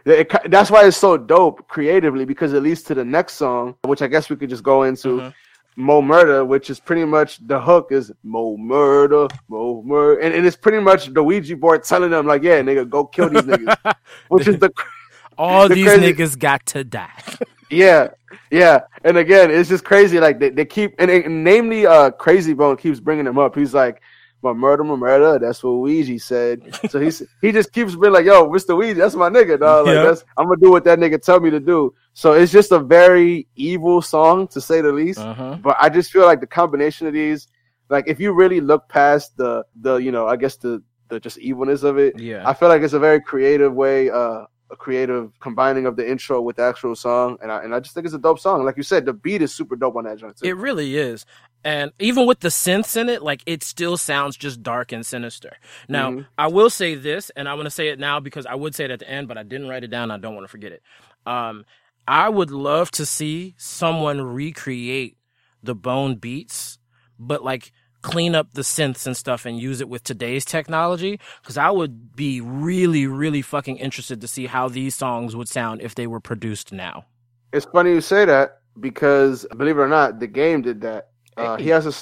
It 0.04 0.30
that's 0.50 0.70
why 0.70 0.86
it's 0.86 0.96
so 0.96 1.16
dope 1.16 1.68
creatively 1.68 2.24
because 2.24 2.52
it 2.52 2.62
leads 2.62 2.82
to 2.84 2.94
the 2.94 3.04
next 3.04 3.34
song, 3.34 3.76
which 3.84 4.02
I 4.02 4.06
guess 4.08 4.28
we 4.30 4.36
could 4.36 4.50
just 4.50 4.62
go 4.62 4.82
into. 4.84 5.08
Mhm. 5.18 5.34
Mo' 5.74 6.02
Murda, 6.02 6.46
which 6.46 6.68
is 6.68 6.78
pretty 6.78 7.06
much 7.06 7.38
the 7.46 7.58
hook 7.58 7.92
is 7.92 8.12
Mo' 8.22 8.58
Murda, 8.58 9.30
Mo' 9.48 9.82
Murda, 9.82 10.22
and, 10.22 10.34
and 10.34 10.46
it's 10.46 10.54
pretty 10.54 10.78
much 10.80 11.06
the 11.14 11.22
Ouija 11.22 11.56
board 11.56 11.82
telling 11.82 12.10
them 12.10 12.26
like, 12.26 12.42
yeah, 12.42 12.60
nigga, 12.60 12.86
go 12.86 13.06
kill 13.06 13.30
these 13.30 13.40
niggas, 13.40 13.94
which 14.28 14.46
is 14.46 14.58
the 14.58 14.70
All 15.38 15.68
The 15.68 15.76
these 15.76 15.86
crazy- 15.86 16.12
niggas 16.12 16.38
got 16.38 16.66
to 16.66 16.84
die. 16.84 17.10
yeah, 17.70 18.08
yeah. 18.50 18.80
And 19.02 19.16
again, 19.16 19.50
it's 19.50 19.70
just 19.70 19.82
crazy. 19.82 20.20
Like 20.20 20.40
they, 20.40 20.50
they 20.50 20.66
keep 20.66 20.94
and, 20.98 21.10
and 21.10 21.42
namely, 21.42 21.86
uh, 21.86 22.10
Krayzie 22.10 22.54
Bone 22.54 22.76
keeps 22.76 23.00
bringing 23.00 23.26
him 23.26 23.38
up. 23.38 23.56
He's 23.56 23.72
like, 23.72 24.02
my 24.42 24.52
murder, 24.52 24.82
my 24.84 24.96
murder. 24.96 25.38
That's 25.38 25.62
what 25.62 25.72
Ouija 25.72 26.18
said. 26.18 26.78
So 26.90 26.98
he's 27.00 27.22
he 27.40 27.52
just 27.52 27.72
keeps 27.72 27.94
being 27.96 28.12
like, 28.12 28.24
yo, 28.26 28.48
Mr. 28.48 28.76
Ouija, 28.76 28.94
that's 29.00 29.14
my 29.14 29.28
nigga, 29.30 29.58
dog. 29.60 29.86
Like 29.86 29.94
Yeah. 29.94 30.04
that's 30.04 30.24
I'm 30.36 30.46
gonna 30.46 30.60
do 30.60 30.70
what 30.70 30.84
that 30.84 30.98
nigga 30.98 31.22
tell 31.22 31.40
me 31.40 31.50
to 31.50 31.60
do. 31.60 31.94
So 32.14 32.32
it's 32.32 32.52
just 32.52 32.72
a 32.72 32.78
very 32.78 33.46
evil 33.56 34.02
song 34.02 34.48
to 34.48 34.60
say 34.60 34.80
the 34.80 34.92
least. 34.92 35.20
uh-huh. 35.20 35.58
But 35.62 35.76
I 35.80 35.88
just 35.88 36.10
feel 36.12 36.24
like 36.26 36.40
the 36.40 36.46
combination 36.46 37.06
of 37.06 37.12
these, 37.12 37.48
like 37.88 38.04
if 38.08 38.20
you 38.20 38.32
really 38.32 38.60
look 38.60 38.88
past 38.88 39.36
the 39.36 39.64
the 39.80 39.96
you 39.96 40.12
know, 40.12 40.26
I 40.26 40.36
guess 40.36 40.56
the 40.56 40.82
the 41.08 41.20
just 41.20 41.38
evilness 41.38 41.82
of 41.82 41.98
it, 41.98 42.18
Yeah. 42.18 42.42
I 42.48 42.54
feel 42.54 42.68
like 42.68 42.82
it's 42.82 42.94
a 42.94 42.98
very 42.98 43.20
creative 43.20 43.74
way, 43.74 44.08
uh, 44.10 44.44
a 44.72 44.76
creative 44.76 45.38
combining 45.38 45.86
of 45.86 45.96
the 45.96 46.10
intro 46.10 46.40
with 46.40 46.56
the 46.56 46.62
actual 46.62 46.96
song, 46.96 47.36
and 47.42 47.52
I 47.52 47.62
and 47.62 47.74
I 47.74 47.80
just 47.80 47.94
think 47.94 48.06
it's 48.06 48.14
a 48.14 48.18
dope 48.18 48.40
song. 48.40 48.64
Like 48.64 48.76
you 48.78 48.82
said, 48.82 49.04
the 49.04 49.12
beat 49.12 49.42
is 49.42 49.54
super 49.54 49.76
dope 49.76 49.96
on 49.96 50.04
that 50.04 50.18
joint 50.18 50.38
too. 50.38 50.46
It 50.48 50.56
really 50.56 50.96
is. 50.96 51.24
And 51.64 51.92
even 52.00 52.26
with 52.26 52.40
the 52.40 52.48
synths 52.48 52.96
in 52.96 53.08
it, 53.08 53.22
like 53.22 53.42
it 53.46 53.62
still 53.62 53.96
sounds 53.96 54.36
just 54.36 54.62
dark 54.62 54.90
and 54.90 55.06
sinister. 55.06 55.58
Now, 55.88 56.10
Mhm. 56.10 56.26
I 56.36 56.48
will 56.48 56.70
say 56.70 56.96
this, 56.96 57.30
and 57.36 57.48
I 57.48 57.54
want 57.54 57.66
to 57.66 57.70
say 57.70 57.88
it 57.88 58.00
now 58.00 58.18
because 58.18 58.46
I 58.46 58.56
would 58.56 58.74
say 58.74 58.84
it 58.86 58.90
at 58.90 58.98
the 58.98 59.08
end, 59.08 59.28
but 59.28 59.38
I 59.38 59.44
didn't 59.44 59.68
write 59.68 59.84
it 59.84 59.88
down. 59.90 60.10
I 60.10 60.18
don't 60.18 60.34
want 60.34 60.44
to 60.44 60.50
forget 60.50 60.72
it. 60.72 60.82
Um, 61.24 61.64
I 62.08 62.28
would 62.28 62.50
love 62.50 62.90
to 62.92 63.06
see 63.06 63.54
someone 63.58 64.20
recreate 64.22 65.16
the 65.62 65.74
bone 65.76 66.16
beats, 66.16 66.78
but 67.18 67.44
like 67.44 67.70
clean 68.02 68.34
up 68.34 68.52
the 68.52 68.62
synths 68.62 69.06
and 69.06 69.16
stuff 69.16 69.46
and 69.46 69.58
use 69.58 69.80
it 69.80 69.88
with 69.88 70.04
today's 70.04 70.44
technology. 70.44 71.18
Cause 71.44 71.56
I 71.56 71.70
would 71.70 72.14
be 72.14 72.40
really, 72.40 73.06
really 73.06 73.42
fucking 73.42 73.76
interested 73.78 74.20
to 74.20 74.28
see 74.28 74.46
how 74.46 74.68
these 74.68 74.94
songs 74.94 75.34
would 75.34 75.48
sound 75.48 75.80
if 75.80 75.94
they 75.94 76.06
were 76.06 76.20
produced 76.20 76.72
now. 76.72 77.06
It's 77.52 77.66
funny 77.66 77.90
you 77.90 78.00
say 78.00 78.24
that 78.24 78.58
because 78.80 79.46
believe 79.56 79.78
it 79.78 79.80
or 79.80 79.88
not, 79.88 80.18
The 80.18 80.26
Game 80.26 80.62
did 80.62 80.80
that. 80.82 81.08
Uh, 81.36 81.56
he 81.56 81.68
has 81.68 81.86
a, 81.86 81.92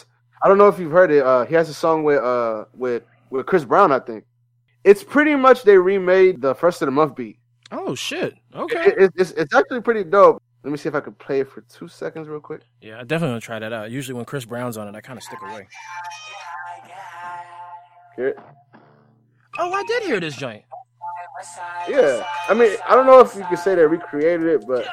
I 0.42 0.48
don't 0.48 0.58
know 0.58 0.68
if 0.68 0.78
you've 0.78 0.92
heard 0.92 1.10
it. 1.10 1.24
Uh, 1.24 1.44
he 1.44 1.54
has 1.54 1.68
a 1.68 1.74
song 1.74 2.02
with 2.02 2.22
uh 2.22 2.64
with 2.74 3.04
with 3.30 3.46
Chris 3.46 3.64
Brown, 3.64 3.92
I 3.92 4.00
think. 4.00 4.24
It's 4.82 5.04
pretty 5.04 5.36
much 5.36 5.62
they 5.62 5.76
remade 5.76 6.40
the 6.40 6.54
first 6.54 6.82
of 6.82 6.86
the 6.86 6.92
month 6.92 7.14
beat. 7.14 7.38
Oh 7.70 7.94
shit. 7.94 8.34
Okay. 8.54 8.86
It, 8.86 8.98
it, 8.98 9.12
it's 9.16 9.30
it's 9.32 9.54
actually 9.54 9.82
pretty 9.82 10.04
dope. 10.04 10.42
Let 10.62 10.70
me 10.70 10.76
see 10.76 10.88
if 10.88 10.94
I 10.94 11.00
can 11.00 11.14
play 11.14 11.40
it 11.40 11.48
for 11.48 11.62
two 11.62 11.88
seconds 11.88 12.28
real 12.28 12.40
quick. 12.40 12.60
Yeah, 12.82 13.00
I 13.00 13.04
definitely 13.04 13.32
want 13.32 13.42
to 13.42 13.46
try 13.46 13.58
that 13.58 13.72
out. 13.72 13.90
Usually 13.90 14.14
when 14.14 14.26
Chris 14.26 14.44
Brown's 14.44 14.76
on 14.76 14.88
it, 14.88 14.94
I 14.94 15.00
kind 15.00 15.16
of 15.18 15.22
stick 15.22 15.38
away. 15.42 15.66
Hear 18.16 18.28
it? 18.28 18.38
Oh, 19.58 19.72
I 19.72 19.82
did 19.84 20.02
hear 20.02 20.20
this 20.20 20.36
joint. 20.36 20.64
Yeah, 21.88 22.24
I 22.48 22.54
mean, 22.54 22.76
I 22.86 22.94
don't 22.94 23.06
know 23.06 23.20
if 23.20 23.34
you 23.34 23.44
could 23.48 23.58
say 23.58 23.74
they 23.74 23.86
recreated 23.86 24.46
it, 24.46 24.66
but 24.66 24.86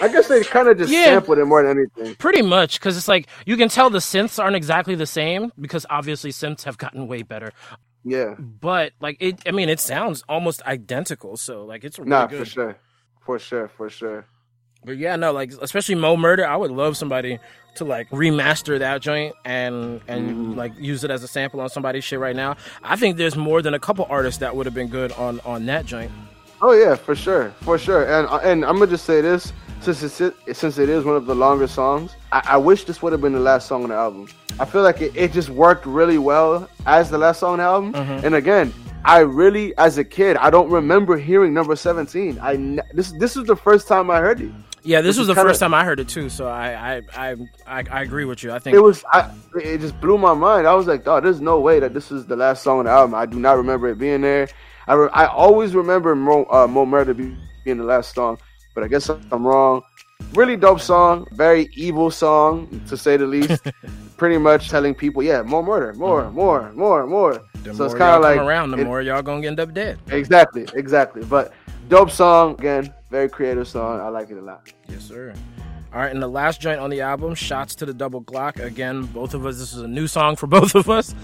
I 0.00 0.08
guess 0.08 0.28
they 0.28 0.42
kind 0.44 0.68
of 0.68 0.78
just 0.78 0.92
Yeah. 0.92 1.04
sampled 1.06 1.38
it 1.38 1.44
more 1.44 1.62
than 1.62 1.78
anything. 1.78 2.14
Pretty 2.16 2.42
much, 2.42 2.78
because 2.78 2.96
it's 2.96 3.08
like 3.08 3.26
you 3.46 3.56
can 3.56 3.68
tell 3.68 3.90
the 3.90 3.98
synths 3.98 4.42
aren't 4.42 4.56
exactly 4.56 4.94
the 4.94 5.06
same 5.06 5.52
because 5.60 5.86
obviously 5.90 6.30
synths 6.30 6.64
have 6.64 6.78
gotten 6.78 7.06
way 7.08 7.22
better. 7.22 7.52
Yeah, 8.04 8.34
But 8.38 8.92
like 9.00 9.16
it, 9.20 9.40
I 9.46 9.50
mean, 9.50 9.68
it 9.68 9.80
sounds 9.80 10.22
almost 10.28 10.62
identical. 10.62 11.36
So 11.36 11.64
like 11.64 11.84
it's 11.84 11.98
really 11.98 12.10
nah, 12.10 12.26
good. 12.26 12.38
for 12.40 12.44
sure, 12.44 12.76
for 13.24 13.38
sure, 13.38 13.68
for 13.68 13.90
sure. 13.90 14.24
But 14.84 14.96
yeah, 14.96 15.16
no, 15.16 15.32
like 15.32 15.52
especially 15.60 15.96
Mo' 15.96 16.16
Murda, 16.16 16.44
I 16.44 16.56
would 16.56 16.70
love 16.70 16.96
somebody 16.96 17.38
to 17.74 17.84
like 17.84 18.08
remaster 18.10 18.78
that 18.78 19.02
joint 19.02 19.34
and 19.44 20.00
and 20.08 20.28
Mm-hmm. 20.30 20.54
like 20.54 20.72
use 20.78 21.02
it 21.04 21.10
as 21.10 21.22
a 21.22 21.28
sample 21.28 21.60
on 21.60 21.68
somebody's 21.68 22.04
shit 22.04 22.18
right 22.20 22.36
now. 22.36 22.56
I 22.82 22.96
think 22.96 23.16
there's 23.16 23.36
more 23.36 23.60
than 23.60 23.74
a 23.74 23.78
couple 23.80 24.06
artists 24.08 24.38
that 24.40 24.54
would 24.56 24.66
have 24.66 24.74
been 24.74 24.88
good 24.88 25.12
on 25.12 25.40
on 25.40 25.66
that 25.66 25.84
joint. 25.84 26.10
Oh 26.62 26.72
yeah, 26.72 26.94
for 26.94 27.14
sure, 27.16 27.50
for 27.62 27.76
sure. 27.78 28.04
And 28.04 28.26
and 28.44 28.64
I'm 28.64 28.74
gonna 28.78 28.86
just 28.90 29.04
say 29.04 29.20
this, 29.20 29.52
since 29.80 30.02
it's 30.02 30.20
it, 30.20 30.34
since 30.56 30.78
it 30.78 30.88
is 30.88 31.04
one 31.04 31.16
of 31.16 31.26
the 31.26 31.34
longer 31.34 31.66
songs, 31.66 32.14
I, 32.32 32.42
I 32.50 32.56
wish 32.56 32.84
this 32.84 33.02
would 33.02 33.12
have 33.12 33.20
been 33.20 33.32
the 33.32 33.40
last 33.40 33.66
song 33.68 33.82
on 33.84 33.88
the 33.90 33.94
album. 33.94 34.28
I 34.60 34.64
feel 34.64 34.82
like 34.82 35.00
it, 35.00 35.12
it 35.16 35.32
just 35.32 35.48
worked 35.50 35.86
really 35.86 36.18
well 36.18 36.68
as 36.86 37.10
the 37.10 37.18
last 37.18 37.40
song 37.40 37.52
on 37.52 37.58
the 37.58 37.64
album. 37.64 37.92
Mhm. 37.92 38.24
And 38.24 38.34
again, 38.34 38.72
I 39.04 39.20
really, 39.20 39.76
as 39.78 39.96
a 39.98 40.04
kid, 40.04 40.36
I 40.36 40.50
don't 40.50 40.70
remember 40.70 41.16
hearing 41.16 41.54
number 41.54 41.76
17. 41.76 42.38
I 42.42 42.56
this 42.92 43.12
this 43.12 43.36
was 43.36 43.46
the 43.46 43.56
first 43.56 43.86
time 43.88 44.10
I 44.10 44.18
heard 44.20 44.40
it. 44.40 44.50
Yeah, 44.82 45.00
this 45.00 45.16
Which 45.16 45.20
was 45.22 45.26
the 45.28 45.34
kinda- 45.34 45.50
first 45.50 45.60
time 45.60 45.74
I 45.74 45.84
heard 45.84 46.00
it 46.00 46.08
too. 46.08 46.28
So 46.28 46.46
I 46.48 46.96
I 46.96 47.02
I 47.16 47.36
I, 47.66 47.84
I 47.90 48.02
agree 48.02 48.24
with 48.24 48.42
you. 48.42 48.52
I 48.52 48.58
think 48.58 48.76
It 48.76 48.80
was 48.80 49.04
I, 49.12 49.30
it 49.56 49.78
just 49.80 50.00
blew 50.00 50.18
my 50.18 50.34
mind. 50.34 50.66
I 50.66 50.74
was 50.74 50.86
like, 50.86 51.06
oh, 51.06 51.20
there's 51.20 51.40
no 51.40 51.60
way 51.60 51.78
that 51.80 51.94
this 51.94 52.10
is 52.10 52.26
the 52.26 52.36
last 52.36 52.62
song 52.62 52.80
on 52.80 52.84
the 52.86 52.90
album. 52.90 53.14
I 53.14 53.26
do 53.26 53.38
not 53.38 53.56
remember 53.56 53.88
it 53.88 53.98
being 53.98 54.20
there. 54.22 54.48
I 54.86 54.94
re- 54.94 55.10
I 55.12 55.26
always 55.26 55.74
remember 55.74 56.14
Mo, 56.16 56.46
uh, 56.50 56.66
Mo' 56.66 56.86
Murda 56.86 57.14
being 57.16 57.76
the 57.78 57.84
last 57.84 58.14
song, 58.14 58.38
but 58.78 58.84
I 58.84 58.88
guess 58.88 59.08
I'm 59.08 59.44
wrong. 59.44 59.82
Really 60.34 60.56
dope 60.56 60.80
song, 60.80 61.26
very 61.32 61.68
evil 61.74 62.12
song 62.12 62.80
to 62.86 62.96
say 62.96 63.16
the 63.16 63.26
least. 63.26 63.60
Pretty 64.16 64.38
much 64.38 64.68
telling 64.68 64.94
people, 64.94 65.20
yeah, 65.20 65.42
more 65.42 65.64
murder, 65.64 65.94
more, 65.94 66.22
mm. 66.22 66.32
more, 66.32 66.72
more, 66.74 67.06
more. 67.08 67.42
the 67.64 67.74
so 67.74 67.84
it's 67.84 67.94
kind 67.94 68.14
of 68.14 68.22
like 68.22 68.38
around, 68.38 68.70
the 68.70 68.78
it- 68.78 68.84
more 68.84 69.02
y'all 69.02 69.20
gonna 69.22 69.44
end 69.44 69.58
up 69.58 69.74
dead. 69.74 69.98
exactly, 70.10 70.64
exactly. 70.74 71.24
But 71.24 71.52
dope 71.88 72.12
song 72.12 72.54
again, 72.54 72.94
very 73.10 73.28
creative 73.28 73.66
song. 73.66 74.00
I 74.00 74.08
like 74.10 74.30
it 74.30 74.38
a 74.38 74.40
lot. 74.40 74.72
Yes, 74.88 75.02
sir. 75.02 75.34
All 75.92 75.98
right, 76.00 76.12
and 76.12 76.22
the 76.22 76.28
last 76.28 76.60
joint 76.60 76.78
on 76.78 76.90
the 76.90 77.00
album, 77.00 77.34
Shots 77.34 77.74
to 77.76 77.86
the 77.86 77.94
Double 77.94 78.22
Glock. 78.22 78.62
Again, 78.62 79.06
both 79.06 79.34
of 79.34 79.44
us, 79.44 79.58
this 79.58 79.72
is 79.72 79.80
a 79.80 79.88
new 79.88 80.06
song 80.06 80.36
for 80.36 80.46
both 80.58 80.76
of 80.76 80.88
us. 80.88 81.16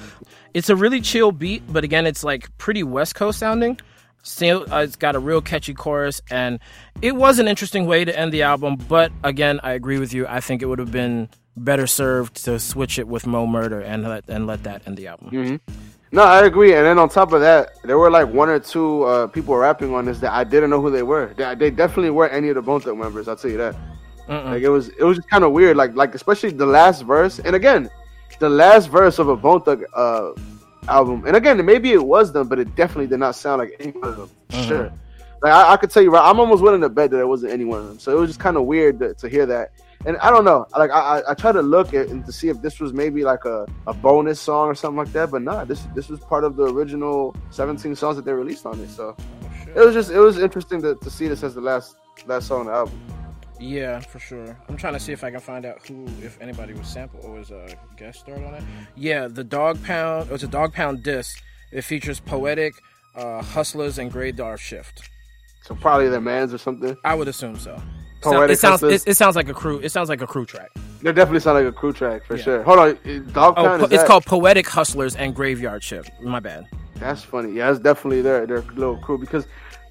It's 0.54 0.70
a 0.70 0.76
really 0.76 1.00
chill 1.00 1.30
beat, 1.30 1.62
but 1.72 1.84
again, 1.84 2.04
it's 2.04 2.24
like 2.24 2.56
pretty 2.58 2.82
West 2.82 3.14
Coast 3.14 3.38
sounding. 3.38 3.78
Still, 4.24 4.66
uh, 4.72 4.80
it's 4.80 4.96
got 4.96 5.14
a 5.14 5.18
real 5.18 5.42
catchy 5.42 5.74
chorus, 5.74 6.22
and 6.30 6.58
it 7.02 7.14
was 7.14 7.38
an 7.38 7.46
interesting 7.46 7.86
way 7.86 8.04
to 8.06 8.18
end 8.18 8.32
the 8.32 8.42
album. 8.42 8.76
But 8.76 9.12
again, 9.22 9.60
I 9.62 9.72
agree 9.72 9.98
with 9.98 10.14
you. 10.14 10.26
I 10.26 10.40
think 10.40 10.62
it 10.62 10.66
would 10.66 10.78
have 10.78 10.90
been 10.90 11.28
better 11.56 11.86
served 11.86 12.44
to 12.44 12.58
switch 12.58 12.98
it 12.98 13.06
with 13.06 13.26
Mo' 13.26 13.46
Murda 13.46 13.84
and 13.84 14.02
let 14.02 14.28
and 14.28 14.46
let 14.46 14.64
that 14.64 14.82
end 14.86 14.96
the 14.96 15.08
album. 15.08 15.28
hmm 15.28 15.56
No, 16.10 16.22
I 16.22 16.46
agree. 16.46 16.74
And 16.74 16.86
then 16.86 16.98
on 16.98 17.10
top 17.10 17.32
of 17.32 17.42
that, 17.42 17.74
there 17.84 17.98
were 17.98 18.10
like 18.10 18.26
one 18.28 18.48
or 18.48 18.58
two 18.58 19.02
uh, 19.04 19.26
people 19.26 19.54
rapping 19.56 19.94
on 19.94 20.06
this 20.06 20.20
that 20.20 20.32
I 20.32 20.42
didn't 20.42 20.70
know 20.70 20.80
who 20.80 20.90
they 20.90 21.02
were. 21.02 21.34
They, 21.36 21.54
they 21.54 21.70
definitely 21.70 22.10
weren't 22.10 22.32
any 22.32 22.48
of 22.48 22.54
the 22.54 22.62
Bone 22.62 22.80
Thugs 22.80 22.98
members. 22.98 23.28
I'll 23.28 23.36
tell 23.36 23.50
you 23.50 23.58
that. 23.58 23.76
Mm-mm. 24.28 24.44
Like 24.46 24.62
it 24.62 24.70
was, 24.70 24.88
it 24.88 25.04
was 25.04 25.18
just 25.18 25.28
kind 25.28 25.44
of 25.44 25.52
weird. 25.52 25.76
Like, 25.76 25.94
like 25.94 26.14
especially 26.14 26.50
the 26.50 26.66
last 26.66 27.02
verse. 27.02 27.40
And 27.40 27.54
again, 27.54 27.90
the 28.38 28.48
last 28.48 28.86
verse 28.86 29.18
of 29.18 29.28
a 29.28 29.36
Bone 29.36 29.60
Thug 29.60 29.84
uh, 29.94 30.30
album. 30.88 31.24
And 31.26 31.36
again, 31.36 31.64
maybe 31.64 31.92
it 31.92 32.04
was 32.04 32.32
them, 32.32 32.48
but 32.48 32.58
it 32.58 32.74
definitely 32.76 33.06
did 33.06 33.18
not 33.20 33.34
sound 33.34 33.60
like 33.60 33.76
any 33.80 33.92
one 33.92 34.08
of 34.08 34.16
them. 34.16 34.30
Mhm. 34.50 34.68
Sure. 34.68 34.92
Like 35.42 35.52
I, 35.52 35.72
I 35.72 35.76
could 35.76 35.90
tell 35.90 36.02
you, 36.02 36.10
right, 36.10 36.28
I'm 36.28 36.40
almost 36.40 36.62
willing 36.62 36.80
to 36.80 36.88
bet 36.88 37.10
that 37.10 37.20
it 37.20 37.28
wasn't 37.28 37.52
any 37.52 37.64
one 37.64 37.80
of 37.80 37.88
them. 37.88 37.98
So 37.98 38.16
it 38.16 38.20
was 38.20 38.30
just 38.30 38.40
kind 38.40 38.56
of 38.56 38.64
weird 38.64 38.98
to, 39.00 39.14
to 39.14 39.28
hear 39.28 39.44
that. 39.46 39.72
And 40.06 40.16
I 40.18 40.30
don't 40.30 40.44
know, 40.44 40.66
like 40.76 40.90
I, 40.90 41.20
I, 41.20 41.30
I 41.30 41.34
tried 41.34 41.52
to 41.52 41.62
look 41.62 41.94
at 41.94 42.08
and 42.08 42.24
to 42.26 42.32
see 42.32 42.48
if 42.48 42.60
this 42.60 42.78
was 42.78 42.92
maybe 42.92 43.24
like 43.24 43.44
a, 43.46 43.66
a 43.86 43.94
bonus 43.94 44.38
song 44.40 44.68
or 44.68 44.74
something 44.74 44.98
like 44.98 45.12
that, 45.12 45.30
but 45.30 45.40
nah, 45.42 45.64
this 45.64 45.86
this 45.94 46.08
was 46.08 46.20
part 46.20 46.44
of 46.44 46.56
the 46.56 46.64
original 46.64 47.34
17 47.50 47.96
songs 47.96 48.16
that 48.16 48.24
they 48.26 48.32
released 48.32 48.66
on 48.66 48.78
it. 48.80 48.90
So 48.90 49.16
it 49.74 49.80
was 49.80 49.94
just 49.94 50.10
it 50.10 50.18
was 50.18 50.38
interesting 50.38 50.82
to, 50.82 50.94
to 50.96 51.10
see 51.10 51.26
this 51.26 51.42
as 51.42 51.54
the 51.54 51.62
last 51.62 51.96
last 52.26 52.48
song 52.48 52.60
on 52.60 52.66
the 52.66 52.72
album. 52.72 53.00
Yeah, 53.64 54.00
for 54.00 54.18
sure. 54.18 54.56
I'm 54.68 54.76
trying 54.76 54.92
to 54.92 55.00
see 55.00 55.12
if 55.12 55.24
I 55.24 55.30
can 55.30 55.40
find 55.40 55.64
out 55.64 55.86
who, 55.86 56.06
if 56.22 56.38
anybody 56.40 56.74
was 56.74 56.86
sampled 56.86 57.24
or 57.24 57.32
was 57.38 57.50
a 57.50 57.66
guest 57.96 58.20
starred 58.20 58.44
on 58.44 58.54
it. 58.54 58.62
Yeah, 58.94 59.26
the 59.26 59.42
Dog 59.44 59.82
Pound. 59.84 60.28
It 60.28 60.32
was 60.32 60.42
a 60.42 60.48
Dog 60.48 60.74
Pound 60.74 61.02
disc. 61.02 61.42
It 61.72 61.82
features 61.82 62.20
Poetic, 62.20 62.74
uh, 63.16 63.42
Hustlers, 63.42 63.98
and 63.98 64.12
Grey 64.12 64.32
Dark 64.32 64.60
Shift. 64.60 65.08
So 65.62 65.74
probably 65.74 66.10
their 66.10 66.20
mans 66.20 66.52
or 66.52 66.58
something. 66.58 66.94
I 67.04 67.14
would 67.14 67.26
assume 67.28 67.56
so. 67.58 67.80
Poetic 68.20 68.54
it 68.54 68.60
sounds. 68.60 68.80
Hustlers. 68.82 69.02
It, 69.06 69.10
it 69.12 69.14
sounds 69.16 69.34
like 69.36 69.48
a 69.48 69.54
crew. 69.54 69.80
It 69.82 69.90
sounds 69.90 70.08
like 70.10 70.20
a 70.20 70.26
crew 70.26 70.44
track. 70.44 70.70
They 71.02 71.12
definitely 71.12 71.40
sound 71.40 71.58
like 71.64 71.66
a 71.66 71.76
crew 71.76 71.92
track 71.94 72.24
for 72.26 72.36
Yeah. 72.36 72.42
sure. 72.42 72.62
Hold 72.64 72.78
on, 72.78 72.98
it- 73.04 73.32
Dog 73.32 73.54
Oh, 73.56 73.64
Pound 73.64 73.80
po- 73.80 73.86
is 73.86 73.92
it's 73.92 74.02
that- 74.02 74.06
called 74.08 74.26
Poetic 74.26 74.68
Hustlers 74.68 75.16
and 75.16 75.34
Graveyard 75.34 75.82
Shift. 75.82 76.10
My 76.22 76.40
bad. 76.40 76.66
That's 76.96 77.22
funny. 77.22 77.52
Yeah, 77.52 77.68
that's 77.68 77.78
definitely 77.82 78.20
their 78.22 78.46
their 78.46 78.60
little 78.74 78.96
crew 78.98 79.16
because 79.18 79.46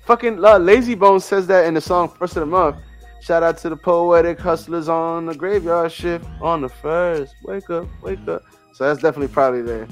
fucking 0.05 0.39
uh, 0.39 0.59
Layzie 0.59 0.97
Bones 0.97 1.25
says 1.25 1.47
that 1.47 1.65
in 1.65 1.73
the 1.73 1.81
song 1.81 2.09
First 2.09 2.35
of 2.37 2.41
the 2.41 2.45
Month. 2.45 2.77
Shout 3.23 3.41
out 3.41 3.57
to 3.59 3.69
the 3.69 3.77
poetic 3.77 4.37
hustlers 4.37 4.89
on 4.89 5.25
the 5.25 5.33
graveyard 5.33 5.91
shift 5.93 6.25
on 6.41 6.59
the 6.59 6.67
first. 6.67 7.35
Wake 7.43 7.69
up, 7.69 7.87
wake 8.01 8.27
up. 8.27 8.43
So 8.73 8.83
that's 8.85 9.01
definitely 9.01 9.29
probably 9.29 9.61
the 9.61 9.87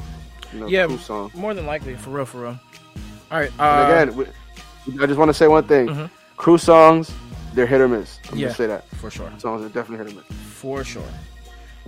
you 0.54 0.60
know, 0.60 0.68
Yeah, 0.68 0.86
cool 0.88 0.98
song. 0.98 1.32
more 1.34 1.54
than 1.54 1.66
likely, 1.66 1.96
for 1.96 2.10
real, 2.10 2.26
for 2.26 2.42
real. 2.42 2.60
All 3.32 3.40
right. 3.40 3.52
Uh, 3.58 3.86
again, 3.86 4.16
we, 4.18 4.26
I 5.02 5.06
just 5.06 5.18
want 5.18 5.30
to 5.30 5.34
say 5.34 5.48
one 5.48 5.64
thing: 5.64 5.88
Mhm. 5.88 6.10
crew 6.36 6.58
songs, 6.58 7.10
they're 7.54 7.66
hit 7.66 7.80
or 7.80 7.88
miss. 7.88 8.20
I'm 8.30 8.38
Yeah. 8.38 8.48
gonna 8.48 8.56
say 8.56 8.68
that 8.68 8.86
for 8.98 9.10
sure, 9.10 9.32
songs 9.38 9.64
are 9.64 9.70
definitely 9.70 10.06
hit 10.06 10.14
or 10.14 10.16
miss. 10.18 10.38
for 10.56 10.84
sure. 10.84 11.04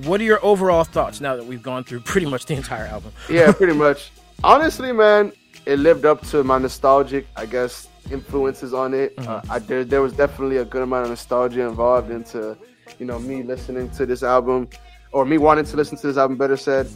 What 0.06 0.22
are 0.22 0.24
your 0.24 0.39
overall 0.46 0.86
thoughts 0.86 1.20
now 1.20 1.36
that 1.36 1.46
we've 1.46 1.62
gone 1.62 1.84
through 1.84 2.00
pretty 2.12 2.26
much 2.28 2.46
the 2.46 2.54
entire 2.56 2.86
album? 2.86 3.12
Yeah, 3.30 3.52
pretty 3.52 3.74
much. 3.88 4.12
Honestly, 4.46 4.94
man, 4.94 5.34
it 5.66 5.78
lived 5.80 6.06
up 6.06 6.26
to 6.28 6.41
my 6.46 6.58
nostalgic, 6.58 7.28
I 7.36 7.46
guess, 7.48 7.89
influences 8.12 8.74
on 8.74 8.93
it. 8.93 9.16
Mm-hmm. 9.18 9.30
Uh, 9.30 9.54
I 9.54 9.60
there, 9.60 9.84
there 9.84 10.01
was 10.01 10.14
definitely 10.14 10.58
a 10.58 10.66
good 10.66 10.82
amount 10.82 11.04
of 11.04 11.10
nostalgia 11.10 11.62
involved 11.62 12.12
into, 12.12 12.58
you 12.99 13.06
know, 13.06 13.20
me 13.20 13.43
listening 13.43 13.89
to 13.91 14.06
this 14.06 14.24
album, 14.24 14.70
or 15.12 15.26
me 15.26 15.38
wanting 15.38 15.66
to 15.66 15.78
listen 15.78 15.97
to 15.97 16.08
this 16.08 16.18
album. 16.18 16.38
Better 16.38 16.58
said. 16.58 16.88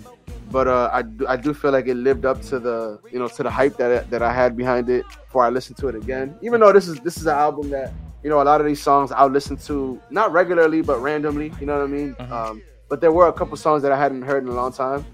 But 0.49 0.69
uh, 0.69 0.89
I, 0.93 1.01
do, 1.01 1.27
I 1.27 1.35
do 1.35 1.53
feel 1.53 1.71
like 1.71 1.87
it 1.87 1.95
lived 1.95 2.25
up 2.25 2.41
to 2.43 2.59
the 2.59 2.99
you 3.11 3.19
know 3.19 3.27
to 3.27 3.43
the 3.43 3.49
hype 3.49 3.75
that 3.77 4.09
that 4.09 4.21
I 4.21 4.31
had 4.31 4.55
behind 4.55 4.89
it 4.89 5.05
before 5.25 5.43
I 5.43 5.49
listened 5.49 5.77
to 5.77 5.89
it 5.89 5.95
again. 5.95 6.37
Even 6.41 6.61
though 6.61 6.71
this 6.71 6.87
is 6.87 6.99
this 7.01 7.17
is 7.17 7.27
an 7.27 7.35
album 7.35 7.69
that 7.71 7.91
you 8.23 8.29
know 8.29 8.41
a 8.41 8.43
lot 8.43 8.61
of 8.61 8.67
these 8.67 8.81
songs 8.81 9.11
I'll 9.11 9.27
listen 9.27 9.57
to 9.67 10.01
not 10.09 10.31
regularly 10.31 10.81
but 10.81 10.99
randomly. 11.01 11.51
You 11.59 11.65
know 11.65 11.77
what 11.77 11.83
I 11.83 11.87
mean? 11.87 12.15
Mhm. 12.15 12.31
Um, 12.31 12.61
but 12.87 13.01
there 13.01 13.11
were 13.11 13.27
a 13.27 13.33
couple 13.33 13.57
songs 13.57 13.83
that 13.83 13.91
I 13.91 13.97
hadn't 13.97 14.21
heard 14.21 14.43
in 14.43 14.49
a 14.49 14.53
long 14.55 14.71
time 14.71 15.05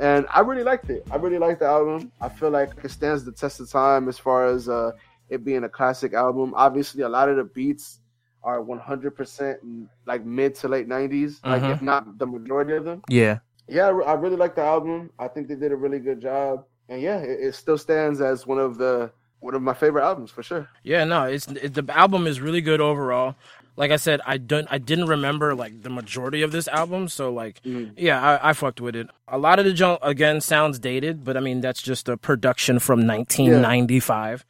and 0.00 0.26
I 0.30 0.40
really 0.40 0.64
liked 0.64 0.88
it. 0.90 1.06
I 1.10 1.16
really 1.16 1.38
liked 1.38 1.60
the 1.60 1.66
album. 1.66 2.10
I 2.20 2.28
feel 2.28 2.50
like 2.50 2.70
it 2.82 2.90
stands 2.90 3.24
the 3.24 3.32
test 3.32 3.60
of 3.60 3.70
time 3.70 4.08
as 4.08 4.18
far 4.18 4.46
as 4.46 4.68
uh, 4.68 4.92
it 5.28 5.44
being 5.44 5.64
a 5.64 5.68
classic 5.68 6.14
album. 6.14 6.52
Obviously, 6.56 7.02
a 7.02 7.08
lot 7.08 7.28
of 7.28 7.36
the 7.36 7.44
beats 7.44 8.00
are 8.42 8.60
100% 8.60 9.86
like 10.06 10.24
mid 10.24 10.54
to 10.56 10.68
late 10.68 10.88
90s, 10.88 11.40
like 11.44 11.62
Mhm. 11.62 11.72
if 11.72 11.82
not 11.82 12.18
the 12.18 12.26
majority 12.26 12.74
of 12.74 12.84
them. 12.84 13.02
Yeah. 13.08 13.38
Yeah, 13.68 13.88
I 13.88 13.90
I 13.90 14.14
really 14.14 14.36
like 14.36 14.54
the 14.56 14.62
album. 14.62 15.10
I 15.18 15.28
think 15.28 15.46
they 15.46 15.54
did 15.54 15.70
a 15.70 15.76
really 15.76 16.00
good 16.00 16.20
job, 16.20 16.64
and 16.88 17.00
yeah, 17.00 17.18
it, 17.18 17.38
it 17.48 17.54
still 17.54 17.78
stands 17.78 18.20
as 18.20 18.44
one 18.46 18.58
of 18.58 18.78
the 18.78 19.12
one 19.38 19.54
of 19.54 19.62
my 19.62 19.72
favorite 19.74 20.02
albums 20.04 20.30
for 20.30 20.42
sure. 20.42 20.68
Yeah, 20.82 21.04
no, 21.04 21.24
it's 21.24 21.46
it, 21.46 21.74
the 21.74 21.84
album 21.96 22.26
is 22.26 22.40
really 22.40 22.60
good 22.62 22.80
overall. 22.80 23.36
Like 23.80 23.90
I 23.92 23.96
said, 23.96 24.20
I 24.26 24.36
don't 24.36 24.68
I 24.70 24.76
didn't 24.76 25.06
remember 25.06 25.54
like 25.54 25.82
the 25.82 25.88
majority 25.88 26.42
of 26.42 26.52
this 26.52 26.68
album, 26.68 27.08
so 27.08 27.32
like 27.32 27.62
Mhm. 27.62 27.92
yeah, 27.96 28.20
I, 28.20 28.50
I 28.50 28.52
fucked 28.52 28.80
with 28.80 28.94
it. 28.94 29.08
A 29.26 29.38
lot 29.38 29.58
of 29.58 29.64
the 29.64 29.72
junk 29.72 30.00
again 30.02 30.42
sounds 30.42 30.78
dated, 30.78 31.24
but 31.24 31.34
I 31.38 31.40
mean 31.40 31.62
that's 31.62 31.80
just 31.80 32.06
a 32.06 32.18
production 32.18 32.78
from 32.78 33.06
1995. 33.06 34.44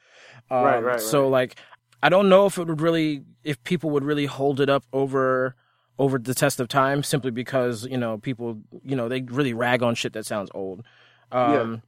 Um, 0.51 0.65
Right, 0.65 0.81
right, 0.83 1.01
So 1.01 1.29
like 1.29 1.55
I 2.03 2.09
don't 2.09 2.29
know 2.29 2.47
if 2.47 2.59
it 2.59 2.67
would 2.67 2.81
really 2.81 3.23
if 3.45 3.63
people 3.63 3.91
would 3.91 4.05
really 4.05 4.27
hold 4.27 4.61
it 4.61 4.69
up 4.69 4.85
over 4.93 5.55
over 5.97 6.19
the 6.19 6.35
test 6.35 6.59
of 6.59 6.67
time 6.67 7.03
simply 7.05 7.31
because 7.31 7.87
you 7.87 7.99
know 7.99 8.19
people 8.19 8.59
you 8.85 8.97
know 8.97 9.09
they 9.09 9.21
really 9.23 9.55
rag 9.55 9.81
on 9.83 9.95
shit 9.95 10.13
that 10.15 10.27
sounds 10.27 10.51
old. 10.55 10.83
Um, 11.31 11.83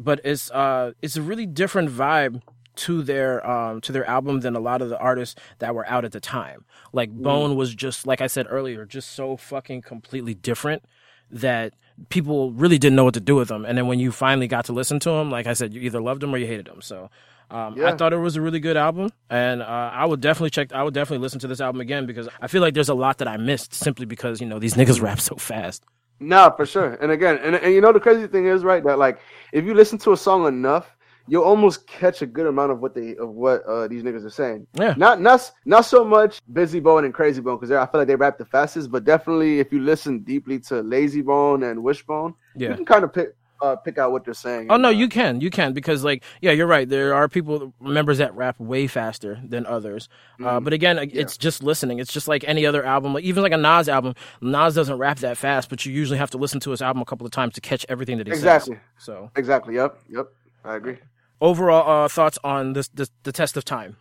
but 0.00 0.20
it's 0.24 0.50
uh 0.50 0.92
it's 1.00 1.16
a 1.16 1.22
really 1.22 1.46
different 1.46 1.90
vibe 1.90 2.42
to 2.78 3.02
their 3.02 3.46
um 3.48 3.80
to 3.82 3.92
their 3.92 4.08
album 4.08 4.40
than 4.40 4.56
a 4.56 4.60
lot 4.60 4.82
of 4.82 4.88
the 4.88 4.98
artists 4.98 5.40
that 5.58 5.74
were 5.74 5.86
out 5.88 6.04
at 6.04 6.12
the 6.12 6.20
time. 6.20 6.64
Like 6.92 7.10
Bone 7.10 7.56
was 7.56 7.74
just 7.74 8.06
like 8.06 8.20
I 8.20 8.26
said 8.26 8.46
earlier, 8.48 8.84
just 8.86 9.12
so 9.12 9.36
fucking 9.36 9.82
completely 9.82 10.34
different 10.34 10.84
that 11.30 11.74
people 12.08 12.52
really 12.52 12.78
didn't 12.78 12.96
know 12.96 13.04
what 13.04 13.14
to 13.14 13.20
do 13.20 13.34
with 13.34 13.48
them. 13.48 13.64
And 13.64 13.76
then 13.76 13.86
when 13.86 13.98
you 13.98 14.12
finally 14.12 14.46
got 14.46 14.64
to 14.66 14.72
listen 14.72 15.00
to 15.00 15.10
them, 15.10 15.30
like 15.30 15.46
I 15.46 15.52
said, 15.52 15.74
you 15.74 15.80
either 15.82 16.00
loved 16.00 16.22
them 16.22 16.34
or 16.34 16.38
you 16.38 16.46
hated 16.46 16.66
them. 16.66 16.80
So 16.80 17.10
um, 17.50 17.82
I 17.84 17.94
thought 17.96 18.12
it 18.12 18.18
was 18.18 18.36
a 18.36 18.42
really 18.42 18.60
good 18.60 18.76
album, 18.76 19.10
and 19.30 19.62
uh, 19.62 19.90
I 19.92 20.04
would 20.04 20.20
definitely 20.20 20.50
check. 20.50 20.72
I 20.72 20.82
would 20.82 20.92
definitely 20.92 21.22
listen 21.22 21.40
to 21.40 21.46
this 21.46 21.62
album 21.62 21.80
again 21.80 22.04
because 22.04 22.28
I 22.40 22.46
feel 22.46 22.60
like 22.60 22.74
there's 22.74 22.90
a 22.90 22.94
lot 22.94 23.18
that 23.18 23.28
I 23.28 23.38
missed 23.38 23.72
simply 23.72 24.04
because 24.04 24.40
you 24.40 24.46
know 24.46 24.58
these 24.58 24.74
niggas 24.74 25.00
rap 25.02 25.18
so 25.18 25.36
fast. 25.36 25.82
No, 26.20 26.52
for 26.56 26.66
sure. 26.66 26.94
And 26.94 27.10
again, 27.10 27.38
and, 27.42 27.54
and 27.54 27.72
you 27.72 27.80
know 27.80 27.92
the 27.92 28.00
crazy 28.00 28.26
thing 28.26 28.46
is, 28.46 28.64
right, 28.64 28.84
that 28.84 28.98
like 28.98 29.20
if 29.52 29.64
you 29.64 29.72
listen 29.72 29.96
to 29.98 30.12
a 30.12 30.16
song 30.16 30.46
enough, 30.46 30.94
you'll 31.28 31.44
almost 31.44 31.86
catch 31.86 32.22
a 32.22 32.26
good 32.26 32.46
amount 32.46 32.72
of 32.72 32.80
what 32.80 32.94
they 32.94 33.16
of 33.16 33.30
what 33.30 33.64
uh, 33.64 33.86
these 33.88 34.02
niggas 34.02 34.24
are 34.24 34.30
saying. 34.30 34.66
Yeah. 34.74 34.94
Not 34.96 35.20
not 35.20 35.50
not 35.64 35.84
so 35.84 36.04
much 36.04 36.40
Bizzy 36.52 36.82
Bone 36.82 37.04
and 37.04 37.14
Krayzie 37.14 37.42
Bone 37.42 37.56
because 37.56 37.70
I 37.70 37.86
feel 37.86 38.00
like 38.00 38.08
they 38.08 38.16
rap 38.16 38.38
the 38.38 38.44
fastest, 38.44 38.90
but 38.90 39.04
definitely 39.04 39.60
if 39.60 39.72
you 39.72 39.80
listen 39.80 40.20
deeply 40.20 40.58
to 40.60 40.74
Layzie 40.82 41.24
Bone 41.24 41.62
and 41.62 41.82
Wishbone, 41.82 42.34
yeah. 42.56 42.70
you 42.70 42.74
can 42.74 42.84
kind 42.84 43.04
of 43.04 43.12
pick 43.12 43.34
uh, 43.60 43.76
pick 43.76 43.98
out 43.98 44.12
what 44.12 44.24
they're 44.24 44.34
saying. 44.34 44.68
Oh 44.70 44.76
no, 44.76 44.88
you 44.88 45.08
can, 45.08 45.40
you 45.40 45.50
can, 45.50 45.72
because 45.72 46.04
like, 46.04 46.22
yeah, 46.40 46.52
you're 46.52 46.66
right. 46.66 46.88
There 46.88 47.14
are 47.14 47.28
people, 47.28 47.72
members 47.80 48.18
that 48.18 48.34
rap 48.34 48.58
way 48.60 48.86
faster 48.86 49.40
than 49.44 49.66
others. 49.66 50.08
Uh, 50.42 50.60
but 50.60 50.72
again, 50.72 50.98
it's 51.12 51.36
just 51.36 51.62
listening. 51.62 51.98
It's 51.98 52.12
just 52.12 52.28
like 52.28 52.44
any 52.46 52.66
other 52.66 52.84
album, 52.84 53.14
like 53.14 53.24
even 53.24 53.42
like 53.42 53.52
a 53.52 53.56
Nas 53.56 53.88
album. 53.88 54.14
Nas 54.40 54.74
doesn't 54.74 54.98
rap 54.98 55.18
that 55.18 55.36
fast, 55.36 55.68
but 55.68 55.84
you 55.84 55.92
usually 55.92 56.18
have 56.18 56.30
to 56.30 56.38
listen 56.38 56.60
to 56.60 56.70
his 56.70 56.82
album 56.82 57.02
a 57.02 57.04
couple 57.04 57.26
of 57.26 57.32
times 57.32 57.54
to 57.54 57.60
catch 57.60 57.84
everything 57.88 58.18
that 58.18 58.26
he 58.26 58.32
Exactly. 58.32 58.76
says. 58.76 59.04
So, 59.04 59.30
exactly. 59.36 59.74
Yep. 59.74 59.98
Yep. 60.08 60.28
I 60.64 60.76
agree. 60.76 60.98
Overall 61.40 62.04
uh, 62.04 62.08
thoughts 62.08 62.38
on 62.44 62.72
this, 62.72 62.88
this, 62.88 63.10
the 63.22 63.32
test 63.32 63.56
of 63.56 63.64
time. 63.64 63.96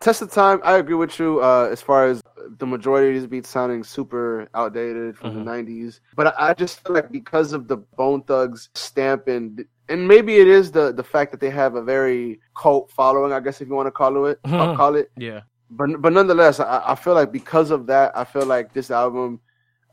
Test 0.00 0.20
of 0.22 0.30
time, 0.30 0.60
I 0.64 0.76
agree 0.76 0.96
with 0.96 1.18
you 1.18 1.42
uh, 1.42 1.68
as 1.70 1.80
far 1.80 2.06
as 2.06 2.20
the 2.58 2.66
majority 2.66 3.08
of 3.08 3.14
these 3.14 3.26
beats 3.26 3.48
sounding 3.48 3.82
super 3.82 4.48
outdated 4.54 5.16
from 5.16 5.30
Mhm. 5.30 5.44
the 5.44 5.50
90s. 5.50 6.00
But 6.14 6.26
I, 6.38 6.50
I 6.50 6.54
just 6.54 6.80
feel 6.86 6.94
like 6.94 7.10
because 7.10 7.52
of 7.54 7.68
the 7.68 7.78
Bone 7.78 8.22
Thugs 8.22 8.68
stamp 8.74 9.28
and 9.28 9.64
and 9.88 10.08
maybe 10.08 10.36
it 10.36 10.48
is 10.48 10.72
the 10.72 10.92
the 10.92 11.02
fact 11.04 11.30
that 11.30 11.40
they 11.40 11.50
have 11.50 11.74
a 11.74 11.82
very 11.82 12.40
cult 12.56 12.90
following, 12.90 13.32
I 13.32 13.40
guess 13.40 13.60
if 13.60 13.68
you 13.68 13.74
want 13.74 13.86
to 13.86 13.90
call 13.92 14.26
it, 14.26 14.42
Mhm. 14.42 14.76
call 14.76 14.94
it. 14.96 15.10
Yeah, 15.16 15.40
But 15.70 16.00
but 16.02 16.12
nonetheless, 16.12 16.60
I, 16.60 16.82
I 16.92 16.94
feel 16.96 17.14
like 17.14 17.32
because 17.32 17.70
of 17.70 17.86
that, 17.86 18.16
I 18.16 18.24
feel 18.24 18.44
like 18.46 18.72
this 18.74 18.90
album, 18.90 19.40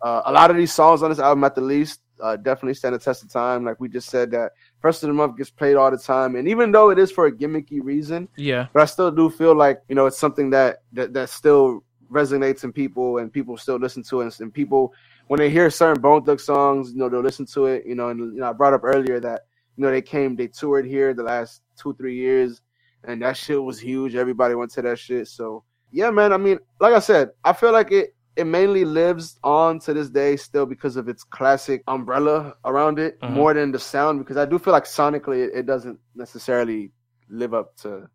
uh, 0.01 0.23
a 0.25 0.31
lot 0.31 0.49
of 0.51 0.57
these 0.57 0.73
songs 0.73 1.03
on 1.03 1.09
this 1.09 1.19
album, 1.19 1.43
at 1.45 1.55
the 1.55 1.61
least, 1.61 2.01
uh, 2.21 2.35
definitely 2.37 2.73
stand 2.73 2.95
the 2.95 2.99
test 2.99 3.23
of 3.23 3.31
time. 3.31 3.65
Like 3.65 3.79
we 3.79 3.89
just 3.89 4.09
said, 4.09 4.31
that 4.31 4.51
first 4.79 5.03
of 5.03 5.07
the 5.07 5.13
month 5.13 5.37
gets 5.37 5.49
played 5.49 5.75
all 5.75 5.91
the 5.91 5.97
time, 5.97 6.35
and 6.35 6.47
even 6.47 6.71
though 6.71 6.89
it 6.89 6.99
is 6.99 7.11
for 7.11 7.27
a 7.27 7.31
gimmicky 7.31 7.79
reason, 7.81 8.27
yeah, 8.35 8.67
but 8.73 8.81
I 8.81 8.85
still 8.85 9.11
do 9.11 9.29
feel 9.29 9.55
like 9.55 9.81
you 9.89 9.95
know 9.95 10.05
it's 10.05 10.19
something 10.19 10.49
that 10.51 10.83
that, 10.93 11.13
that 11.13 11.29
still 11.29 11.83
resonates 12.11 12.63
in 12.63 12.73
people 12.73 13.19
and 13.19 13.31
people 13.31 13.55
still 13.55 13.77
listen 13.77 14.03
to 14.03 14.19
it 14.19 14.25
and, 14.25 14.41
and 14.41 14.53
people 14.53 14.93
when 15.31 15.39
they 15.39 15.49
hear 15.49 15.69
certain 15.69 16.01
Bone 16.01 16.25
Thug 16.25 16.41
songs, 16.41 16.91
you 16.91 16.97
know 16.97 17.07
they'll 17.07 17.21
listen 17.21 17.45
to 17.47 17.67
it. 17.67 17.85
You 17.85 17.95
know, 17.95 18.09
and 18.09 18.19
you 18.33 18.41
know 18.41 18.49
I 18.49 18.53
brought 18.53 18.73
up 18.73 18.83
earlier 18.83 19.19
that 19.21 19.45
you 19.77 19.83
know 19.83 19.89
they 19.89 20.01
came, 20.01 20.35
they 20.35 20.47
toured 20.47 20.85
here 20.85 21.13
the 21.13 21.23
last 21.23 21.61
two 21.77 21.93
three 21.93 22.15
years, 22.15 22.61
and 23.05 23.21
that 23.21 23.37
shit 23.37 23.63
was 23.63 23.79
huge. 23.79 24.15
Everybody 24.15 24.55
went 24.55 24.71
to 24.71 24.81
that 24.81 24.99
shit. 24.99 25.29
So 25.29 25.63
yeah, 25.89 26.11
man. 26.11 26.33
I 26.33 26.37
mean, 26.37 26.59
like 26.81 26.93
I 26.93 26.99
said, 26.99 27.29
I 27.45 27.53
feel 27.53 27.71
like 27.71 27.93
it 27.93 28.13
it 28.35 28.45
mainly 28.45 28.85
lives 28.85 29.37
on 29.43 29.79
to 29.79 29.93
this 29.93 30.09
day 30.09 30.35
still 30.37 30.65
because 30.65 30.95
of 30.95 31.09
its 31.09 31.23
classic 31.23 31.83
umbrella 31.87 32.55
around 32.65 32.97
it 32.99 33.19
Mhm. 33.21 33.29
more 33.31 33.53
than 33.53 33.71
the 33.71 33.79
sound 33.79 34.19
because 34.19 34.37
I 34.37 34.45
do 34.45 34.57
feel 34.57 34.71
like 34.73 34.85
sonically 34.85 35.45
it, 35.47 35.51
it 35.53 35.65
doesn't 35.65 35.99
necessarily 36.15 36.91
live 37.29 37.53
up 37.53 37.75
to 37.77 38.09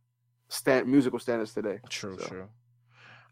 stand 0.48 0.86
musical 0.88 1.18
standards 1.18 1.52
today. 1.52 1.80
true, 1.90 2.16
So. 2.18 2.26
true. 2.26 2.48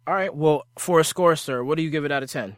All 0.06 0.14
right, 0.14 0.34
well, 0.34 0.66
for 0.78 1.00
a 1.00 1.04
score, 1.04 1.34
sir, 1.36 1.64
what 1.64 1.76
do 1.76 1.82
you 1.82 1.90
give 1.90 2.04
it 2.04 2.12
out 2.12 2.22
of 2.22 2.30
ten? 2.30 2.56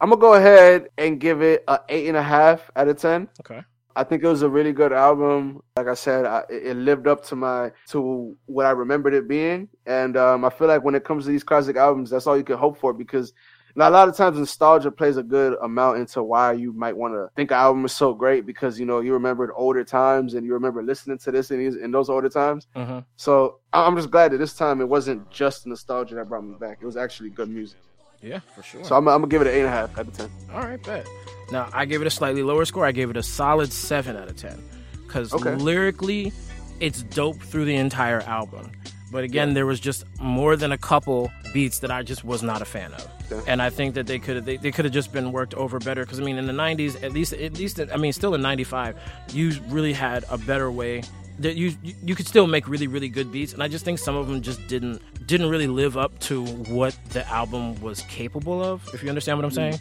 I'm 0.00 0.08
gonna 0.10 0.20
go 0.20 0.34
ahead 0.34 0.88
and 0.98 1.20
give 1.20 1.42
it 1.42 1.64
a 1.68 1.80
eight 1.88 2.06
and 2.08 2.16
a 2.16 2.22
half 2.22 2.70
out 2.76 2.88
of 2.88 2.96
ten. 2.98 3.28
Okay. 3.40 3.62
I 3.96 4.04
think 4.04 4.22
it 4.22 4.28
was 4.28 4.42
a 4.42 4.48
really 4.48 4.72
good 4.72 4.92
album. 4.92 5.62
Like 5.76 5.88
I 5.88 5.94
said, 5.94 6.26
I, 6.26 6.44
it 6.50 6.76
lived 6.76 7.06
up 7.06 7.24
to 7.26 7.36
my 7.36 7.72
to 7.88 8.36
what 8.46 8.66
I 8.66 8.70
remembered 8.70 9.14
it 9.14 9.26
being, 9.26 9.68
and 9.86 10.16
um, 10.16 10.44
I 10.44 10.50
feel 10.50 10.68
like 10.68 10.84
when 10.84 10.94
it 10.94 11.04
comes 11.04 11.24
to 11.24 11.30
these 11.30 11.42
classic 11.42 11.76
albums, 11.76 12.10
that's 12.10 12.26
all 12.26 12.36
you 12.36 12.44
can 12.44 12.58
hope 12.58 12.78
for 12.78 12.92
because 12.92 13.32
now, 13.78 13.90
a 13.90 13.90
lot 13.90 14.08
of 14.08 14.16
times 14.16 14.38
nostalgia 14.38 14.90
plays 14.90 15.18
a 15.18 15.22
good 15.22 15.58
amount 15.60 15.98
into 15.98 16.22
why 16.22 16.52
you 16.52 16.72
might 16.72 16.96
want 16.96 17.12
to 17.12 17.28
think 17.36 17.50
an 17.50 17.58
album 17.58 17.84
is 17.84 17.92
so 17.92 18.14
great 18.14 18.46
because 18.46 18.80
you 18.80 18.86
know 18.86 19.00
you 19.00 19.12
remembered 19.12 19.50
older 19.54 19.84
times 19.84 20.32
and 20.32 20.46
you 20.46 20.54
remember 20.54 20.82
listening 20.82 21.18
to 21.18 21.30
this 21.30 21.50
in, 21.50 21.58
these, 21.58 21.76
in 21.76 21.90
those 21.90 22.08
older 22.08 22.30
times. 22.30 22.68
Mm-hmm. 22.74 23.00
So 23.16 23.60
I'm 23.74 23.94
just 23.94 24.10
glad 24.10 24.32
that 24.32 24.38
this 24.38 24.54
time 24.54 24.80
it 24.80 24.88
wasn't 24.88 25.30
just 25.30 25.66
nostalgia 25.66 26.14
that 26.14 26.26
brought 26.26 26.44
me 26.44 26.54
back. 26.58 26.78
It 26.80 26.86
was 26.86 26.96
actually 26.96 27.28
good 27.28 27.50
music. 27.50 27.78
Yeah, 28.22 28.38
for 28.54 28.62
sure. 28.62 28.82
So 28.82 28.96
I'm, 28.96 29.06
I'm 29.08 29.20
gonna 29.20 29.28
give 29.28 29.42
it 29.42 29.48
an 29.48 29.52
eight 29.52 29.60
and 29.60 29.68
a 29.68 29.70
half 29.70 29.98
out 29.98 30.08
of 30.08 30.16
ten. 30.16 30.30
All 30.54 30.60
right, 30.60 30.82
bet. 30.82 31.06
Now 31.50 31.68
I 31.72 31.84
gave 31.84 32.00
it 32.00 32.06
a 32.06 32.10
slightly 32.10 32.42
lower 32.42 32.64
score. 32.64 32.84
I 32.86 32.92
gave 32.92 33.10
it 33.10 33.16
a 33.16 33.22
solid 33.22 33.72
seven 33.72 34.16
out 34.16 34.28
of 34.28 34.36
ten 34.36 34.62
because 35.06 35.32
Okay. 35.32 35.54
lyrically, 35.54 36.32
it's 36.80 37.02
dope 37.02 37.40
through 37.40 37.64
the 37.64 37.76
entire 37.76 38.20
album. 38.22 38.70
But 39.12 39.22
again, 39.24 39.54
there 39.54 39.66
was 39.66 39.78
just 39.78 40.04
more 40.20 40.56
than 40.56 40.72
a 40.72 40.78
couple 40.78 41.30
beats 41.54 41.78
that 41.78 41.90
I 41.90 42.02
just 42.02 42.24
was 42.24 42.42
not 42.42 42.60
a 42.60 42.64
fan 42.64 42.92
of, 42.92 43.08
Yeah. 43.30 43.40
and 43.46 43.62
I 43.62 43.70
think 43.70 43.94
that 43.94 44.06
they 44.06 44.18
could 44.18 44.36
have 44.36 44.44
they, 44.44 44.56
they 44.56 44.72
could 44.72 44.84
have 44.84 44.92
just 44.92 45.12
been 45.12 45.30
worked 45.30 45.54
over 45.54 45.78
better. 45.78 46.04
Because 46.04 46.18
I 46.18 46.24
mean, 46.24 46.38
in 46.38 46.46
the 46.46 46.52
'90s, 46.52 47.02
at 47.02 47.12
least 47.12 47.32
at 47.32 47.56
least 47.56 47.80
I 47.80 47.96
mean, 47.96 48.12
still 48.12 48.34
in 48.34 48.42
'95, 48.42 48.96
you 49.32 49.52
really 49.68 49.92
had 49.92 50.24
a 50.28 50.36
better 50.36 50.70
way. 50.70 51.02
That 51.38 51.54
you 51.54 51.74
you- 52.02 52.14
could 52.14 52.26
still 52.26 52.46
make 52.46 52.66
really 52.66 52.88
really 52.88 53.08
good 53.08 53.30
beats, 53.30 53.52
and 53.52 53.62
I 53.62 53.68
just 53.68 53.84
think 53.84 53.98
some 53.98 54.16
of 54.16 54.26
them 54.26 54.42
just 54.42 54.66
didn't 54.68 55.00
didn't 55.26 55.50
really 55.50 55.66
live 55.66 55.96
up 55.96 56.18
to 56.20 56.44
what 56.44 56.96
the 57.10 57.26
album 57.28 57.80
was 57.80 58.00
capable 58.02 58.62
of. 58.62 58.82
If 58.92 59.02
you 59.02 59.08
understand 59.08 59.38
what 59.38 59.44
I'm 59.44 59.50
mm. 59.50 59.54
saying. 59.54 59.72
Yeah. 59.74 59.78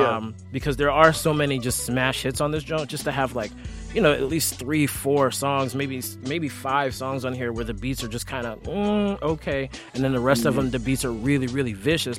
Um, 0.00 0.34
because 0.52 0.76
there 0.76 0.90
are 0.90 1.12
so 1.12 1.32
many 1.32 1.58
just 1.58 1.84
smash 1.84 2.22
hits 2.22 2.40
on 2.40 2.50
this 2.50 2.64
joint, 2.64 2.88
just 2.88 3.04
to 3.04 3.12
have 3.12 3.34
like, 3.34 3.50
you 3.94 4.00
know, 4.00 4.12
at 4.12 4.24
least 4.24 4.58
three, 4.58 4.86
four 4.86 5.30
songs, 5.30 5.74
maybe 5.74 6.02
maybe 6.22 6.48
five 6.48 6.94
songs 6.94 7.24
on 7.24 7.32
here 7.32 7.52
where 7.52 7.64
the 7.64 7.74
beats 7.74 8.02
are 8.02 8.08
just 8.08 8.26
kind 8.26 8.46
of 8.46 8.62
mm, 8.62 9.20
okay, 9.22 9.70
and 9.94 10.02
then 10.02 10.12
the 10.12 10.20
rest 10.20 10.46
of 10.46 10.56
them 10.56 10.70
the 10.70 10.78
beats 10.78 11.04
are 11.04 11.12
really 11.12 11.46
really 11.46 11.72
vicious. 11.72 12.18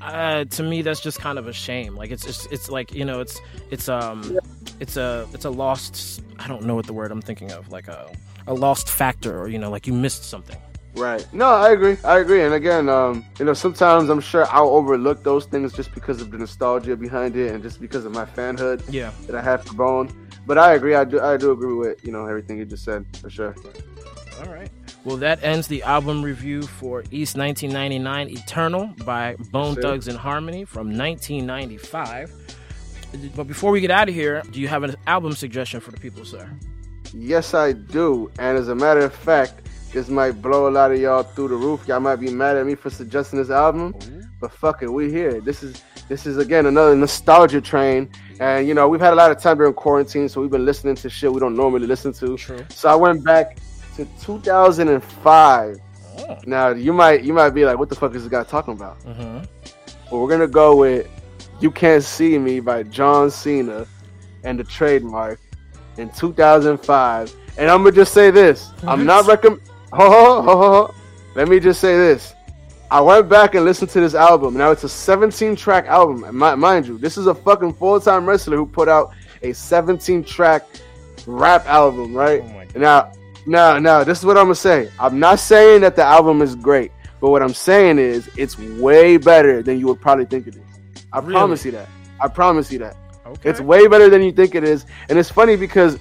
Uh, 0.00 0.44
to 0.44 0.62
me, 0.62 0.82
that's 0.82 1.00
just 1.00 1.20
kind 1.20 1.38
of 1.38 1.48
a 1.48 1.52
shame. 1.52 1.96
Like 1.96 2.10
it's 2.10 2.26
it's, 2.26 2.46
it's 2.46 2.70
like 2.70 2.94
you 2.94 3.04
know 3.04 3.20
it's 3.20 3.40
it's 3.70 3.88
um 3.88 4.38
it's 4.80 4.96
a 4.96 5.26
it's 5.32 5.44
a 5.44 5.50
lost. 5.50 6.22
I 6.38 6.48
don't 6.48 6.64
know 6.64 6.74
what 6.74 6.86
the 6.86 6.92
word 6.92 7.10
I'm 7.10 7.22
thinking 7.22 7.50
of. 7.52 7.70
Like 7.70 7.88
a 7.88 8.10
a 8.46 8.54
lost 8.54 8.88
factor, 8.88 9.38
or 9.40 9.48
you 9.48 9.58
know, 9.58 9.70
like 9.70 9.86
you 9.86 9.92
missed 9.92 10.24
something. 10.24 10.56
Right. 10.96 11.26
No, 11.32 11.46
I 11.46 11.72
agree. 11.72 11.96
I 12.04 12.18
agree. 12.20 12.42
And 12.42 12.54
again, 12.54 12.88
um, 12.88 13.24
you 13.38 13.44
know, 13.44 13.52
sometimes 13.52 14.08
I'm 14.08 14.20
sure 14.20 14.46
I'll 14.50 14.68
overlook 14.70 15.22
those 15.22 15.44
things 15.44 15.72
just 15.74 15.92
because 15.94 16.20
of 16.22 16.30
the 16.30 16.38
nostalgia 16.38 16.96
behind 16.96 17.36
it 17.36 17.52
and 17.52 17.62
just 17.62 17.80
because 17.80 18.04
of 18.06 18.12
my 18.12 18.24
fanhood 18.24 18.82
Yeah. 18.88 19.10
that 19.26 19.36
I 19.36 19.42
have 19.42 19.64
for 19.64 19.74
Bone. 19.74 20.08
But 20.46 20.56
I 20.58 20.74
agree. 20.74 20.94
I 20.94 21.04
do. 21.04 21.20
I 21.20 21.36
do 21.36 21.50
agree 21.50 21.74
with 21.74 22.04
you 22.04 22.12
know 22.12 22.26
everything 22.26 22.56
you 22.58 22.64
just 22.64 22.84
said 22.84 23.04
for 23.20 23.28
sure. 23.28 23.54
All 24.38 24.52
right. 24.52 24.70
Well, 25.04 25.16
that 25.18 25.42
ends 25.42 25.66
the 25.68 25.82
album 25.82 26.22
review 26.22 26.62
for 26.62 27.04
East 27.10 27.36
1999 27.36 28.28
Eternal 28.30 28.86
by 29.04 29.36
Bone 29.52 29.74
Sure. 29.74 29.82
Thugs 29.82 30.08
and 30.08 30.16
Harmony 30.18 30.64
from 30.64 30.88
1995. 30.96 32.32
But 33.34 33.44
before 33.44 33.70
we 33.70 33.80
get 33.80 33.90
out 33.90 34.08
of 34.08 34.14
here, 34.14 34.42
do 34.50 34.60
you 34.60 34.68
have 34.68 34.82
an 34.82 34.96
album 35.06 35.32
suggestion 35.32 35.80
for 35.80 35.90
the 35.90 35.96
people, 36.00 36.24
sir? 36.24 36.50
Yes, 37.14 37.54
I 37.54 37.72
do. 37.72 38.30
And 38.38 38.58
as 38.58 38.68
a 38.68 38.74
matter 38.74 39.00
of 39.00 39.14
fact, 39.14 39.65
this 39.96 40.10
might 40.10 40.42
blow 40.42 40.68
a 40.68 40.72
lot 40.78 40.92
of 40.92 41.00
y'all 41.00 41.22
through 41.22 41.48
the 41.48 41.54
roof. 41.54 41.88
Y'all 41.88 42.00
might 42.00 42.16
be 42.16 42.30
mad 42.30 42.54
at 42.58 42.66
me 42.66 42.74
for 42.74 42.90
suggesting 42.90 43.38
this 43.38 43.48
album, 43.48 43.94
but 44.38 44.52
fuck 44.52 44.82
it, 44.82 44.92
we 44.92 45.10
here. 45.10 45.40
This 45.40 45.62
is 45.62 45.82
this 46.06 46.26
is 46.26 46.36
again 46.36 46.66
another 46.66 46.94
nostalgia 46.94 47.62
train. 47.62 48.10
And 48.38 48.68
you 48.68 48.74
know, 48.74 48.90
we've 48.90 49.00
had 49.00 49.14
a 49.14 49.16
lot 49.16 49.30
of 49.30 49.40
time 49.40 49.56
during 49.56 49.72
quarantine, 49.72 50.28
so 50.28 50.42
we've 50.42 50.50
been 50.50 50.66
listening 50.66 50.96
to 50.96 51.08
shit 51.08 51.32
we 51.32 51.40
don't 51.40 51.56
normally 51.56 51.86
listen 51.86 52.12
to. 52.12 52.36
True. 52.36 52.62
So 52.68 52.90
I 52.90 52.94
went 52.94 53.24
back 53.24 53.56
to 53.96 54.06
2005. 54.20 55.78
Oh. 56.18 56.38
Now 56.44 56.68
you 56.68 56.92
might 56.92 57.24
you 57.24 57.32
might 57.32 57.50
be 57.50 57.64
like, 57.64 57.78
what 57.78 57.88
the 57.88 57.96
fuck 57.96 58.14
is 58.14 58.22
this 58.22 58.30
guy 58.30 58.44
talking 58.44 58.74
about? 58.74 59.00
Mm-hmm. 59.00 59.44
But 60.10 60.18
we're 60.18 60.28
gonna 60.28 60.46
go 60.46 60.76
with 60.76 61.08
"You 61.58 61.70
Can't 61.70 62.04
See 62.04 62.36
Me" 62.36 62.60
by 62.60 62.82
John 62.82 63.30
Cena 63.30 63.86
and 64.44 64.60
the 64.60 64.64
Trademarc 64.64 65.38
in 65.96 66.10
2005. 66.10 67.34
And 67.56 67.70
I'm 67.70 67.82
gonna 67.82 67.96
just 67.96 68.12
say 68.12 68.30
this: 68.30 68.72
I'm 68.82 69.06
not 69.06 69.26
recommend. 69.26 69.62
Ho, 69.92 70.10
ho, 70.10 70.42
ho, 70.42 70.42
ho, 70.42 70.56
ho. 70.86 70.94
Let 71.34 71.48
me 71.48 71.60
just 71.60 71.80
say 71.80 71.96
this: 71.96 72.34
I 72.90 73.00
went 73.00 73.28
back 73.28 73.54
and 73.54 73.64
listened 73.64 73.90
to 73.90 74.00
this 74.00 74.14
album. 74.14 74.54
Now 74.54 74.70
it's 74.70 74.84
a 74.84 74.88
17 74.88 75.56
track 75.56 75.86
album. 75.86 76.24
And 76.24 76.36
mind 76.60 76.86
you, 76.86 76.98
this 76.98 77.16
is 77.16 77.26
a 77.26 77.34
fucking 77.34 77.74
full 77.74 78.00
time 78.00 78.26
wrestler 78.26 78.56
who 78.56 78.66
put 78.66 78.88
out 78.88 79.12
a 79.42 79.52
17 79.52 80.24
track 80.24 80.64
rap 81.26 81.66
album, 81.66 82.14
right? 82.14 82.42
Oh. 82.42 82.78
Now, 82.78 83.12
now, 83.46 83.78
now, 83.78 84.04
this 84.04 84.18
is 84.18 84.24
what 84.24 84.36
I'm 84.36 84.44
gonna 84.44 84.54
say. 84.54 84.90
I'm 84.98 85.18
not 85.18 85.38
saying 85.38 85.80
that 85.82 85.96
the 85.96 86.02
album 86.02 86.42
is 86.42 86.54
great, 86.56 86.90
but 87.20 87.30
what 87.30 87.42
I'm 87.42 87.54
saying 87.54 87.98
is 87.98 88.28
it's 88.36 88.58
way 88.58 89.16
better 89.16 89.62
than 89.62 89.78
you 89.78 89.86
would 89.86 90.00
probably 90.00 90.24
think 90.26 90.46
it 90.46 90.56
is. 90.56 90.62
I 91.12 91.20
Really? 91.20 91.32
promise 91.32 91.64
you 91.64 91.70
that. 91.72 91.88
I 92.20 92.28
promise 92.28 92.72
you 92.72 92.78
that. 92.80 92.96
Okay. 93.26 93.50
It's 93.50 93.60
way 93.60 93.86
better 93.88 94.08
than 94.08 94.22
you 94.22 94.32
think 94.32 94.54
it 94.54 94.64
is. 94.64 94.84
And 95.08 95.18
it's 95.18 95.30
funny 95.30 95.56
because 95.56 95.98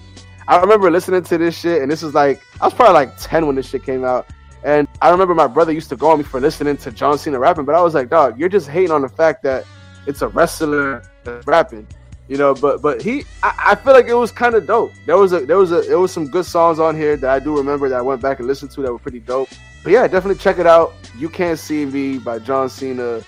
I 0.47 0.59
remember 0.59 0.91
listening 0.91 1.23
to 1.23 1.37
this 1.37 1.57
shit, 1.57 1.81
and 1.81 1.91
this 1.91 2.01
was 2.01 2.13
like, 2.13 2.41
I 2.61 2.65
was 2.65 2.73
probably 2.73 2.93
like 2.93 3.17
10 3.17 3.47
when 3.47 3.55
this 3.55 3.69
shit 3.69 3.83
came 3.83 4.03
out. 4.03 4.27
And 4.63 4.87
I 5.01 5.09
remember 5.09 5.35
my 5.35 5.47
brother 5.47 5.71
used 5.71 5.89
to 5.89 5.95
go 5.95 6.09
on 6.11 6.19
me 6.19 6.23
for 6.23 6.39
listening 6.39 6.77
to 6.77 6.91
John 6.91 7.17
Cena 7.17 7.39
rapping, 7.39 7.65
but 7.65 7.75
I 7.75 7.81
was 7.81 7.93
like, 7.93 8.09
dog, 8.09 8.39
you're 8.39 8.49
just 8.49 8.67
hating 8.67 8.91
on 8.91 9.01
the 9.01 9.09
fact 9.09 9.43
that 9.43 9.65
it's 10.07 10.21
a 10.21 10.27
wrestler 10.27 11.03
that's 11.23 11.45
rapping. 11.45 11.87
You 12.27 12.37
know, 12.37 12.55
but 12.55 12.81
but 12.81 13.03
he, 13.03 13.23
I, 13.43 13.53
I 13.71 13.75
feel 13.75 13.93
like 13.93 14.07
it 14.07 14.15
was 14.15 14.31
kind 14.31 14.55
of 14.55 14.65
dope. 14.65 14.91
There 15.05 15.15
was 15.15 15.31
a 15.31 15.45
there 15.45 15.57
was 15.59 15.71
a 15.71 15.81
there 15.81 15.99
was 15.99 16.11
some 16.11 16.27
good 16.27 16.45
songs 16.45 16.79
on 16.79 16.95
here 16.95 17.15
that 17.17 17.29
I 17.29 17.37
do 17.37 17.55
remember 17.55 17.87
that 17.87 17.99
I 17.99 18.01
went 18.01 18.19
back 18.19 18.39
and 18.39 18.47
listened 18.47 18.71
to 18.71 18.81
that 18.81 18.91
were 18.91 18.97
pretty 18.97 19.19
dope. 19.19 19.49
But 19.83 19.93
yeah, 19.93 20.07
definitely 20.07 20.41
check 20.41 20.57
it 20.57 20.65
out. 20.65 20.95
You 21.15 21.29
can't 21.29 21.59
see 21.59 21.85
me 21.85 22.17
by 22.17 22.39
John 22.39 22.67
Cena 22.67 23.21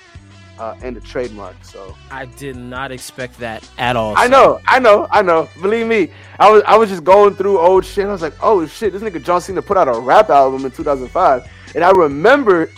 uh, 0.59 0.75
and 0.81 0.95
the 0.95 1.01
Trademarc. 1.01 1.55
So 1.63 1.95
I 2.11 2.25
did 2.25 2.55
not 2.55 2.91
expect 2.91 3.37
that 3.39 3.67
at 3.77 3.95
all. 3.95 4.13
I 4.17 4.27
know, 4.27 4.59
I 4.65 4.79
know, 4.79 5.07
I 5.11 5.21
know. 5.21 5.49
Believe 5.61 5.87
me, 5.87 6.09
I 6.39 6.49
was 6.49 6.63
I 6.65 6.77
was 6.77 6.89
just 6.89 7.03
going 7.03 7.35
through 7.35 7.59
old 7.59 7.85
shit. 7.85 8.05
I 8.05 8.11
was 8.11 8.21
like, 8.21 8.33
oh 8.41 8.65
shit, 8.65 8.93
this 8.93 9.01
nigga 9.01 9.23
John 9.23 9.41
Cena 9.41 9.61
put 9.61 9.77
out 9.77 9.87
a 9.87 9.99
rap 9.99 10.29
album 10.29 10.65
in 10.65 10.71
2005, 10.71 11.49
and 11.75 11.83
I 11.83 11.91
remember 11.91 12.69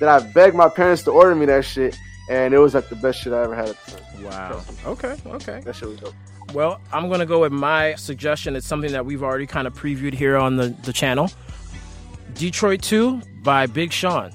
that 0.00 0.08
I 0.08 0.26
begged 0.32 0.56
my 0.56 0.68
parents 0.68 1.02
to 1.04 1.10
order 1.10 1.34
me 1.34 1.46
that 1.46 1.64
shit, 1.64 1.96
and 2.28 2.54
it 2.54 2.58
was 2.58 2.74
like 2.74 2.88
the 2.88 2.96
best 2.96 3.20
shit 3.20 3.32
I 3.32 3.42
ever 3.42 3.54
had 3.54 3.70
at 3.70 3.84
the 3.84 3.90
time. 3.92 4.24
Wow. 4.24 4.64
Okay. 4.86 5.16
Okay. 5.26 5.60
That 5.64 5.76
shit 5.76 5.88
was 5.88 5.98
dope. 5.98 6.14
Well, 6.52 6.80
I'm 6.92 7.08
gonna 7.08 7.26
go 7.26 7.40
with 7.40 7.52
my 7.52 7.94
suggestion. 7.94 8.56
It's 8.56 8.66
something 8.66 8.92
that 8.92 9.04
we've 9.04 9.22
already 9.22 9.46
kind 9.46 9.66
of 9.66 9.74
previewed 9.74 10.14
here 10.14 10.36
on 10.36 10.56
the, 10.56 10.68
the 10.84 10.92
channel. 10.92 11.30
Detroit 12.34 12.82
2 12.82 13.22
by 13.42 13.66
Big 13.66 13.92
Sean. 13.92 14.32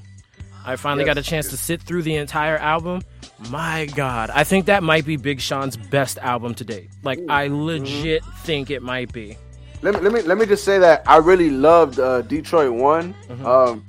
I 0.65 0.75
finally 0.75 1.05
Yes. 1.05 1.15
got 1.15 1.17
a 1.19 1.23
chance 1.23 1.49
to 1.49 1.57
sit 1.57 1.81
through 1.81 2.03
the 2.03 2.15
entire 2.15 2.57
album. 2.57 3.01
My 3.49 3.85
God, 3.95 4.29
I 4.33 4.43
think 4.43 4.65
that 4.65 4.83
might 4.83 5.05
be 5.05 5.15
Big 5.15 5.39
Sean's 5.39 5.77
best 5.77 6.17
album 6.19 6.53
to 6.55 6.65
date. 6.65 6.89
Like, 7.03 7.19
I 7.29 7.47
legit 7.47 8.23
think 8.43 8.69
it 8.69 8.81
might 8.83 9.11
be. 9.13 9.37
Let 9.81 9.95
me 9.95 10.01
let 10.01 10.11
me 10.13 10.21
let 10.23 10.37
me 10.37 10.45
just 10.45 10.65
say 10.65 10.77
that 10.79 11.03
I 11.07 11.17
really 11.17 11.49
loved 11.49 11.99
uh, 12.01 12.21
Detroit 12.23 12.73
One. 12.73 13.15
Um, 13.45 13.85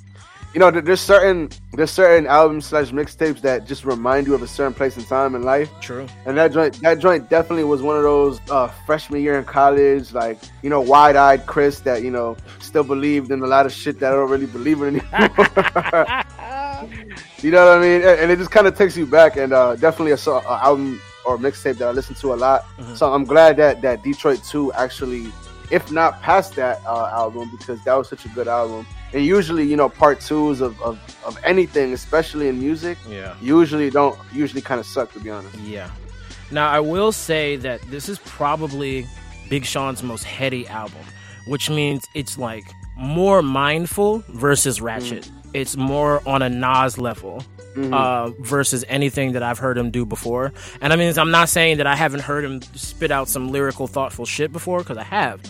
you 0.55 0.61
know, 0.61 0.71
there's 0.71 1.01
certain 1.01 1.49
there's 1.73 1.91
certain 1.91 2.27
albums 2.29 2.67
slash 2.67 2.91
mixtapes 2.93 3.41
that 3.43 3.67
just 3.67 3.85
remind 3.85 4.29
you 4.29 4.35
of 4.35 4.43
a 4.43 4.47
certain 4.47 4.73
place 4.73 4.97
and 4.97 5.07
time 5.09 5.35
in 5.35 5.43
life. 5.43 5.69
True. 5.81 6.07
And 6.27 6.39
that 6.39 6.53
joint, 6.53 6.81
that 6.83 7.01
joint 7.01 7.29
definitely 7.29 7.65
was 7.65 7.83
one 7.83 7.97
of 7.97 8.05
those 8.05 8.41
uh, 8.51 8.69
freshman 8.87 9.21
year 9.21 9.37
in 9.37 9.45
college, 9.45 10.13
like 10.13 10.39
you 10.63 10.71
know, 10.71 10.81
wide-eyed 10.81 11.47
Chris 11.47 11.81
that 11.81 12.03
you 12.05 12.11
know 12.13 12.37
still 12.61 12.85
believed 12.85 13.33
in 13.33 13.43
a 13.43 13.47
lot 13.49 13.67
of 13.67 13.73
shit 13.73 13.99
that 13.99 14.13
I 14.13 14.15
don't 14.17 14.31
really 14.31 14.47
believe 14.47 14.81
in 14.83 15.01
anymore. 15.01 16.25
you 17.43 17.51
know 17.51 17.65
what 17.67 17.79
I 17.79 17.81
mean? 17.81 18.03
And, 18.03 18.31
it 18.31 18.37
just 18.39 18.51
kind 18.51 18.67
of 18.67 18.77
takes 18.77 18.97
you 18.97 19.07
back, 19.07 19.37
and 19.37 19.53
uh, 19.53 19.77
definitely 19.77 20.13
a, 20.13 20.17
so- 20.17 20.39
a 20.39 20.59
album 20.65 21.01
or 21.27 21.37
mixtape 21.39 21.79
that 21.79 21.89
I 21.89 21.91
listen 21.93 22.15
to 22.17 22.33
a 22.33 22.37
lot. 22.37 22.65
So 22.95 23.13
I'm 23.13 23.25
glad 23.25 23.57
that 23.59 23.83
that 23.83 24.03
Detroit 24.03 24.43
Two 24.43 24.73
actually, 24.73 25.31
if 25.71 25.91
not 25.93 26.21
past 26.23 26.55
that 26.57 26.81
uh, 26.87 27.11
album, 27.13 27.51
because 27.59 27.83
that 27.85 27.95
was 27.95 28.09
such 28.09 28.25
a 28.25 28.29
good 28.31 28.49
album. 28.49 28.87
And 29.13 29.25
usually, 29.27 29.65
you 29.65 29.77
know, 29.77 29.89
part 29.89 30.21
twos 30.21 30.61
of, 30.61 30.81
of, 30.81 30.99
of 31.27 31.37
anything, 31.45 31.93
especially 31.93 32.47
in 32.49 32.61
music, 32.61 32.97
Yeah. 33.09 33.35
usually 33.43 33.91
don't 33.91 34.17
usually 34.33 34.63
kind 34.63 34.79
of 34.79 34.87
suck 34.87 35.13
to 35.15 35.21
be 35.21 35.31
honest. 35.31 35.57
Yeah. 35.59 35.91
Now, 36.53 36.71
I 36.71 36.79
will 36.81 37.11
say 37.13 37.57
that 37.57 37.81
this 37.91 38.09
is 38.09 38.19
probably 38.21 39.07
Big 39.49 39.65
Sean's 39.65 40.03
most 40.03 40.25
heady 40.25 40.67
album, 40.69 41.03
which 41.49 41.69
means 41.71 42.05
it's 42.15 42.39
like 42.39 42.65
more 42.97 43.43
mindful 43.43 44.23
versus 44.29 44.81
ratchet. 44.81 45.29
It's 45.53 45.77
more 45.77 46.27
on 46.29 46.43
a 46.43 46.49
Nas 46.49 46.99
level. 46.99 47.43
Uh, 47.77 48.31
versus 48.41 48.85
anything 48.89 49.33
that 49.33 49.45
I've 49.45 49.59
heard 49.59 49.79
him 49.79 49.91
do 49.93 50.05
before, 50.05 50.53
and 50.83 50.93
I 50.93 50.97
mean, 50.97 51.17
I'm 51.17 51.31
not 51.31 51.49
saying 51.49 51.79
that 51.79 51.87
I 51.87 51.95
haven't 51.95 52.21
heard 52.21 52.45
him 52.45 52.61
spit 52.75 53.13
out 53.13 53.29
some 53.29 53.49
lyrical, 53.49 53.87
thoughtful 53.87 54.27
shit 54.27 54.53
before, 54.53 54.81
because 54.81 54.99
I 54.99 55.05
have. 55.05 55.41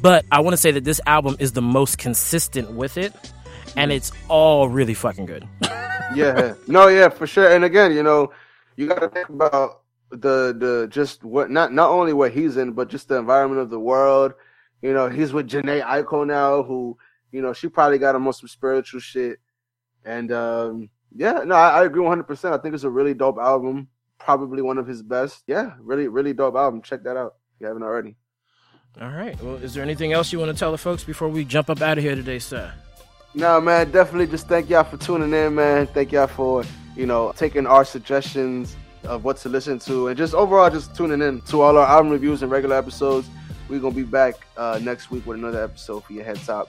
But 0.00 0.24
I 0.30 0.40
want 0.40 0.52
to 0.52 0.58
say 0.58 0.70
that 0.72 0.84
this 0.84 1.00
album 1.06 1.36
is 1.40 1.52
the 1.52 1.62
most 1.62 1.96
consistent 1.96 2.70
with 2.72 2.96
it, 2.98 3.14
and 3.76 3.90
it's 3.90 4.12
all 4.28 4.68
really 4.68 4.94
fucking 4.94 5.24
good. 5.26 5.48
yeah 6.14 6.54
no 6.66 6.88
yeah 6.88 7.08
for 7.08 7.26
sure 7.26 7.50
and 7.54 7.64
again 7.64 7.92
you 7.92 8.02
know 8.02 8.30
you 8.76 8.86
got 8.86 9.00
to 9.00 9.08
think 9.08 9.28
about 9.28 9.82
the 10.10 10.54
the 10.58 10.88
just 10.90 11.24
what 11.24 11.50
not 11.50 11.72
not 11.72 11.90
only 11.90 12.12
what 12.12 12.32
he's 12.32 12.56
in 12.56 12.72
but 12.72 12.88
just 12.88 13.08
the 13.08 13.16
environment 13.16 13.60
of 13.60 13.70
the 13.70 13.78
world 13.78 14.32
you 14.82 14.92
know 14.92 15.08
he's 15.08 15.32
with 15.32 15.48
Jhené 15.48 15.84
Aiko 15.84 16.26
now 16.26 16.62
who 16.62 16.96
you 17.30 17.40
know 17.40 17.52
she 17.52 17.68
probably 17.68 17.98
got 17.98 18.14
him 18.14 18.26
on 18.26 18.32
some 18.32 18.48
spiritual 18.48 19.00
shit 19.00 19.38
and 20.04 20.32
um 20.32 20.88
yeah 21.14 21.42
no 21.44 21.54
I, 21.54 21.80
I 21.80 21.84
agree 21.84 22.02
100% 22.02 22.52
I 22.52 22.58
think 22.58 22.74
it's 22.74 22.84
a 22.84 22.90
really 22.90 23.14
dope 23.14 23.38
album 23.38 23.88
probably 24.18 24.62
one 24.62 24.78
of 24.78 24.86
his 24.86 25.02
best 25.02 25.42
yeah 25.46 25.72
really 25.80 26.08
really 26.08 26.32
dope 26.32 26.54
album 26.56 26.82
check 26.82 27.02
that 27.04 27.16
out 27.16 27.34
if 27.54 27.60
you 27.60 27.66
haven't 27.66 27.82
already 27.82 28.16
All 29.00 29.10
right. 29.10 29.40
Well, 29.42 29.54
is 29.56 29.72
there 29.74 29.84
anything 29.84 30.12
else 30.12 30.32
you 30.32 30.38
want 30.40 30.50
to 30.50 30.58
tell 30.58 30.72
the 30.72 30.78
folks 30.78 31.04
before 31.04 31.28
we 31.28 31.44
jump 31.44 31.70
up 31.70 31.80
out 31.80 31.96
of 31.96 32.02
here 32.04 32.16
today, 32.16 32.40
sir? 32.40 32.72
No, 33.34 33.60
man, 33.60 33.92
definitely 33.92 34.26
just 34.26 34.48
thank 34.48 34.68
y'all 34.68 34.82
for 34.82 34.96
tuning 34.96 35.32
in, 35.32 35.54
man. 35.54 35.86
Thank 35.86 36.10
y'all 36.10 36.26
for, 36.26 36.64
you 36.96 37.06
know, 37.06 37.32
taking 37.36 37.66
our 37.66 37.84
suggestions 37.84 38.76
of 39.04 39.24
what 39.24 39.36
to 39.38 39.48
listen 39.48 39.78
to 39.78 40.08
and 40.08 40.16
just 40.18 40.34
overall 40.34 40.68
just 40.68 40.94
tuning 40.96 41.22
in 41.22 41.40
to 41.42 41.62
all 41.62 41.78
our 41.78 41.86
album 41.86 42.10
reviews 42.10 42.42
and 42.42 42.50
regular 42.50 42.76
episodes. 42.76 43.28
We're 43.68 43.78
going 43.78 43.94
to 43.94 44.00
be 44.04 44.10
back 44.10 44.34
uh, 44.56 44.80
next 44.82 45.12
week 45.12 45.24
with 45.24 45.38
another 45.38 45.62
episode 45.62 46.02
for 46.04 46.12
your 46.12 46.24
head 46.24 46.40
top. 46.44 46.68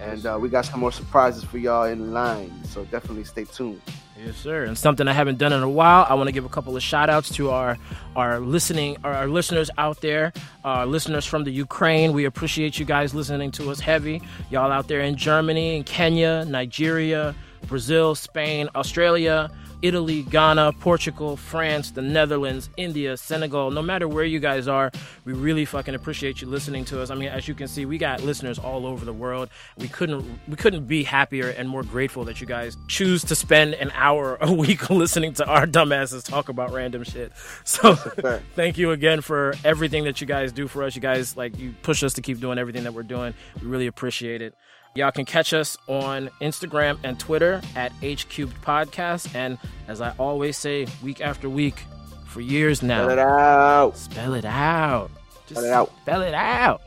And 0.00 0.24
uh, 0.26 0.38
we 0.40 0.48
got 0.48 0.66
some 0.66 0.80
more 0.80 0.92
surprises 0.92 1.44
for 1.44 1.58
y'all 1.58 1.84
in 1.84 2.12
line. 2.12 2.52
So 2.64 2.84
definitely 2.86 3.24
stay 3.24 3.44
tuned. 3.44 3.80
Yes, 4.24 4.36
sir. 4.36 4.64
And 4.64 4.78
something 4.78 5.06
I 5.06 5.12
haven't 5.12 5.38
done 5.38 5.52
in 5.52 5.62
a 5.62 5.68
while, 5.68 6.06
I 6.08 6.14
want 6.14 6.28
to 6.28 6.32
give 6.32 6.46
a 6.46 6.48
couple 6.48 6.74
of 6.74 6.82
shout 6.82 7.10
outs 7.10 7.28
to 7.36 7.50
our 7.50 7.76
our 8.14 8.40
listening 8.40 8.96
our, 9.04 9.12
our 9.12 9.28
listeners 9.28 9.70
out 9.76 10.00
there, 10.00 10.32
our 10.64 10.86
listeners 10.86 11.26
from 11.26 11.44
the 11.44 11.50
Ukraine. 11.50 12.14
We 12.14 12.24
appreciate 12.24 12.78
you 12.78 12.86
guys 12.86 13.14
listening 13.14 13.50
to 13.52 13.70
us 13.70 13.78
heavy. 13.78 14.22
Y'all 14.50 14.72
out 14.72 14.88
there 14.88 15.00
in 15.00 15.16
Germany, 15.16 15.76
in 15.76 15.84
Kenya, 15.84 16.46
Nigeria, 16.46 17.34
Brazil, 17.66 18.14
Spain, 18.14 18.70
Australia, 18.74 19.50
Italy, 19.82 20.22
Ghana, 20.22 20.72
Portugal, 20.80 21.36
France, 21.36 21.90
the 21.90 22.02
Netherlands, 22.02 22.70
India, 22.76 23.16
Senegal. 23.16 23.70
No 23.70 23.82
matter 23.82 24.08
where 24.08 24.24
you 24.24 24.40
guys 24.40 24.68
are, 24.68 24.90
we 25.24 25.32
really 25.32 25.64
fucking 25.64 25.94
appreciate 25.94 26.40
you 26.40 26.48
listening 26.48 26.84
to 26.86 27.00
us. 27.00 27.10
I 27.10 27.14
mean, 27.14 27.28
as 27.28 27.46
you 27.48 27.54
can 27.54 27.68
see, 27.68 27.86
we 27.86 27.98
got 27.98 28.22
listeners 28.22 28.58
all 28.58 28.86
over 28.86 29.04
the 29.04 29.12
world. 29.12 29.48
We 29.78 29.88
couldn't 29.88 30.24
we 30.48 30.56
couldn't 30.56 30.86
be 30.86 31.04
happier 31.04 31.48
and 31.50 31.68
more 31.68 31.82
grateful 31.82 32.24
that 32.24 32.40
you 32.40 32.46
guys 32.46 32.76
choose 32.88 33.24
to 33.24 33.34
spend 33.34 33.74
an 33.74 33.90
hour 33.94 34.38
a 34.40 34.52
week 34.52 34.88
listening 34.90 35.34
to 35.34 35.46
our 35.46 35.66
dumbasses 35.66 36.24
talk 36.24 36.48
about 36.48 36.72
random 36.72 37.04
shit. 37.04 37.32
So 37.64 37.94
thank 37.94 38.78
you 38.78 38.92
again 38.92 39.20
for 39.20 39.54
everything 39.64 40.04
that 40.04 40.20
you 40.20 40.26
guys 40.26 40.52
do 40.52 40.66
for 40.68 40.82
us. 40.82 40.94
You 40.94 41.02
guys 41.02 41.36
like 41.36 41.58
you 41.58 41.74
push 41.82 42.02
us 42.02 42.14
to 42.14 42.22
keep 42.22 42.40
doing 42.40 42.58
everything 42.58 42.84
that 42.84 42.94
we're 42.94 43.02
doing. 43.02 43.34
We 43.60 43.66
really 43.66 43.86
appreciate 43.86 44.40
it. 44.40 44.54
Y'all 44.96 45.10
can 45.12 45.24
catch 45.24 45.52
us 45.52 45.76
on 45.86 46.30
Instagram 46.40 46.98
and 47.04 47.18
Twitter 47.20 47.60
at 47.74 47.92
H 48.02 48.28
Cubed 48.28 48.60
Podcast. 48.62 49.34
And 49.34 49.58
as 49.88 50.00
I 50.00 50.14
always 50.18 50.56
say, 50.56 50.86
week 51.02 51.20
after 51.20 51.48
week, 51.48 51.84
for 52.26 52.40
years 52.40 52.82
now, 52.82 53.04
Spell 53.04 53.10
it 53.10 53.18
out. 53.18 53.96
spell 53.96 54.34
it 54.34 54.44
out. 54.44 55.10
Just 55.46 55.60
Spell 55.60 55.64
it 55.64 55.72
out. 55.72 55.92
Spell 56.02 56.22
it 56.22 56.34
out. 56.34 56.82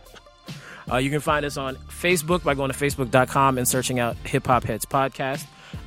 Uh, 0.92 0.98
you 0.98 1.10
can 1.12 1.20
find 1.20 1.46
us 1.46 1.56
on 1.58 1.76
Facebook 1.76 2.44
by 2.44 2.56
going 2.56 2.72
to 2.72 2.78
facebook.com 2.78 3.58
and 3.58 3.68
searching 3.68 4.00
out 4.00 4.16
Hip 4.26 4.48
Hop 4.48 4.64
Heads 4.64 4.86
Podcast. 4.86 5.46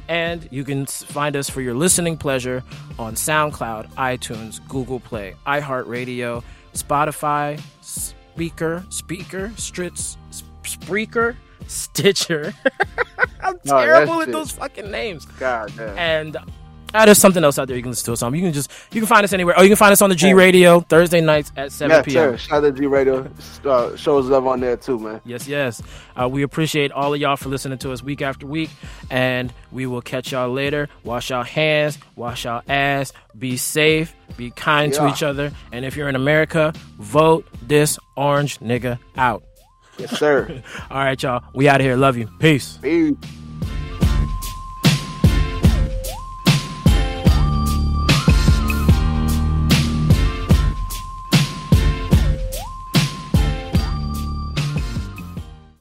And 0.08 0.48
you 0.52 0.62
can 0.64 0.86
find 0.86 1.34
us 1.36 1.48
for 1.50 1.60
your 1.60 1.74
listening 1.74 2.16
pleasure 2.16 2.62
on 2.98 3.14
SoundCloud, 3.14 3.92
iTunes, 3.94 4.60
Google 4.68 5.00
Play, 5.00 5.34
iHeartRadio, 5.46 6.42
Spotify, 6.74 7.60
Speaker, 7.80 8.84
Speaker, 8.90 9.48
Stritz, 9.56 10.16
Spreaker, 10.62 11.36
Stitcher. 11.72 12.54
I'm 13.40 13.58
No, 13.64 13.80
terrible 13.80 14.22
at 14.22 14.30
those 14.30 14.52
fucking 14.52 14.90
names. 14.90 15.24
God 15.26 15.72
damn. 15.76 15.98
And 15.98 16.36
uh, 16.94 17.06
there's 17.06 17.18
something 17.18 17.42
else 17.42 17.58
out 17.58 17.68
there 17.68 17.76
you 17.76 17.82
can 17.82 17.90
listen 17.90 18.04
to 18.06 18.12
us 18.12 18.22
on. 18.22 18.34
You 18.34 18.42
can 18.42 18.52
just 18.52 18.70
you 18.92 19.00
can 19.00 19.06
find 19.06 19.24
us 19.24 19.32
anywhere. 19.32 19.54
Oh, 19.56 19.62
you 19.62 19.68
can 19.68 19.76
find 19.76 19.92
us 19.92 20.02
on 20.02 20.10
the 20.10 20.16
G 20.16 20.34
Radio 20.34 20.80
Thursday 20.80 21.20
nights 21.20 21.50
at 21.56 21.72
7 21.72 21.90
yeah, 21.90 22.02
p.m. 22.02 22.14
sir. 22.14 22.36
Shout 22.36 22.64
out 22.64 22.74
to 22.74 22.80
G 22.80 22.86
Radio. 22.86 23.30
Uh, 23.64 23.96
shows 23.96 24.26
love 24.26 24.46
on 24.46 24.60
there 24.60 24.76
too, 24.76 24.98
man. 24.98 25.20
Yes, 25.24 25.48
yes. 25.48 25.82
Uh, 26.20 26.28
we 26.28 26.42
appreciate 26.42 26.92
all 26.92 27.14
of 27.14 27.20
y'all 27.20 27.36
for 27.36 27.48
listening 27.48 27.78
to 27.78 27.92
us 27.92 28.02
week 28.02 28.20
after 28.20 28.46
week, 28.46 28.70
and 29.10 29.52
we 29.70 29.86
will 29.86 30.02
catch 30.02 30.32
y'all 30.32 30.50
later. 30.50 30.88
Wash 31.02 31.30
y'all 31.30 31.44
hands, 31.44 31.98
wash 32.14 32.44
y'all 32.44 32.62
ass, 32.68 33.12
be 33.38 33.56
safe, 33.56 34.14
be 34.36 34.50
kind 34.50 34.92
to 34.92 35.08
each 35.08 35.22
other, 35.22 35.50
and 35.72 35.84
if 35.84 35.96
you're 35.96 36.08
in 36.08 36.16
America, 36.16 36.74
vote 36.98 37.46
this 37.62 37.98
orange 38.16 38.58
nigga 38.58 38.98
out. 39.16 39.42
Yes, 39.98 40.18
sir. 40.18 40.62
All 40.90 40.98
right, 40.98 41.22
y'all. 41.22 41.44
We 41.52 41.68
out 41.68 41.80
of 41.80 41.84
here. 41.84 41.96
Love 41.96 42.16
you. 42.16 42.28
Peace. 42.38 42.78
Peace. 42.80 43.14